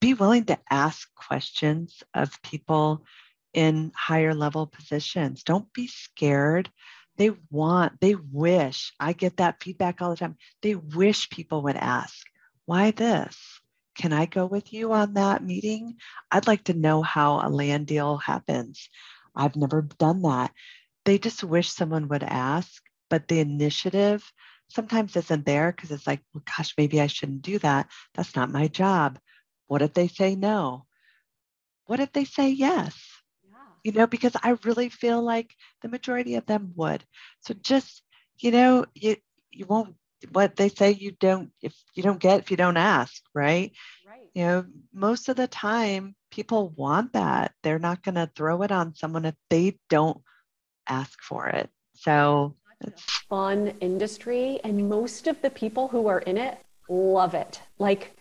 be 0.00 0.14
willing 0.14 0.44
to 0.44 0.58
ask 0.70 1.08
questions 1.14 2.02
of 2.14 2.42
people 2.42 3.04
in 3.52 3.92
higher 3.96 4.34
level 4.34 4.66
positions. 4.66 5.42
Don't 5.42 5.72
be 5.72 5.86
scared. 5.86 6.70
They 7.16 7.32
want, 7.50 8.00
they 8.00 8.14
wish, 8.14 8.92
I 8.98 9.12
get 9.12 9.36
that 9.38 9.62
feedback 9.62 10.00
all 10.00 10.10
the 10.10 10.16
time. 10.16 10.36
They 10.62 10.74
wish 10.74 11.28
people 11.28 11.62
would 11.62 11.76
ask, 11.76 12.26
why 12.64 12.92
this? 12.92 13.36
Can 13.96 14.12
I 14.12 14.26
go 14.26 14.46
with 14.46 14.72
you 14.72 14.92
on 14.92 15.14
that 15.14 15.44
meeting? 15.44 15.96
I'd 16.30 16.46
like 16.46 16.64
to 16.64 16.74
know 16.74 17.02
how 17.02 17.46
a 17.46 17.50
land 17.50 17.86
deal 17.88 18.16
happens. 18.16 18.88
I've 19.34 19.56
never 19.56 19.82
done 19.82 20.22
that. 20.22 20.52
They 21.04 21.18
just 21.18 21.44
wish 21.44 21.70
someone 21.70 22.08
would 22.08 22.22
ask, 22.22 22.82
but 23.10 23.28
the 23.28 23.40
initiative 23.40 24.24
sometimes 24.68 25.16
isn't 25.16 25.44
there 25.44 25.72
because 25.72 25.90
it's 25.90 26.06
like, 26.06 26.20
well, 26.32 26.44
gosh, 26.56 26.74
maybe 26.78 27.00
I 27.00 27.08
shouldn't 27.08 27.42
do 27.42 27.58
that. 27.58 27.88
That's 28.14 28.36
not 28.36 28.50
my 28.50 28.68
job. 28.68 29.18
What 29.66 29.82
if 29.82 29.92
they 29.92 30.08
say 30.08 30.36
no? 30.36 30.86
What 31.86 32.00
if 32.00 32.12
they 32.12 32.24
say 32.24 32.50
yes? 32.50 33.09
You 33.84 33.92
know, 33.92 34.06
because 34.06 34.36
I 34.42 34.56
really 34.64 34.88
feel 34.88 35.22
like 35.22 35.54
the 35.82 35.88
majority 35.88 36.34
of 36.34 36.46
them 36.46 36.72
would. 36.76 37.04
So 37.40 37.54
just, 37.54 38.02
you 38.38 38.50
know, 38.50 38.86
you 38.94 39.16
you 39.50 39.66
won't 39.66 39.94
what 40.32 40.56
they 40.56 40.68
say 40.68 40.90
you 40.92 41.12
don't 41.12 41.50
if 41.62 41.74
you 41.94 42.02
don't 42.02 42.20
get 42.20 42.40
if 42.40 42.50
you 42.50 42.56
don't 42.56 42.76
ask, 42.76 43.22
right? 43.34 43.72
Right. 44.06 44.28
You 44.34 44.44
know, 44.44 44.64
most 44.92 45.28
of 45.28 45.36
the 45.36 45.48
time 45.48 46.14
people 46.30 46.72
want 46.76 47.12
that. 47.14 47.52
They're 47.62 47.78
not 47.78 48.02
going 48.02 48.14
to 48.14 48.30
throw 48.34 48.62
it 48.62 48.72
on 48.72 48.94
someone 48.94 49.24
if 49.24 49.34
they 49.48 49.78
don't 49.88 50.20
ask 50.86 51.20
for 51.22 51.48
it. 51.48 51.70
So 51.94 52.56
it's 52.80 53.02
fun 53.28 53.74
industry 53.80 54.60
and 54.64 54.88
most 54.88 55.26
of 55.26 55.40
the 55.42 55.50
people 55.50 55.88
who 55.88 56.06
are 56.06 56.20
in 56.20 56.38
it 56.38 56.58
love 56.88 57.34
it. 57.34 57.60
Like 57.78 58.16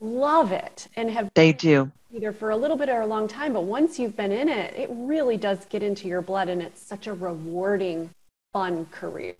love 0.00 0.52
it 0.52 0.88
and 0.96 1.10
have 1.10 1.30
they 1.34 1.52
do. 1.52 1.90
either 2.12 2.32
for 2.32 2.50
a 2.50 2.56
little 2.56 2.76
bit 2.76 2.88
or 2.88 3.00
a 3.00 3.06
long 3.06 3.26
time 3.28 3.52
but 3.52 3.64
once 3.64 3.98
you've 3.98 4.16
been 4.16 4.32
in 4.32 4.48
it 4.48 4.74
it 4.74 4.88
really 4.92 5.36
does 5.36 5.64
get 5.66 5.82
into 5.82 6.08
your 6.08 6.20
blood 6.20 6.48
and 6.48 6.60
it's 6.60 6.82
such 6.82 7.06
a 7.06 7.14
rewarding 7.14 8.10
fun 8.52 8.86
career 8.86 9.34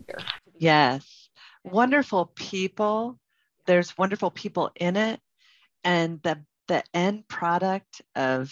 yes. 0.59 1.29
Wonderful 1.65 2.33
people. 2.35 3.19
There's 3.67 3.97
wonderful 3.97 4.31
people 4.31 4.71
in 4.77 4.97
it. 4.97 5.21
And 5.83 6.21
the 6.23 6.41
the 6.69 6.83
end 6.95 7.29
product 7.29 8.01
of 8.15 8.51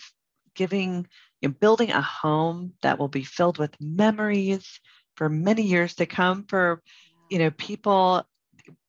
giving 0.55 1.07
you 1.41 1.49
know, 1.49 1.55
building 1.61 1.91
a 1.91 2.03
home 2.03 2.75
that 2.83 2.99
will 2.99 3.09
be 3.09 3.25
filled 3.25 3.57
with 3.57 3.75
memories 3.81 4.81
for 5.17 5.31
many 5.31 5.63
years 5.63 5.95
to 5.95 6.07
come 6.07 6.45
for 6.45 6.83
you 7.31 7.39
know 7.39 7.51
people 7.53 8.23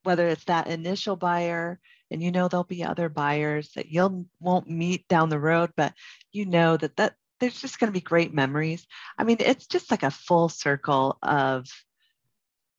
whether 0.03 0.27
it's 0.27 0.43
that 0.45 0.67
initial 0.67 1.15
buyer 1.15 1.79
and 2.13 2.23
you 2.23 2.31
know 2.31 2.47
there'll 2.47 2.63
be 2.63 2.83
other 2.83 3.09
buyers 3.09 3.71
that 3.75 3.89
you'll 3.89 4.25
won't 4.39 4.69
meet 4.69 5.07
down 5.07 5.29
the 5.29 5.39
road 5.39 5.71
but 5.75 5.93
you 6.31 6.45
know 6.45 6.77
that 6.77 6.95
that 6.95 7.15
there's 7.39 7.59
just 7.59 7.77
going 7.77 7.91
to 7.91 7.99
be 7.99 7.99
great 7.99 8.33
memories. 8.33 8.87
I 9.17 9.25
mean 9.25 9.37
it's 9.39 9.67
just 9.67 9.91
like 9.91 10.03
a 10.03 10.11
full 10.11 10.47
circle 10.47 11.17
of 11.21 11.65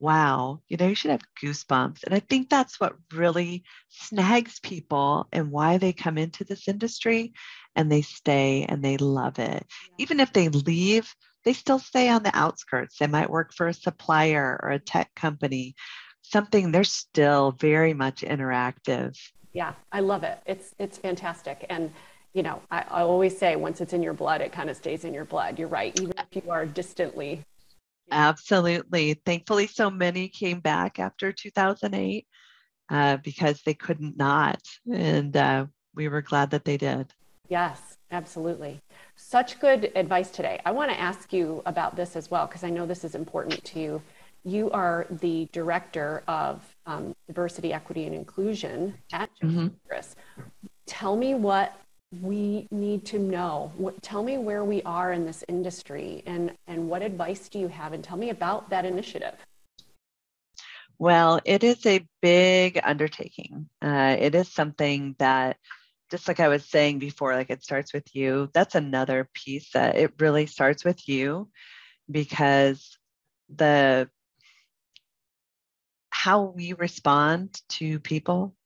wow 0.00 0.60
you 0.68 0.76
know 0.76 0.88
you 0.88 0.94
should 0.94 1.10
have 1.10 1.22
goosebumps 1.42 2.02
and 2.04 2.14
i 2.14 2.18
think 2.18 2.50
that's 2.50 2.80
what 2.80 2.96
really 3.12 3.62
snags 3.88 4.58
people 4.60 5.28
and 5.32 5.50
why 5.50 5.78
they 5.78 5.92
come 5.92 6.18
into 6.18 6.44
this 6.44 6.66
industry 6.66 7.32
and 7.76 7.90
they 7.90 8.02
stay 8.02 8.66
and 8.68 8.84
they 8.84 8.96
love 8.96 9.38
it. 9.38 9.66
Yeah. 9.88 9.94
even 9.98 10.20
if 10.20 10.32
they 10.32 10.48
leave 10.48 11.14
they 11.44 11.52
still 11.52 11.78
stay 11.78 12.08
on 12.08 12.22
the 12.22 12.36
outskirts. 12.36 12.98
They 12.98 13.06
might 13.06 13.30
work 13.30 13.52
for 13.54 13.68
a 13.68 13.74
supplier 13.74 14.58
or 14.62 14.70
a 14.70 14.78
tech 14.78 15.14
company 15.14 15.74
something 16.34 16.72
they're 16.72 16.82
still 16.82 17.52
very 17.52 17.94
much 17.94 18.22
interactive. 18.22 19.16
Yeah, 19.52 19.74
I 19.92 20.00
love 20.00 20.24
it. 20.24 20.40
It's 20.46 20.74
it's 20.80 20.98
fantastic. 20.98 21.64
And 21.70 21.92
you 22.32 22.42
know, 22.42 22.60
I, 22.72 22.80
I 22.90 23.02
always 23.02 23.38
say 23.38 23.54
once 23.54 23.80
it's 23.80 23.92
in 23.92 24.02
your 24.02 24.14
blood, 24.14 24.40
it 24.40 24.50
kind 24.50 24.68
of 24.68 24.76
stays 24.76 25.04
in 25.04 25.14
your 25.14 25.24
blood. 25.24 25.60
You're 25.60 25.68
right, 25.68 25.94
even 26.00 26.12
if 26.18 26.44
you 26.44 26.50
are 26.50 26.66
distantly. 26.66 27.40
Absolutely. 28.10 29.14
Thankfully, 29.24 29.68
so 29.68 29.90
many 29.90 30.28
came 30.28 30.58
back 30.58 30.98
after 30.98 31.30
2008 31.32 32.26
uh, 32.90 33.16
because 33.18 33.62
they 33.62 33.74
couldn't 33.74 34.16
not. 34.16 34.60
And 34.92 35.36
uh, 35.36 35.66
we 35.94 36.08
were 36.08 36.20
glad 36.20 36.50
that 36.50 36.64
they 36.64 36.76
did. 36.76 37.14
Yes, 37.48 37.98
absolutely. 38.10 38.80
Such 39.14 39.60
good 39.60 39.92
advice 39.94 40.30
today. 40.30 40.60
I 40.66 40.72
want 40.72 40.90
to 40.90 41.00
ask 41.00 41.32
you 41.32 41.62
about 41.64 41.94
this 41.94 42.16
as 42.16 42.28
well, 42.28 42.46
because 42.48 42.64
I 42.64 42.70
know 42.70 42.86
this 42.86 43.04
is 43.04 43.14
important 43.14 43.62
to 43.64 43.78
you 43.78 44.02
you 44.44 44.70
are 44.70 45.06
the 45.10 45.48
director 45.52 46.22
of 46.28 46.62
um, 46.86 47.14
diversity, 47.26 47.72
equity, 47.72 48.04
and 48.04 48.14
inclusion 48.14 48.94
at 49.12 49.30
mm-hmm. 49.42 49.68
Tell 50.86 51.16
me 51.16 51.34
what 51.34 51.80
we 52.20 52.68
need 52.70 53.06
to 53.06 53.18
know. 53.18 53.72
What, 53.76 54.02
tell 54.02 54.22
me 54.22 54.36
where 54.38 54.64
we 54.64 54.82
are 54.82 55.12
in 55.12 55.24
this 55.24 55.44
industry, 55.48 56.22
and 56.26 56.52
and 56.66 56.88
what 56.88 57.02
advice 57.02 57.48
do 57.48 57.58
you 57.58 57.68
have? 57.68 57.92
And 57.94 58.04
tell 58.04 58.18
me 58.18 58.30
about 58.30 58.68
that 58.70 58.84
initiative. 58.84 59.34
Well, 60.98 61.40
it 61.44 61.64
is 61.64 61.84
a 61.86 62.06
big 62.22 62.78
undertaking. 62.82 63.68
Uh, 63.82 64.16
it 64.18 64.34
is 64.34 64.52
something 64.52 65.16
that, 65.18 65.56
just 66.10 66.28
like 66.28 66.38
I 66.38 66.48
was 66.48 66.64
saying 66.64 67.00
before, 67.00 67.34
like 67.34 67.50
it 67.50 67.64
starts 67.64 67.92
with 67.92 68.14
you. 68.14 68.50
That's 68.52 68.74
another 68.74 69.28
piece 69.34 69.72
that 69.72 69.96
it 69.96 70.12
really 70.20 70.46
starts 70.46 70.84
with 70.84 71.08
you 71.08 71.48
because 72.10 72.96
the 73.54 74.08
how 76.24 76.40
we 76.40 76.72
respond 76.72 77.60
to 77.68 78.00
people 78.00 78.56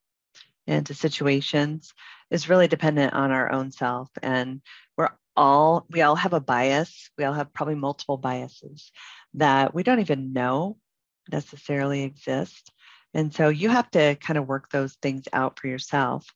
and 0.69 0.87
to 0.87 0.95
situations 0.95 1.93
is 2.31 2.49
really 2.49 2.69
dependent 2.69 3.13
on 3.15 3.33
our 3.33 3.51
own 3.51 3.73
self. 3.73 4.09
And 4.23 4.61
we're 4.97 5.09
all 5.37 5.85
we 5.91 6.03
all 6.03 6.15
have 6.15 6.35
a 6.35 6.41
bias. 6.41 7.11
We 7.19 7.25
all 7.25 7.33
have 7.33 7.53
probably 7.53 7.75
multiple 7.75 8.17
biases 8.17 8.93
that 9.35 9.75
we 9.75 9.83
don't 9.83 9.99
even 9.99 10.33
know 10.33 10.77
necessarily 11.33 12.05
exist. 12.05 12.71
And 13.13 13.35
so 13.35 13.49
you 13.49 13.71
have 13.71 13.91
to 13.91 14.15
kind 14.15 14.39
of 14.39 14.47
work 14.47 14.71
those 14.71 14.95
things 15.03 15.25
out 15.33 15.59
for 15.59 15.67
yourself. 15.67 16.29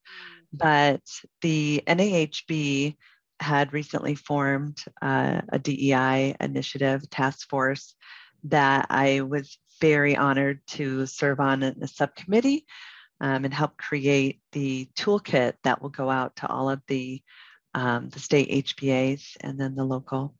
But 0.53 1.03
the 1.41 1.85
NAHB 1.87 2.97
had 3.39 3.73
recently 3.73 4.17
formed 4.17 4.83
uh, 5.01 5.43
a 5.53 5.61
DEI 5.61 6.35
initiative 6.41 7.09
task 7.11 7.49
force 7.49 7.95
that 8.45 8.87
I 8.91 9.21
was 9.21 9.57
very 9.81 10.17
honored 10.17 10.61
to 10.69 11.07
serve 11.07 11.41
on 11.41 11.63
a 11.63 11.87
subcommittee 11.89 12.67
um, 13.21 13.45
and 13.45 13.55
help 13.55 13.77
create 13.77 14.41
the 14.51 14.89
toolkit 14.97 15.55
that 15.63 15.81
will 15.81 15.91
go 15.91 16.11
out 16.11 16.37
to 16.37 16.49
all 16.49 16.69
of 16.69 16.83
the, 16.89 17.23
um, 17.75 18.09
the 18.11 18.19
state 18.19 18.67
HBAs 18.67 19.37
and 19.41 19.59
then 19.59 19.75
the 19.75 19.85
local. 19.85 20.35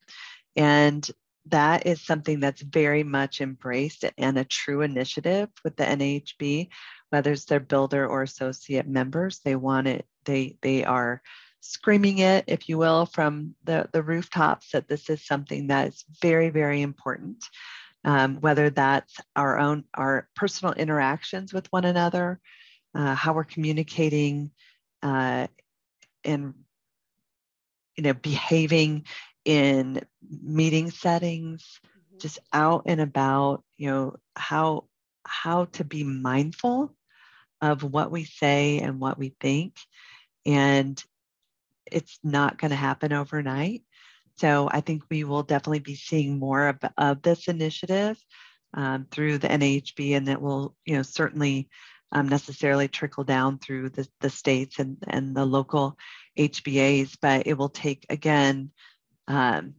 And 0.57 1.09
that 1.47 1.87
is 1.87 2.01
something 2.01 2.41
that's 2.41 2.63
very 2.63 3.03
much 3.05 3.41
embraced 3.41 4.05
and 4.19 4.39
a 4.39 4.45
true 4.45 4.83
initiative 4.83 5.49
with 5.65 5.77
the 5.77 5.85
NAHB, 5.85 6.69
whether 7.11 7.33
it's 7.33 7.45
their 7.45 7.61
builder 7.61 8.07
or 8.07 8.23
associate 8.23 8.87
members. 8.87 9.41
They 9.45 9.57
want 9.57 9.89
it, 9.89 10.07
they, 10.25 10.57
they 10.63 10.85
are 10.85 11.23
screaming 11.61 12.19
it, 12.19 12.45
if 12.49 12.69
you 12.69 12.79
will, 12.79 13.07
from 13.07 13.55
the, 13.65 13.89
the 13.93 14.03
rooftops 14.03 14.71
that 14.73 14.89
this 14.89 15.09
is 15.09 15.25
something 15.25 15.69
that 15.69 15.89
is 15.89 16.05
very, 16.21 16.51
very 16.51 16.83
important 16.83 17.45
um, 18.05 18.37
whether 18.41 18.71
that's 18.71 19.21
our 19.37 19.59
own 19.59 19.85
our 19.95 20.29
personal 20.35 20.75
interactions 20.75 21.53
with 21.53 21.71
one 21.73 21.85
another, 21.85 22.41
uh, 22.95 23.15
how 23.15 23.33
we're 23.33 23.45
communicating, 23.45 24.51
uh, 25.03 25.47
and 26.25 26.55
you 27.97 28.03
know 28.03 28.15
behaving 28.15 29.05
in 29.45 30.01
meeting 30.43 30.91
settings, 30.91 31.81
mm-hmm. 31.87 32.19
just 32.19 32.39
out 32.53 32.83
and 32.87 33.01
about. 33.01 33.63
You 33.77 33.91
know 33.91 34.17
how 34.37 34.85
how 35.25 35.67
to 35.67 35.85
be 35.85 36.03
mindful 36.03 36.95
of 37.61 37.85
what 37.85 38.11
we 38.11 38.25
say 38.25 38.81
and 38.81 38.99
what 39.01 39.19
we 39.19 39.35
think, 39.41 39.77
and 40.45 41.03
it's 41.87 42.19
not 42.25 42.59
going 42.59 42.71
to 42.71 42.77
happen 42.77 43.13
overnight. 43.13 43.83
So 44.43 44.69
I 44.69 44.81
think 44.81 45.05
we 45.09 45.23
will 45.23 45.45
definitely 45.45 45.79
be 45.79 45.95
seeing 45.95 46.41
more 46.41 46.67
of, 46.67 46.79
of 46.99 47.23
this 47.23 47.47
initiative 47.47 48.19
um, 48.75 49.07
through 49.09 49.39
the 49.39 49.47
NAHB, 49.47 50.17
and 50.17 50.29
it 50.29 50.43
will, 50.43 50.75
you 50.85 50.97
know, 50.97 51.03
certainly 51.03 51.69
um, 52.11 52.27
necessarily 52.27 52.89
trickle 52.89 53.23
down 53.23 53.61
through 53.61 53.91
the, 53.91 54.09
the 54.19 54.31
states 54.31 54.81
and, 54.81 54.97
and 55.07 55.37
the 55.37 55.45
local 55.45 55.97
HBAs, 56.37 57.17
but 57.23 57.47
it 57.47 57.57
will 57.57 57.69
take, 57.69 58.05
again, 58.11 58.73
um, 59.29 59.75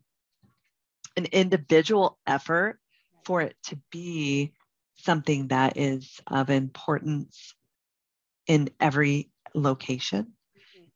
an 1.18 1.26
individual 1.34 2.18
effort 2.26 2.80
for 3.26 3.42
it 3.42 3.58
to 3.64 3.78
be 3.92 4.54
something 4.96 5.50
that 5.50 5.76
is 5.76 6.22
of 6.26 6.50
importance 6.50 7.54
in 8.48 8.70
every 8.80 9.30
location. 9.54 10.32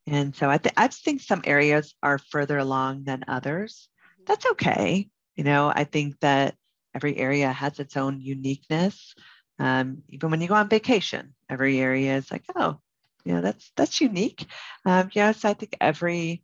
And 0.07 0.35
so 0.35 0.49
I, 0.49 0.57
th- 0.57 0.73
I 0.77 0.87
think 0.87 1.21
some 1.21 1.41
areas 1.43 1.93
are 2.01 2.17
further 2.17 2.57
along 2.57 3.03
than 3.03 3.25
others. 3.27 3.89
Mm-hmm. 4.01 4.23
That's 4.25 4.45
okay. 4.53 5.09
You 5.35 5.43
know, 5.43 5.71
I 5.73 5.83
think 5.83 6.19
that 6.21 6.55
every 6.95 7.17
area 7.17 7.51
has 7.51 7.79
its 7.79 7.97
own 7.97 8.21
uniqueness. 8.21 9.13
Um, 9.59 10.03
even 10.09 10.31
when 10.31 10.41
you 10.41 10.47
go 10.47 10.55
on 10.55 10.69
vacation, 10.69 11.35
every 11.49 11.79
area 11.79 12.15
is 12.17 12.31
like, 12.31 12.43
oh, 12.55 12.79
you 13.25 13.33
know, 13.33 13.41
that's 13.41 13.71
that's 13.75 13.99
unique. 13.99 14.45
Um, 14.85 15.09
yes, 15.13 15.43
I 15.43 15.53
think 15.53 15.75
every 15.81 16.43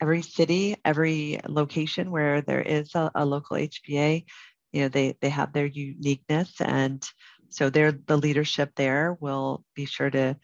every 0.00 0.22
city, 0.22 0.76
every 0.84 1.40
location 1.48 2.10
where 2.10 2.40
there 2.42 2.60
is 2.60 2.94
a, 2.94 3.10
a 3.14 3.24
local 3.24 3.56
HBA, 3.56 4.24
you 4.72 4.82
know, 4.82 4.88
they 4.88 5.16
they 5.20 5.28
have 5.28 5.52
their 5.52 5.66
uniqueness, 5.66 6.60
and 6.60 7.06
so 7.48 7.70
they're 7.70 7.92
the 7.92 8.16
leadership 8.18 8.72
there 8.76 9.16
will 9.20 9.64
be 9.74 9.86
sure 9.86 10.10
to, 10.10 10.36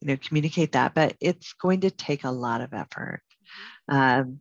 you 0.00 0.08
know, 0.08 0.16
communicate 0.16 0.72
that. 0.72 0.94
But 0.94 1.16
it's 1.20 1.52
going 1.54 1.80
to 1.82 1.90
take 1.90 2.24
a 2.24 2.30
lot 2.30 2.60
of 2.60 2.72
effort. 2.72 3.22
Um, 3.88 4.40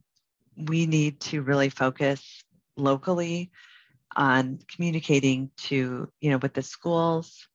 we 0.55 0.85
need 0.85 1.19
to 1.21 1.41
really 1.41 1.69
focus 1.69 2.43
locally 2.77 3.51
on 4.15 4.59
communicating 4.67 5.51
to, 5.57 6.11
you 6.19 6.31
know, 6.31 6.37
with 6.37 6.53
the 6.53 6.61
schools, 6.61 7.47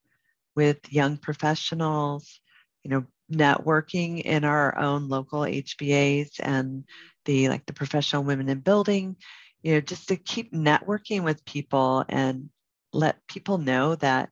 with 0.55 0.77
young 0.91 1.17
professionals, 1.17 2.39
you 2.83 2.91
know, 2.91 3.05
networking 3.31 4.21
in 4.21 4.43
our 4.43 4.77
own 4.77 5.09
local 5.09 5.41
HBAs 5.41 6.39
and 6.39 6.85
the 7.25 7.49
like 7.49 7.65
the 7.65 7.73
professional 7.73 8.23
women 8.23 8.49
in 8.49 8.59
building, 8.59 9.15
you 9.63 9.73
know, 9.73 9.81
just 9.81 10.07
to 10.09 10.15
keep 10.15 10.53
networking 10.53 11.23
with 11.23 11.43
people 11.45 12.05
and 12.07 12.49
let 12.93 13.27
people 13.27 13.57
know 13.57 13.95
that, 13.95 14.29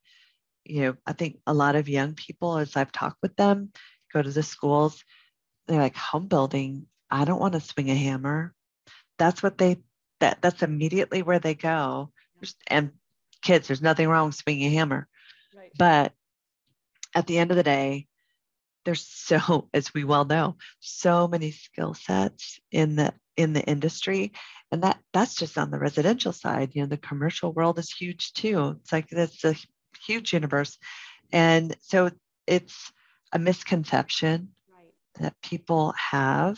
you 0.65 0.81
know, 0.81 0.95
I 1.05 1.13
think 1.13 1.39
a 1.45 1.53
lot 1.53 1.75
of 1.75 1.89
young 1.89 2.13
people, 2.13 2.57
as 2.57 2.75
I've 2.75 2.91
talked 2.91 3.17
with 3.21 3.35
them, 3.35 3.71
go 4.13 4.21
to 4.21 4.31
the 4.31 4.43
schools, 4.43 5.03
they're 5.67 5.79
like, 5.79 5.95
home 5.95 6.27
building, 6.27 6.87
I 7.09 7.25
don't 7.25 7.39
want 7.39 7.53
to 7.53 7.61
swing 7.61 7.89
a 7.89 7.95
hammer. 7.95 8.53
That's 9.17 9.43
what 9.43 9.57
they 9.57 9.77
that 10.19 10.41
that's 10.41 10.63
immediately 10.63 11.21
where 11.21 11.39
they 11.39 11.53
go. 11.53 12.11
And 12.67 12.91
kids, 13.41 13.67
there's 13.67 13.81
nothing 13.81 14.07
wrong 14.07 14.27
with 14.27 14.35
swinging 14.35 14.67
a 14.67 14.75
hammer. 14.75 15.07
Right. 15.55 15.71
But 15.77 16.13
at 17.13 17.27
the 17.27 17.37
end 17.37 17.51
of 17.51 17.57
the 17.57 17.63
day, 17.63 18.07
there's 18.85 19.05
so, 19.05 19.69
as 19.73 19.93
we 19.93 20.03
well 20.03 20.25
know, 20.25 20.57
so 20.79 21.27
many 21.27 21.51
skill 21.51 21.93
sets 21.93 22.59
in 22.71 22.95
the 22.95 23.13
in 23.35 23.53
the 23.53 23.63
industry. 23.63 24.31
And 24.71 24.83
that 24.83 24.99
that's 25.11 25.35
just 25.35 25.57
on 25.57 25.71
the 25.71 25.79
residential 25.79 26.33
side. 26.33 26.71
You 26.73 26.81
know, 26.81 26.87
the 26.87 26.97
commercial 26.97 27.53
world 27.53 27.77
is 27.79 27.91
huge 27.91 28.33
too. 28.33 28.77
It's 28.81 28.91
like 28.91 29.11
it's 29.11 29.43
a 29.43 29.55
huge 30.05 30.33
universe. 30.33 30.77
And 31.31 31.75
so 31.81 32.11
it's 32.47 32.91
a 33.31 33.39
misconception 33.39 34.49
right. 34.71 34.93
that 35.19 35.41
people 35.41 35.93
have 35.97 36.57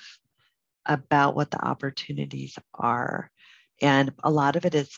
about 0.86 1.36
what 1.36 1.52
the 1.52 1.64
opportunities 1.64 2.58
are. 2.74 3.32
And 3.82 4.14
a 4.24 4.32
lot 4.32 4.56
of 4.56 4.66
it 4.66 4.76
is 4.76 4.98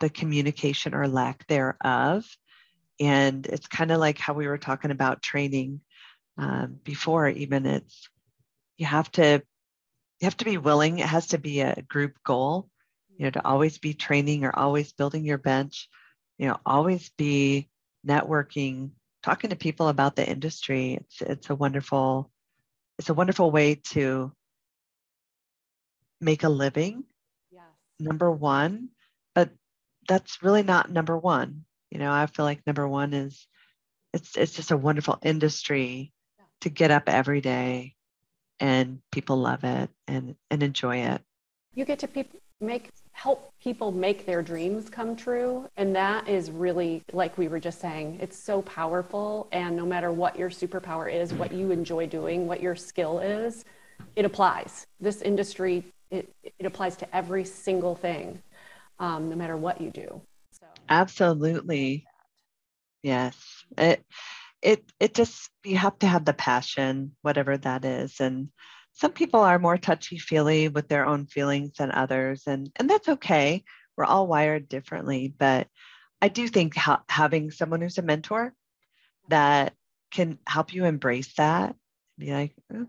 the 0.00 0.08
communication 0.08 0.94
or 0.94 1.08
lack 1.08 1.46
thereof. 1.46 2.24
And 2.98 3.46
it's 3.46 3.66
kind 3.66 3.90
of 3.90 3.98
like 3.98 4.18
how 4.18 4.34
we 4.34 4.46
were 4.46 4.58
talking 4.58 4.90
about 4.90 5.22
training 5.22 5.80
um, 6.38 6.78
before, 6.84 7.28
even 7.28 7.66
it's 7.66 8.08
you 8.76 8.86
have 8.86 9.10
to 9.12 9.42
you 10.20 10.24
have 10.24 10.36
to 10.38 10.44
be 10.44 10.58
willing. 10.58 10.98
It 10.98 11.06
has 11.06 11.28
to 11.28 11.38
be 11.38 11.60
a 11.60 11.82
group 11.88 12.16
goal, 12.24 12.68
you 13.16 13.24
know, 13.24 13.30
to 13.30 13.46
always 13.46 13.78
be 13.78 13.94
training 13.94 14.44
or 14.44 14.56
always 14.56 14.92
building 14.92 15.24
your 15.24 15.38
bench, 15.38 15.88
you 16.38 16.46
know, 16.46 16.58
always 16.64 17.10
be 17.16 17.68
networking, 18.06 18.90
talking 19.22 19.50
to 19.50 19.56
people 19.56 19.88
about 19.88 20.16
the 20.16 20.28
industry. 20.28 20.94
It's 20.94 21.22
it's 21.22 21.50
a 21.50 21.54
wonderful, 21.54 22.30
it's 22.98 23.08
a 23.08 23.14
wonderful 23.14 23.50
way 23.50 23.76
to 23.92 24.32
make 26.20 26.44
a 26.44 26.48
living 26.48 27.04
number 27.98 28.30
one, 28.30 28.88
but 29.34 29.50
that's 30.08 30.42
really 30.42 30.62
not 30.62 30.90
number 30.90 31.16
one. 31.16 31.64
You 31.90 31.98
know, 31.98 32.12
I 32.12 32.26
feel 32.26 32.44
like 32.44 32.66
number 32.66 32.86
one 32.86 33.12
is 33.12 33.46
it's 34.12 34.36
it's 34.36 34.52
just 34.52 34.70
a 34.70 34.76
wonderful 34.76 35.18
industry 35.22 36.12
to 36.62 36.70
get 36.70 36.90
up 36.90 37.04
every 37.08 37.40
day 37.40 37.94
and 38.60 39.00
people 39.12 39.36
love 39.36 39.64
it 39.64 39.90
and 40.08 40.36
and 40.50 40.62
enjoy 40.62 40.98
it. 40.98 41.22
You 41.74 41.84
get 41.84 41.98
to 42.00 42.08
pe- 42.08 42.24
make 42.60 42.90
help 43.16 43.50
people 43.62 43.90
make 43.90 44.26
their 44.26 44.42
dreams 44.42 44.90
come 44.90 45.16
true. 45.16 45.66
And 45.78 45.96
that 45.96 46.28
is 46.28 46.50
really 46.50 47.02
like 47.12 47.38
we 47.38 47.48
were 47.48 47.58
just 47.58 47.80
saying 47.80 48.18
it's 48.20 48.38
so 48.38 48.60
powerful. 48.62 49.48
And 49.52 49.74
no 49.74 49.86
matter 49.86 50.12
what 50.12 50.38
your 50.38 50.50
superpower 50.50 51.12
is 51.12 51.32
what 51.32 51.50
you 51.50 51.70
enjoy 51.70 52.06
doing 52.06 52.46
what 52.46 52.60
your 52.60 52.76
skill 52.76 53.18
is 53.20 53.64
it 54.14 54.24
applies. 54.24 54.86
This 55.00 55.22
industry 55.22 55.84
it, 56.10 56.32
it 56.42 56.66
applies 56.66 56.96
to 56.98 57.16
every 57.16 57.44
single 57.44 57.96
thing, 57.96 58.40
um, 58.98 59.28
no 59.28 59.34
matter 59.34 59.56
what 59.56 59.80
you 59.80 59.90
do. 59.90 60.20
So 60.52 60.66
absolutely, 60.88 62.04
yes. 63.02 63.36
It 63.78 64.04
it 64.62 64.84
it 65.00 65.14
just 65.14 65.50
you 65.64 65.78
have 65.78 65.98
to 66.00 66.06
have 66.06 66.24
the 66.24 66.34
passion, 66.34 67.16
whatever 67.22 67.56
that 67.56 67.84
is, 67.84 68.20
and 68.20 68.50
some 68.96 69.12
people 69.12 69.40
are 69.40 69.58
more 69.58 69.76
touchy 69.76 70.18
feely 70.18 70.68
with 70.68 70.88
their 70.88 71.06
own 71.06 71.26
feelings 71.26 71.72
than 71.78 71.92
others, 71.92 72.44
and 72.46 72.70
and 72.76 72.88
that's 72.88 73.08
okay. 73.08 73.62
We're 73.96 74.04
all 74.04 74.26
wired 74.26 74.68
differently, 74.68 75.32
but 75.36 75.68
I 76.20 76.28
do 76.28 76.48
think 76.48 76.74
ha- 76.76 77.04
having 77.08 77.50
someone 77.50 77.82
who's 77.82 77.98
a 77.98 78.02
mentor 78.02 78.54
that 79.28 79.74
can 80.10 80.38
help 80.46 80.72
you 80.74 80.84
embrace 80.86 81.34
that, 81.34 81.76
be 82.18 82.32
like, 82.32 82.54
oh, 82.74 82.86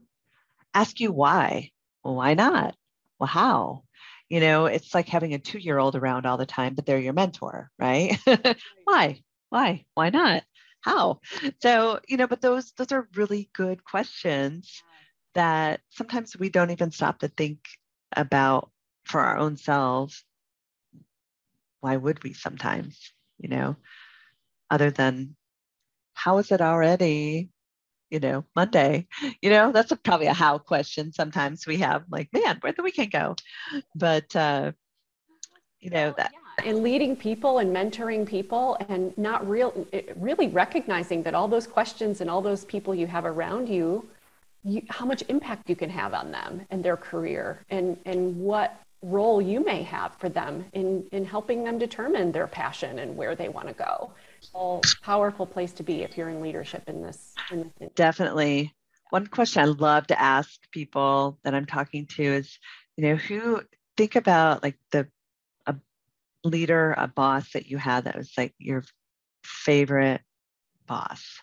ask 0.73 0.99
you 0.99 1.11
why. 1.11 1.71
Well, 2.03 2.15
why 2.15 2.33
not? 2.35 2.75
well, 3.19 3.27
how? 3.27 3.83
You 4.29 4.39
know, 4.39 4.65
it's 4.65 4.93
like 4.93 5.07
having 5.07 5.33
a 5.33 5.39
two 5.39 5.57
year 5.57 5.77
old 5.77 5.95
around 5.95 6.25
all 6.25 6.37
the 6.37 6.45
time, 6.45 6.73
but 6.75 6.85
they're 6.85 6.99
your 6.99 7.13
mentor, 7.13 7.69
right? 7.79 8.17
Why? 8.83 9.21
Why? 9.49 9.85
Why 9.93 10.09
not? 10.09 10.43
How? 10.81 11.19
So, 11.61 11.99
you 12.07 12.17
know, 12.17 12.27
but 12.27 12.41
those 12.41 12.71
those 12.73 12.91
are 12.91 13.09
really 13.15 13.49
good 13.53 13.83
questions 13.83 14.83
that 15.37 15.81
sometimes 15.91 16.35
we 16.35 16.49
don't 16.49 16.71
even 16.71 16.91
stop 16.91 17.19
to 17.19 17.27
think 17.27 17.59
about 18.15 18.71
for 19.05 19.21
our 19.21 19.37
own 19.37 19.55
selves. 19.55 20.25
Why 21.79 21.95
would 21.95 22.23
we 22.23 22.33
sometimes, 22.33 23.13
you 23.37 23.47
know, 23.49 23.75
other 24.71 24.89
than 24.89 25.35
how 26.15 26.39
is 26.39 26.51
it 26.51 26.59
already? 26.59 27.49
you 28.09 28.21
know, 28.21 28.45
Monday, 28.55 29.05
you 29.41 29.49
know, 29.49 29.73
that's 29.73 29.91
a, 29.91 29.97
probably 29.97 30.27
a 30.27 30.33
how 30.33 30.57
question 30.57 31.11
sometimes 31.11 31.67
we 31.67 31.75
have 31.75 32.03
like, 32.09 32.29
man, 32.31 32.57
where'd 32.61 32.77
the 32.77 32.83
weekend 32.83 33.11
go? 33.11 33.35
But, 33.95 34.33
uh, 34.33 34.71
you 35.81 35.89
know, 35.89 36.13
that. 36.17 36.31
Yeah. 36.33 36.69
And 36.69 36.83
leading 36.83 37.17
people 37.17 37.59
and 37.59 37.75
mentoring 37.75 38.25
people 38.25 38.77
and 38.87 39.15
not 39.17 39.47
real, 39.47 39.85
really 40.15 40.47
recognizing 40.47 41.21
that 41.23 41.35
all 41.35 41.49
those 41.49 41.67
questions 41.67 42.21
and 42.21 42.29
all 42.29 42.41
those 42.41 42.63
people 42.63 42.95
you 42.95 43.07
have 43.07 43.25
around 43.25 43.67
you, 43.67 44.07
you 44.67 44.81
how 44.89 45.05
much 45.05 45.23
impact 45.29 45.69
you 45.69 45.75
can 45.75 45.89
have 45.89 46.13
on 46.13 46.31
them 46.31 46.65
and 46.69 46.83
their 46.83 46.97
career 46.97 47.65
and, 47.69 47.97
and 48.05 48.37
what 48.37 48.81
role 49.01 49.41
you 49.41 49.63
may 49.63 49.83
have 49.83 50.13
for 50.15 50.27
them 50.27 50.65
in, 50.73 51.05
in 51.11 51.23
helping 51.23 51.63
them 51.63 51.77
determine 51.77 52.31
their 52.31 52.47
passion 52.47 52.99
and 52.99 53.15
where 53.15 53.35
they 53.35 53.47
want 53.47 53.67
to 53.67 53.73
go 53.73 54.11
All 54.53 54.81
powerful 55.01 55.45
place 55.45 55.71
to 55.73 55.83
be 55.83 56.03
if 56.03 56.17
you're 56.17 56.29
in 56.29 56.41
leadership 56.41 56.83
in 56.87 57.01
this. 57.01 57.33
In 57.51 57.71
this 57.79 57.91
Definitely. 57.95 58.73
One 59.09 59.27
question 59.27 59.61
I 59.61 59.65
love 59.65 60.07
to 60.07 60.19
ask 60.19 60.59
people 60.71 61.39
that 61.43 61.53
I'm 61.53 61.65
talking 61.65 62.07
to 62.17 62.23
is, 62.23 62.57
you 62.97 63.07
know, 63.07 63.15
who 63.15 63.61
think 63.95 64.15
about 64.15 64.63
like 64.63 64.77
the 64.91 65.07
a 65.65 65.75
leader, 66.43 66.93
a 66.97 67.07
boss 67.07 67.53
that 67.53 67.67
you 67.67 67.77
had 67.77 68.05
that 68.05 68.17
was 68.17 68.33
like 68.37 68.53
your 68.57 68.83
favorite 69.43 70.21
boss 70.87 71.39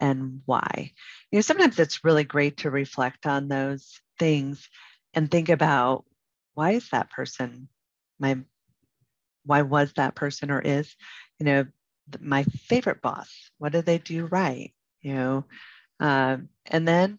and 0.00 0.42
why. 0.46 0.92
You 1.30 1.38
know, 1.38 1.42
sometimes 1.42 1.78
it's 1.78 2.04
really 2.04 2.24
great 2.24 2.58
to 2.58 2.70
reflect 2.70 3.26
on 3.26 3.48
those 3.48 4.00
things 4.18 4.68
and 5.14 5.30
think 5.30 5.48
about 5.48 6.04
why 6.54 6.72
is 6.72 6.88
that 6.90 7.10
person 7.10 7.68
my 8.18 8.38
why 9.44 9.62
was 9.62 9.92
that 9.94 10.14
person 10.14 10.50
or 10.50 10.60
is 10.60 10.94
you 11.38 11.46
know 11.46 11.66
my 12.20 12.44
favorite 12.44 13.02
boss? 13.02 13.50
What 13.58 13.72
did 13.72 13.86
they 13.86 13.98
do 13.98 14.26
right? 14.26 14.72
You 15.02 15.14
know 15.14 15.44
um, 16.00 16.48
and 16.66 16.86
then 16.88 17.18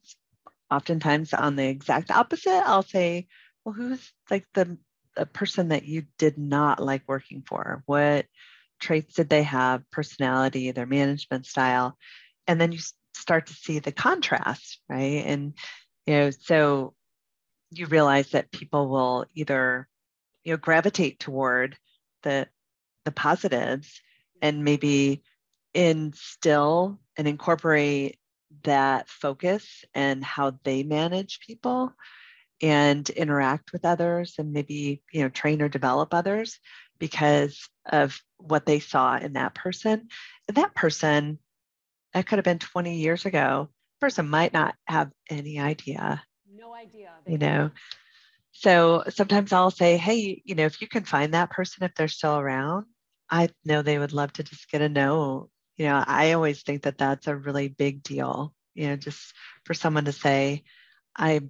oftentimes 0.71 1.33
on 1.33 1.55
the 1.55 1.65
exact 1.67 2.11
opposite 2.11 2.63
i'll 2.65 2.81
say 2.83 3.27
well 3.63 3.73
who's 3.73 4.11
like 4.29 4.45
the, 4.53 4.77
the 5.15 5.25
person 5.25 5.69
that 5.69 5.85
you 5.85 6.03
did 6.17 6.37
not 6.37 6.79
like 6.81 7.03
working 7.07 7.43
for? 7.47 7.83
What 7.85 8.25
traits 8.79 9.15
did 9.15 9.29
they 9.29 9.43
have? 9.43 9.89
Personality 9.91 10.71
their 10.71 10.85
management 10.85 11.45
style 11.45 11.97
and 12.51 12.59
then 12.59 12.73
you 12.73 12.79
start 13.13 13.47
to 13.47 13.53
see 13.53 13.79
the 13.79 13.91
contrast 13.91 14.79
right? 14.89 15.23
And 15.25 15.53
you 16.05 16.13
know 16.13 16.29
so 16.31 16.93
you 17.71 17.85
realize 17.85 18.31
that 18.31 18.51
people 18.51 18.89
will 18.89 19.25
either 19.33 19.87
you 20.43 20.53
know 20.53 20.57
gravitate 20.57 21.19
toward 21.19 21.77
the 22.23 22.47
the 23.05 23.11
positives 23.11 24.01
and 24.41 24.63
maybe 24.63 25.23
instill 25.73 26.99
and 27.17 27.27
incorporate 27.27 28.19
that 28.63 29.07
focus 29.07 29.85
and 29.93 30.23
how 30.23 30.59
they 30.63 30.83
manage 30.83 31.39
people 31.39 31.93
and 32.61 33.09
interact 33.11 33.71
with 33.71 33.85
others 33.85 34.35
and 34.37 34.51
maybe 34.51 35.01
you 35.13 35.21
know 35.21 35.29
train 35.29 35.61
or 35.61 35.69
develop 35.69 36.13
others 36.13 36.59
because 36.99 37.69
of 37.85 38.21
what 38.37 38.65
they 38.65 38.79
saw 38.79 39.17
in 39.17 39.33
that 39.33 39.55
person. 39.55 40.09
And 40.47 40.57
that 40.57 40.75
person 40.75 41.39
that 42.13 42.27
could 42.27 42.37
have 42.37 42.45
been 42.45 42.59
20 42.59 42.95
years 42.95 43.25
ago. 43.25 43.69
Person 43.99 44.29
might 44.29 44.53
not 44.53 44.75
have 44.85 45.11
any 45.29 45.59
idea. 45.59 46.23
No 46.53 46.73
idea. 46.73 47.11
You 47.27 47.37
know? 47.37 47.71
So 48.53 49.03
sometimes 49.09 49.53
i'll 49.53 49.71
say 49.71 49.97
hey 49.97 50.41
you 50.45 50.55
know 50.55 50.65
if 50.65 50.81
you 50.81 50.87
can 50.87 51.05
find 51.05 51.33
that 51.33 51.49
person 51.51 51.83
if 51.83 51.95
they're 51.95 52.07
still 52.07 52.37
around 52.37 52.85
i 53.29 53.49
know 53.65 53.81
they 53.81 53.97
would 53.97 54.13
love 54.13 54.33
to 54.33 54.43
just 54.43 54.69
get 54.69 54.81
a 54.81 54.89
know. 54.89 55.49
You 55.77 55.85
know 55.87 56.03
i 56.05 56.33
always 56.33 56.61
think 56.61 56.83
that 56.83 56.97
that's 56.97 57.27
a 57.27 57.35
really 57.35 57.69
big 57.69 58.03
deal 58.03 58.53
you 58.75 58.87
know 58.87 58.97
just 58.97 59.33
for 59.63 59.73
someone 59.73 60.05
to 60.05 60.11
say 60.11 60.63
i 61.15 61.41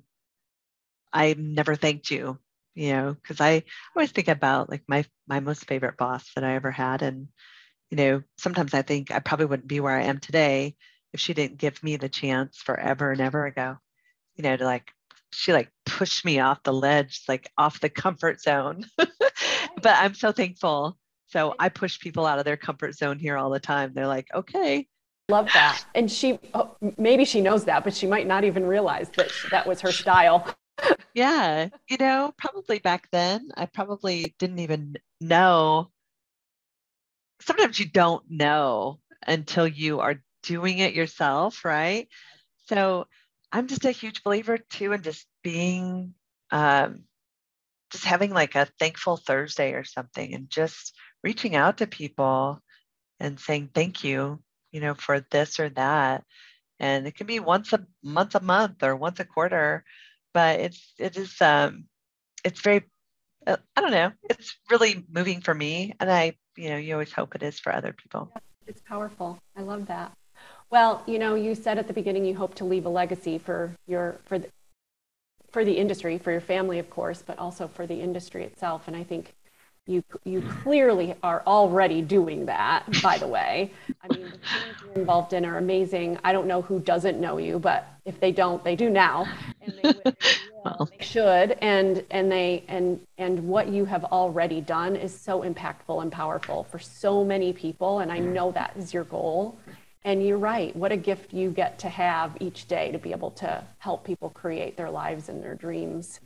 i 1.12 1.36
never 1.38 1.76
thanked 1.76 2.09
you 2.12 2.38
you 2.76 2.93
know 2.93 3.14
because 3.14 3.41
i 3.41 3.64
always 3.95 4.12
think 4.12 4.28
about 4.28 4.70
like 4.70 4.84
my 4.88 5.03
my 5.28 5.39
most 5.39 5.66
favorite 5.66 5.97
boss 5.97 6.32
that 6.36 6.43
i 6.43 6.55
ever 6.55 6.72
had 6.72 7.01
and 7.01 7.28
you 7.92 7.98
know 7.98 8.24
sometimes 8.38 8.74
i 8.74 8.82
think 8.82 9.12
i 9.12 9.20
probably 9.20 9.46
wouldn't 9.46 9.68
be 9.68 9.80
where 9.80 9.96
i 9.96 10.04
am 10.04 10.18
today 10.20 10.76
if 11.14 11.20
she 11.20 11.34
didn't 11.34 11.58
give 11.58 11.82
me 11.84 11.96
the 11.98 12.10
chance 12.10 12.58
forever 12.58 13.12
and 13.12 13.22
ever 13.22 13.46
ago. 13.46 13.78
You 14.36 14.44
know 14.44 14.58
to 14.58 14.64
like 14.66 14.92
she 15.34 15.54
like 15.54 15.70
pushed 15.86 16.26
me 16.26 16.39
off 16.39 16.64
the 16.64 16.74
ledge 16.74 17.22
like 17.28 17.50
off 17.58 17.80
the 17.80 17.89
comfort 17.89 18.42
zone. 18.42 18.86
But 19.82 19.96
i'm 19.98 20.14
so 20.14 20.32
thankful. 20.32 20.98
So 21.28 21.56
i 21.60 21.70
push 21.70 22.00
people 22.00 22.26
out 22.26 22.39
of 22.39 22.46
their 22.46 22.58
comfort 22.58 22.94
zone 22.96 23.18
here 23.20 23.38
all 23.38 23.50
the 23.50 23.60
time. 23.60 23.94
They're 23.94 24.08
like 24.08 24.28
okay. 24.34 24.88
Love 25.30 25.50
that. 25.54 25.84
And 25.96 26.12
she 26.12 26.39
oh, 26.54 26.76
maybe 26.98 27.26
she 27.26 27.42
knows 27.42 27.66
that 27.66 27.84
but 27.84 27.94
she 27.94 28.06
might 28.06 28.28
not 28.28 28.44
even 28.44 28.66
realize 28.66 29.10
that 29.18 29.32
that 29.50 29.68
was 29.68 29.82
her 29.82 29.92
style. 29.92 30.48
Yeah. 31.14 31.68
You 31.89 31.98
know 31.98 32.34
probably 32.38 32.80
back 32.80 33.10
then 33.12 33.50
i 33.56 33.66
probably 33.66 34.34
didn't 34.39 34.60
even 34.60 34.96
know 35.20 35.92
sometimes 37.42 37.80
you 37.80 37.86
don't 37.88 38.24
know 38.30 39.00
until 39.28 39.68
you 39.68 40.00
are 40.00 40.22
doing 40.44 40.80
it 40.80 40.94
yourself 40.94 41.66
right? 41.66 42.08
So 42.68 43.08
i'm 43.52 43.68
just 43.68 43.86
a 43.86 43.92
huge 43.92 44.24
believer 44.24 44.58
too 44.58 44.94
in 44.94 45.02
just 45.04 45.28
being 45.44 46.14
um, 46.52 47.04
just 47.92 48.06
having 48.06 48.32
like 48.32 48.56
a 48.56 48.68
thankful 48.80 49.18
thursday 49.18 49.74
or 49.74 49.84
something 49.84 50.34
and 50.34 50.50
just 50.50 50.94
reaching 51.24 51.56
out 51.56 51.78
to 51.78 51.88
people 51.88 52.62
and 53.20 53.39
saying 53.39 53.70
thank 53.74 54.04
you 54.04 54.42
you 54.72 54.82
know 54.82 54.94
for 54.96 55.20
this 55.32 55.60
or 55.60 55.70
that. 55.70 56.24
And 56.80 57.08
it 57.08 57.16
can 57.16 57.28
be 57.28 57.39
once 57.39 57.74
a 57.74 57.86
month 58.04 58.36
a 58.36 58.42
month 58.42 58.84
or 58.84 58.96
once 58.96 59.20
a 59.20 59.26
quarter 59.26 59.84
but 60.34 60.60
it's 60.60 60.94
it 61.00 61.18
is 61.18 61.39
um 61.42 61.86
it's 62.44 62.62
very 62.62 62.84
uh, 63.48 63.58
i 63.76 63.82
don't 63.82 63.92
know 63.92 64.12
it's 64.30 64.58
really 64.72 65.06
moving 65.12 65.42
for 65.42 65.54
me 65.54 65.94
and 66.00 66.12
i 66.12 66.34
you 66.58 66.70
know 66.70 66.78
you 66.78 66.93
always 66.93 67.12
hope 67.12 67.36
it 67.36 67.43
is 67.43 67.60
for 67.60 67.74
other 67.74 67.93
people. 67.93 68.32
It's 68.68 68.82
powerful. 68.82 69.39
I 69.56 69.62
love 69.62 69.88
that. 69.88 70.12
Well 70.70 71.04
you 71.08 71.20
know 71.20 71.36
you 71.36 71.56
said 71.56 71.78
at 71.78 71.88
the 71.88 71.93
beginning 71.93 72.26
you 72.26 72.36
hope 72.36 72.56
to 72.56 72.66
leave 72.66 72.86
a 72.86 72.89
legacy 72.89 73.38
for 73.38 73.76
your 73.88 74.18
for 74.26 74.39
the 74.39 74.47
for 75.52 75.66
the 75.66 75.74
industry 75.74 76.18
for 76.18 76.32
your 76.32 76.41
family 76.41 76.80
of 76.80 76.89
course 76.89 77.22
but 77.22 77.38
also 77.38 77.68
for 77.68 77.86
the 77.86 77.99
industry 77.99 78.43
itself. 78.43 78.88
And 78.88 78.95
i 78.95 79.04
think 79.04 79.34
you 79.88 80.04
you 80.24 80.41
clearly 80.64 81.16
are 81.24 81.43
already 81.47 82.02
doing 82.02 82.45
that 82.45 82.86
by 83.02 83.18
the 83.18 83.28
way 83.28 83.72
i 84.04 84.16
mean 84.16 84.26
the 84.26 84.32
things 84.32 84.76
you're 84.84 84.93
involved 84.93 85.34
in 85.34 85.45
are 85.45 85.58
amazing 85.58 86.18
i 86.24 86.32
don't 86.32 86.47
know 86.47 86.62
who 86.62 86.80
doesn't 86.80 87.20
know 87.20 87.38
you 87.38 87.60
but 87.60 87.88
if 88.06 88.20
they 88.20 88.32
don't 88.32 88.64
they 88.64 88.76
do 88.76 88.89
now 88.89 89.28
and 89.62 89.74
they, 89.82 89.93
will, 90.66 90.89
they 90.97 91.04
should 91.04 91.52
and 91.62 92.04
and 92.12 92.32
they 92.32 92.64
and 92.68 92.99
and 93.18 93.47
what 93.47 93.68
you 93.68 93.86
have 93.86 94.04
already 94.06 94.62
done 94.62 94.95
is 94.95 95.18
so 95.18 95.41
impactful 95.41 96.02
and 96.02 96.12
powerful 96.12 96.64
for 96.66 96.80
so 96.80 97.24
many 97.24 97.54
people 97.54 97.99
and 97.99 98.12
i 98.12 98.20
know 98.20 98.52
that 98.52 98.74
is 98.76 98.93
your 98.93 99.04
goal 99.04 99.58
and 100.04 100.26
you're 100.26 100.38
right 100.38 100.76
what 100.76 100.91
a 100.91 100.97
gift 100.97 101.34
you 101.34 101.49
get 101.49 101.78
to 101.80 101.89
have 101.89 102.36
each 102.39 102.68
day 102.68 102.91
to 102.91 102.97
be 102.97 103.12
able 103.12 103.32
to 103.32 103.64
help 103.80 104.04
people 104.04 104.30
create 104.30 104.78
their 104.78 104.89
lives 104.89 105.30
and 105.30 105.43
their 105.43 105.56
dreams 105.56 106.20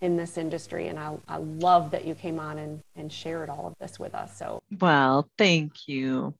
in 0.00 0.16
this 0.16 0.38
industry. 0.38 0.88
And 0.88 0.98
I, 0.98 1.16
I 1.28 1.38
love 1.38 1.90
that 1.90 2.06
you 2.06 2.14
came 2.14 2.38
on 2.38 2.58
and, 2.58 2.80
and 2.96 3.12
shared 3.12 3.48
all 3.48 3.66
of 3.66 3.74
this 3.80 3.98
with 3.98 4.14
us. 4.14 4.36
So, 4.36 4.62
well, 4.80 5.28
thank 5.36 5.88
you. 5.88 6.34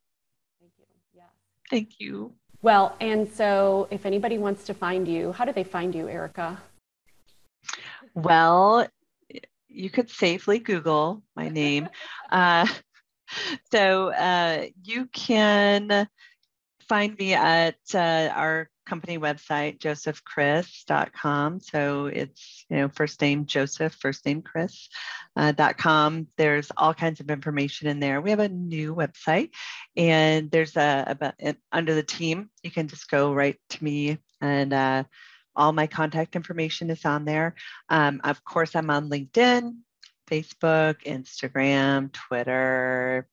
Thank 1.70 2.00
you. 2.00 2.06
Yeah. 2.14 2.28
Thank 2.28 2.32
you. 2.32 2.32
Well, 2.60 2.96
and 3.00 3.32
so 3.32 3.86
if 3.90 4.04
anybody 4.04 4.38
wants 4.38 4.64
to 4.64 4.74
find 4.74 5.06
you, 5.06 5.32
how 5.32 5.44
do 5.44 5.52
they 5.52 5.64
find 5.64 5.94
you, 5.94 6.08
Erica? 6.08 6.60
Well, 8.14 8.88
you 9.68 9.90
could 9.90 10.10
safely 10.10 10.58
Google 10.58 11.22
my 11.36 11.48
name. 11.48 11.88
uh, 12.32 12.66
so 13.70 14.08
uh, 14.12 14.66
you 14.82 15.06
can 15.06 16.08
find 16.88 17.16
me 17.18 17.34
at 17.34 17.76
uh, 17.94 18.30
our 18.34 18.70
company 18.88 19.18
website, 19.18 19.78
josephchris.com. 19.78 21.60
So 21.60 22.06
it's, 22.06 22.64
you 22.70 22.78
know, 22.78 22.88
first 22.88 23.20
name 23.20 23.46
Joseph, 23.46 23.94
first 23.94 24.24
name 24.26 24.42
Chris. 24.42 24.88
Uh, 25.36 25.52
.com. 25.76 26.26
There's 26.36 26.70
all 26.76 26.94
kinds 26.94 27.20
of 27.20 27.30
information 27.30 27.88
in 27.88 28.00
there. 28.00 28.20
We 28.20 28.30
have 28.30 28.40
a 28.40 28.48
new 28.48 28.94
website, 28.94 29.50
and 29.96 30.50
there's 30.50 30.76
a 30.76 31.04
about 31.06 31.34
under 31.70 31.94
the 31.94 32.02
team. 32.02 32.50
You 32.62 32.70
can 32.70 32.88
just 32.88 33.08
go 33.08 33.32
right 33.32 33.56
to 33.70 33.84
me, 33.84 34.18
and 34.40 34.72
uh, 34.72 35.04
all 35.54 35.72
my 35.72 35.86
contact 35.86 36.34
information 36.34 36.90
is 36.90 37.04
on 37.04 37.24
there. 37.24 37.54
Um, 37.88 38.20
of 38.24 38.42
course, 38.44 38.74
I'm 38.74 38.90
on 38.90 39.10
LinkedIn, 39.10 39.76
Facebook, 40.28 41.04
Instagram, 41.04 42.12
Twitter, 42.12 43.28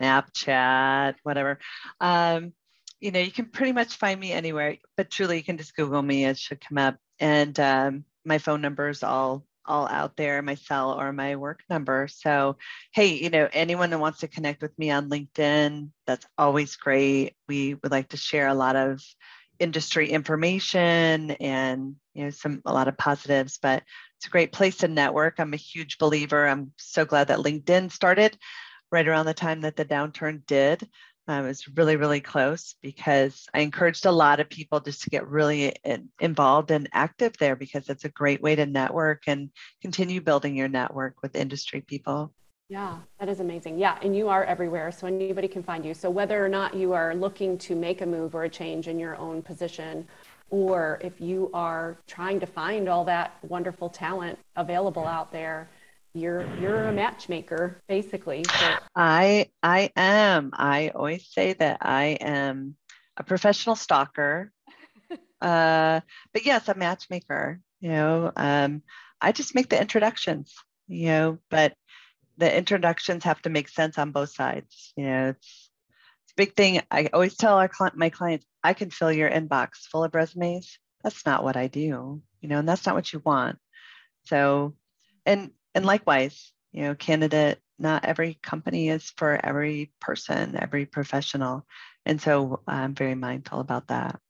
Snapchat, 0.00 1.14
whatever. 1.22 1.58
Um, 2.00 2.52
you 3.00 3.10
know, 3.10 3.20
you 3.20 3.30
can 3.32 3.46
pretty 3.46 3.72
much 3.72 3.96
find 3.96 4.20
me 4.20 4.32
anywhere, 4.32 4.76
but 4.96 5.10
truly 5.10 5.38
you 5.38 5.42
can 5.42 5.58
just 5.58 5.74
Google 5.74 6.02
me, 6.02 6.24
it 6.24 6.38
should 6.38 6.60
come 6.60 6.78
up. 6.78 6.96
And 7.18 7.58
um, 7.58 8.04
my 8.24 8.38
phone 8.38 8.60
number 8.60 8.88
is 8.88 9.02
all 9.02 9.44
all 9.66 9.86
out 9.86 10.16
there, 10.16 10.42
my 10.42 10.54
cell 10.54 10.98
or 10.98 11.12
my 11.12 11.36
work 11.36 11.62
number. 11.70 12.08
So, 12.10 12.56
hey, 12.92 13.14
you 13.14 13.30
know, 13.30 13.48
anyone 13.52 13.90
that 13.90 14.00
wants 14.00 14.20
to 14.20 14.28
connect 14.28 14.62
with 14.62 14.76
me 14.78 14.90
on 14.90 15.10
LinkedIn, 15.10 15.90
that's 16.06 16.26
always 16.36 16.76
great. 16.76 17.34
We 17.46 17.74
would 17.74 17.92
like 17.92 18.08
to 18.08 18.16
share 18.16 18.48
a 18.48 18.54
lot 18.54 18.74
of 18.74 19.00
industry 19.60 20.08
information 20.08 21.32
and 21.32 21.94
you 22.14 22.24
know 22.24 22.30
some 22.30 22.62
a 22.64 22.72
lot 22.72 22.88
of 22.88 22.96
positives 22.96 23.58
but 23.60 23.82
it's 24.16 24.26
a 24.26 24.30
great 24.30 24.52
place 24.52 24.78
to 24.78 24.88
network 24.88 25.34
i'm 25.38 25.52
a 25.52 25.58
huge 25.58 25.98
believer 25.98 26.48
i'm 26.48 26.72
so 26.78 27.04
glad 27.04 27.28
that 27.28 27.40
linkedin 27.40 27.92
started 27.92 28.38
right 28.90 29.06
around 29.06 29.26
the 29.26 29.34
time 29.34 29.60
that 29.60 29.76
the 29.76 29.84
downturn 29.84 30.44
did 30.46 30.88
um, 31.30 31.46
was 31.46 31.68
really, 31.76 31.94
really 31.94 32.20
close 32.20 32.74
because 32.82 33.46
I 33.54 33.60
encouraged 33.60 34.04
a 34.04 34.10
lot 34.10 34.40
of 34.40 34.48
people 34.48 34.80
just 34.80 35.02
to 35.02 35.10
get 35.10 35.28
really 35.28 35.76
in, 35.84 36.08
involved 36.18 36.72
and 36.72 36.88
active 36.92 37.36
there 37.38 37.54
because 37.54 37.88
it's 37.88 38.04
a 38.04 38.08
great 38.08 38.42
way 38.42 38.56
to 38.56 38.66
network 38.66 39.22
and 39.28 39.50
continue 39.80 40.20
building 40.20 40.56
your 40.56 40.66
network 40.66 41.22
with 41.22 41.36
industry 41.36 41.82
people. 41.82 42.32
Yeah, 42.68 42.98
that 43.20 43.28
is 43.28 43.38
amazing. 43.38 43.78
Yeah, 43.78 43.96
and 44.02 44.16
you 44.16 44.28
are 44.28 44.42
everywhere, 44.42 44.90
so 44.90 45.06
anybody 45.06 45.46
can 45.46 45.62
find 45.62 45.84
you. 45.84 45.94
So 45.94 46.10
whether 46.10 46.44
or 46.44 46.48
not 46.48 46.74
you 46.74 46.92
are 46.94 47.14
looking 47.14 47.56
to 47.58 47.76
make 47.76 48.00
a 48.00 48.06
move 48.06 48.34
or 48.34 48.44
a 48.44 48.48
change 48.48 48.88
in 48.88 48.98
your 48.98 49.16
own 49.16 49.40
position, 49.40 50.08
or 50.50 50.98
if 51.00 51.20
you 51.20 51.48
are 51.54 51.96
trying 52.08 52.40
to 52.40 52.46
find 52.46 52.88
all 52.88 53.04
that 53.04 53.36
wonderful 53.42 53.88
talent 53.88 54.36
available 54.56 55.06
out 55.06 55.30
there, 55.30 55.68
you're 56.14 56.44
you're 56.60 56.88
a 56.88 56.92
matchmaker 56.92 57.80
basically. 57.88 58.44
So. 58.44 58.76
i 58.96 59.48
i 59.62 59.90
am. 59.96 60.50
I 60.54 60.90
always 60.94 61.28
say 61.30 61.52
that 61.54 61.78
i 61.82 62.18
am 62.20 62.76
a 63.16 63.24
professional 63.24 63.76
stalker. 63.76 64.52
Uh 65.40 66.00
but 66.34 66.44
yes 66.44 66.68
a 66.68 66.74
matchmaker 66.74 67.60
you 67.80 67.88
know 67.88 68.30
um 68.36 68.82
i 69.22 69.32
just 69.32 69.54
make 69.54 69.70
the 69.70 69.80
introductions 69.80 70.54
you 70.86 71.06
know 71.06 71.38
but 71.48 71.72
the 72.36 72.54
introductions 72.54 73.24
have 73.24 73.40
to 73.40 73.48
make 73.48 73.70
sense 73.70 73.96
on 73.96 74.12
both 74.12 74.28
sides 74.34 74.92
you 74.96 75.04
know. 75.06 75.28
It's, 75.30 75.70
it's 76.24 76.32
a 76.32 76.36
big 76.36 76.54
thing. 76.54 76.82
I 76.90 77.08
always 77.14 77.38
tell 77.38 77.54
our 77.54 77.68
client 77.68 77.96
my 77.96 78.10
clients 78.10 78.44
i 78.62 78.74
can 78.74 78.90
fill 78.90 79.10
your 79.10 79.30
inbox 79.30 79.88
full 79.90 80.04
of 80.04 80.14
resumes. 80.14 80.78
That's 81.02 81.24
not 81.24 81.42
what 81.42 81.56
i 81.56 81.68
do 81.68 81.80
you 82.42 82.48
know 82.48 82.58
and 82.58 82.68
that's 82.68 82.84
not 82.84 82.94
what 82.94 83.10
you 83.10 83.22
want. 83.24 83.58
So 84.24 84.74
and 85.24 85.52
and 85.74 85.84
likewise, 85.84 86.52
you 86.72 86.82
know, 86.82 86.94
candidate, 86.94 87.58
not 87.78 88.04
every 88.04 88.38
company 88.42 88.90
is 88.90 89.12
for 89.16 89.40
every 89.44 89.90
person, 90.00 90.56
every 90.60 90.86
professional. 90.86 91.66
And 92.06 92.20
so 92.20 92.60
I'm 92.66 92.94
very 92.94 93.14
mindful 93.14 93.60
about 93.60 93.88
that. 93.88 94.20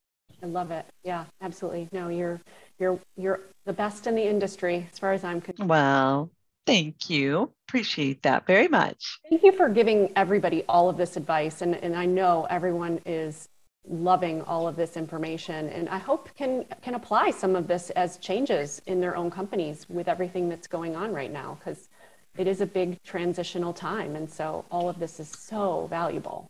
I 0.42 0.46
love 0.46 0.70
it. 0.70 0.86
Yeah, 1.04 1.24
absolutely. 1.42 1.88
No, 1.92 2.08
you're 2.08 2.40
you're 2.78 2.98
you're 3.16 3.40
the 3.66 3.72
best 3.72 4.06
in 4.06 4.14
the 4.14 4.26
industry 4.26 4.88
as 4.90 4.98
far 4.98 5.12
as 5.12 5.22
I'm 5.22 5.40
concerned. 5.40 5.68
Well, 5.68 6.30
thank 6.66 7.10
you. 7.10 7.52
Appreciate 7.68 8.22
that 8.22 8.46
very 8.46 8.68
much. 8.68 9.20
Thank 9.28 9.42
you 9.42 9.52
for 9.52 9.68
giving 9.68 10.12
everybody 10.16 10.64
all 10.68 10.88
of 10.88 10.96
this 10.96 11.16
advice. 11.16 11.60
And 11.60 11.74
and 11.76 11.94
I 11.94 12.06
know 12.06 12.46
everyone 12.48 13.00
is 13.04 13.48
loving 13.88 14.42
all 14.42 14.68
of 14.68 14.76
this 14.76 14.96
information 14.96 15.68
and 15.70 15.88
I 15.88 15.98
hope 15.98 16.28
can 16.36 16.64
can 16.82 16.94
apply 16.94 17.30
some 17.30 17.56
of 17.56 17.66
this 17.66 17.90
as 17.90 18.18
changes 18.18 18.80
in 18.86 19.00
their 19.00 19.16
own 19.16 19.30
companies 19.30 19.86
with 19.88 20.06
everything 20.06 20.48
that's 20.48 20.66
going 20.66 20.94
on 20.94 21.12
right 21.12 21.32
now 21.32 21.58
because 21.58 21.88
it 22.36 22.46
is 22.46 22.60
a 22.60 22.66
big 22.66 23.02
transitional 23.02 23.72
time 23.72 24.16
and 24.16 24.30
so 24.30 24.64
all 24.70 24.88
of 24.88 24.98
this 24.98 25.18
is 25.18 25.28
so 25.28 25.86
valuable. 25.88 26.46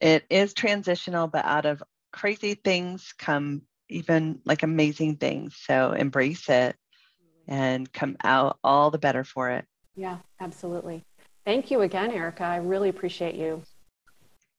It 0.00 0.24
is 0.30 0.54
transitional 0.54 1.28
but 1.28 1.44
out 1.44 1.66
of 1.66 1.82
crazy 2.10 2.54
things 2.54 3.12
come 3.16 3.62
even 3.88 4.40
like 4.44 4.62
amazing 4.62 5.16
things. 5.16 5.56
So 5.56 5.92
embrace 5.92 6.48
it 6.48 6.76
and 7.46 7.92
come 7.92 8.16
out 8.24 8.58
all 8.64 8.90
the 8.90 8.98
better 8.98 9.24
for 9.24 9.50
it. 9.50 9.64
Yeah, 9.94 10.18
absolutely. 10.40 11.02
Thank 11.44 11.70
you 11.70 11.82
again, 11.82 12.10
Erica. 12.10 12.44
I 12.44 12.56
really 12.56 12.88
appreciate 12.88 13.36
you. 13.36 13.62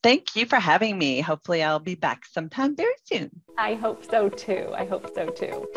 Thank 0.08 0.38
you 0.38 0.46
for 0.46 0.56
having 0.56 0.98
me. 0.98 1.20
Hopefully, 1.20 1.62
I'll 1.62 1.80
be 1.80 1.96
back 1.96 2.26
sometime 2.26 2.78
very 2.78 2.94
soon. 3.04 3.30
I 3.58 3.74
hope 3.74 4.10
so 4.10 4.30
too. 4.30 4.72
I 4.74 4.86
hope 4.86 5.14
so 5.14 5.28
too. 5.28 5.68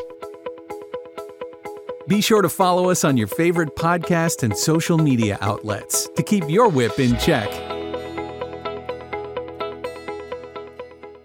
Be 2.06 2.20
sure 2.20 2.40
to 2.40 2.48
follow 2.48 2.90
us 2.90 3.02
on 3.02 3.16
your 3.16 3.26
favorite 3.26 3.74
podcast 3.74 4.44
and 4.44 4.56
social 4.56 4.98
media 4.98 5.36
outlets 5.40 6.08
to 6.14 6.22
keep 6.22 6.48
your 6.48 6.68
whip 6.68 7.00
in 7.00 7.18
check. 7.18 7.50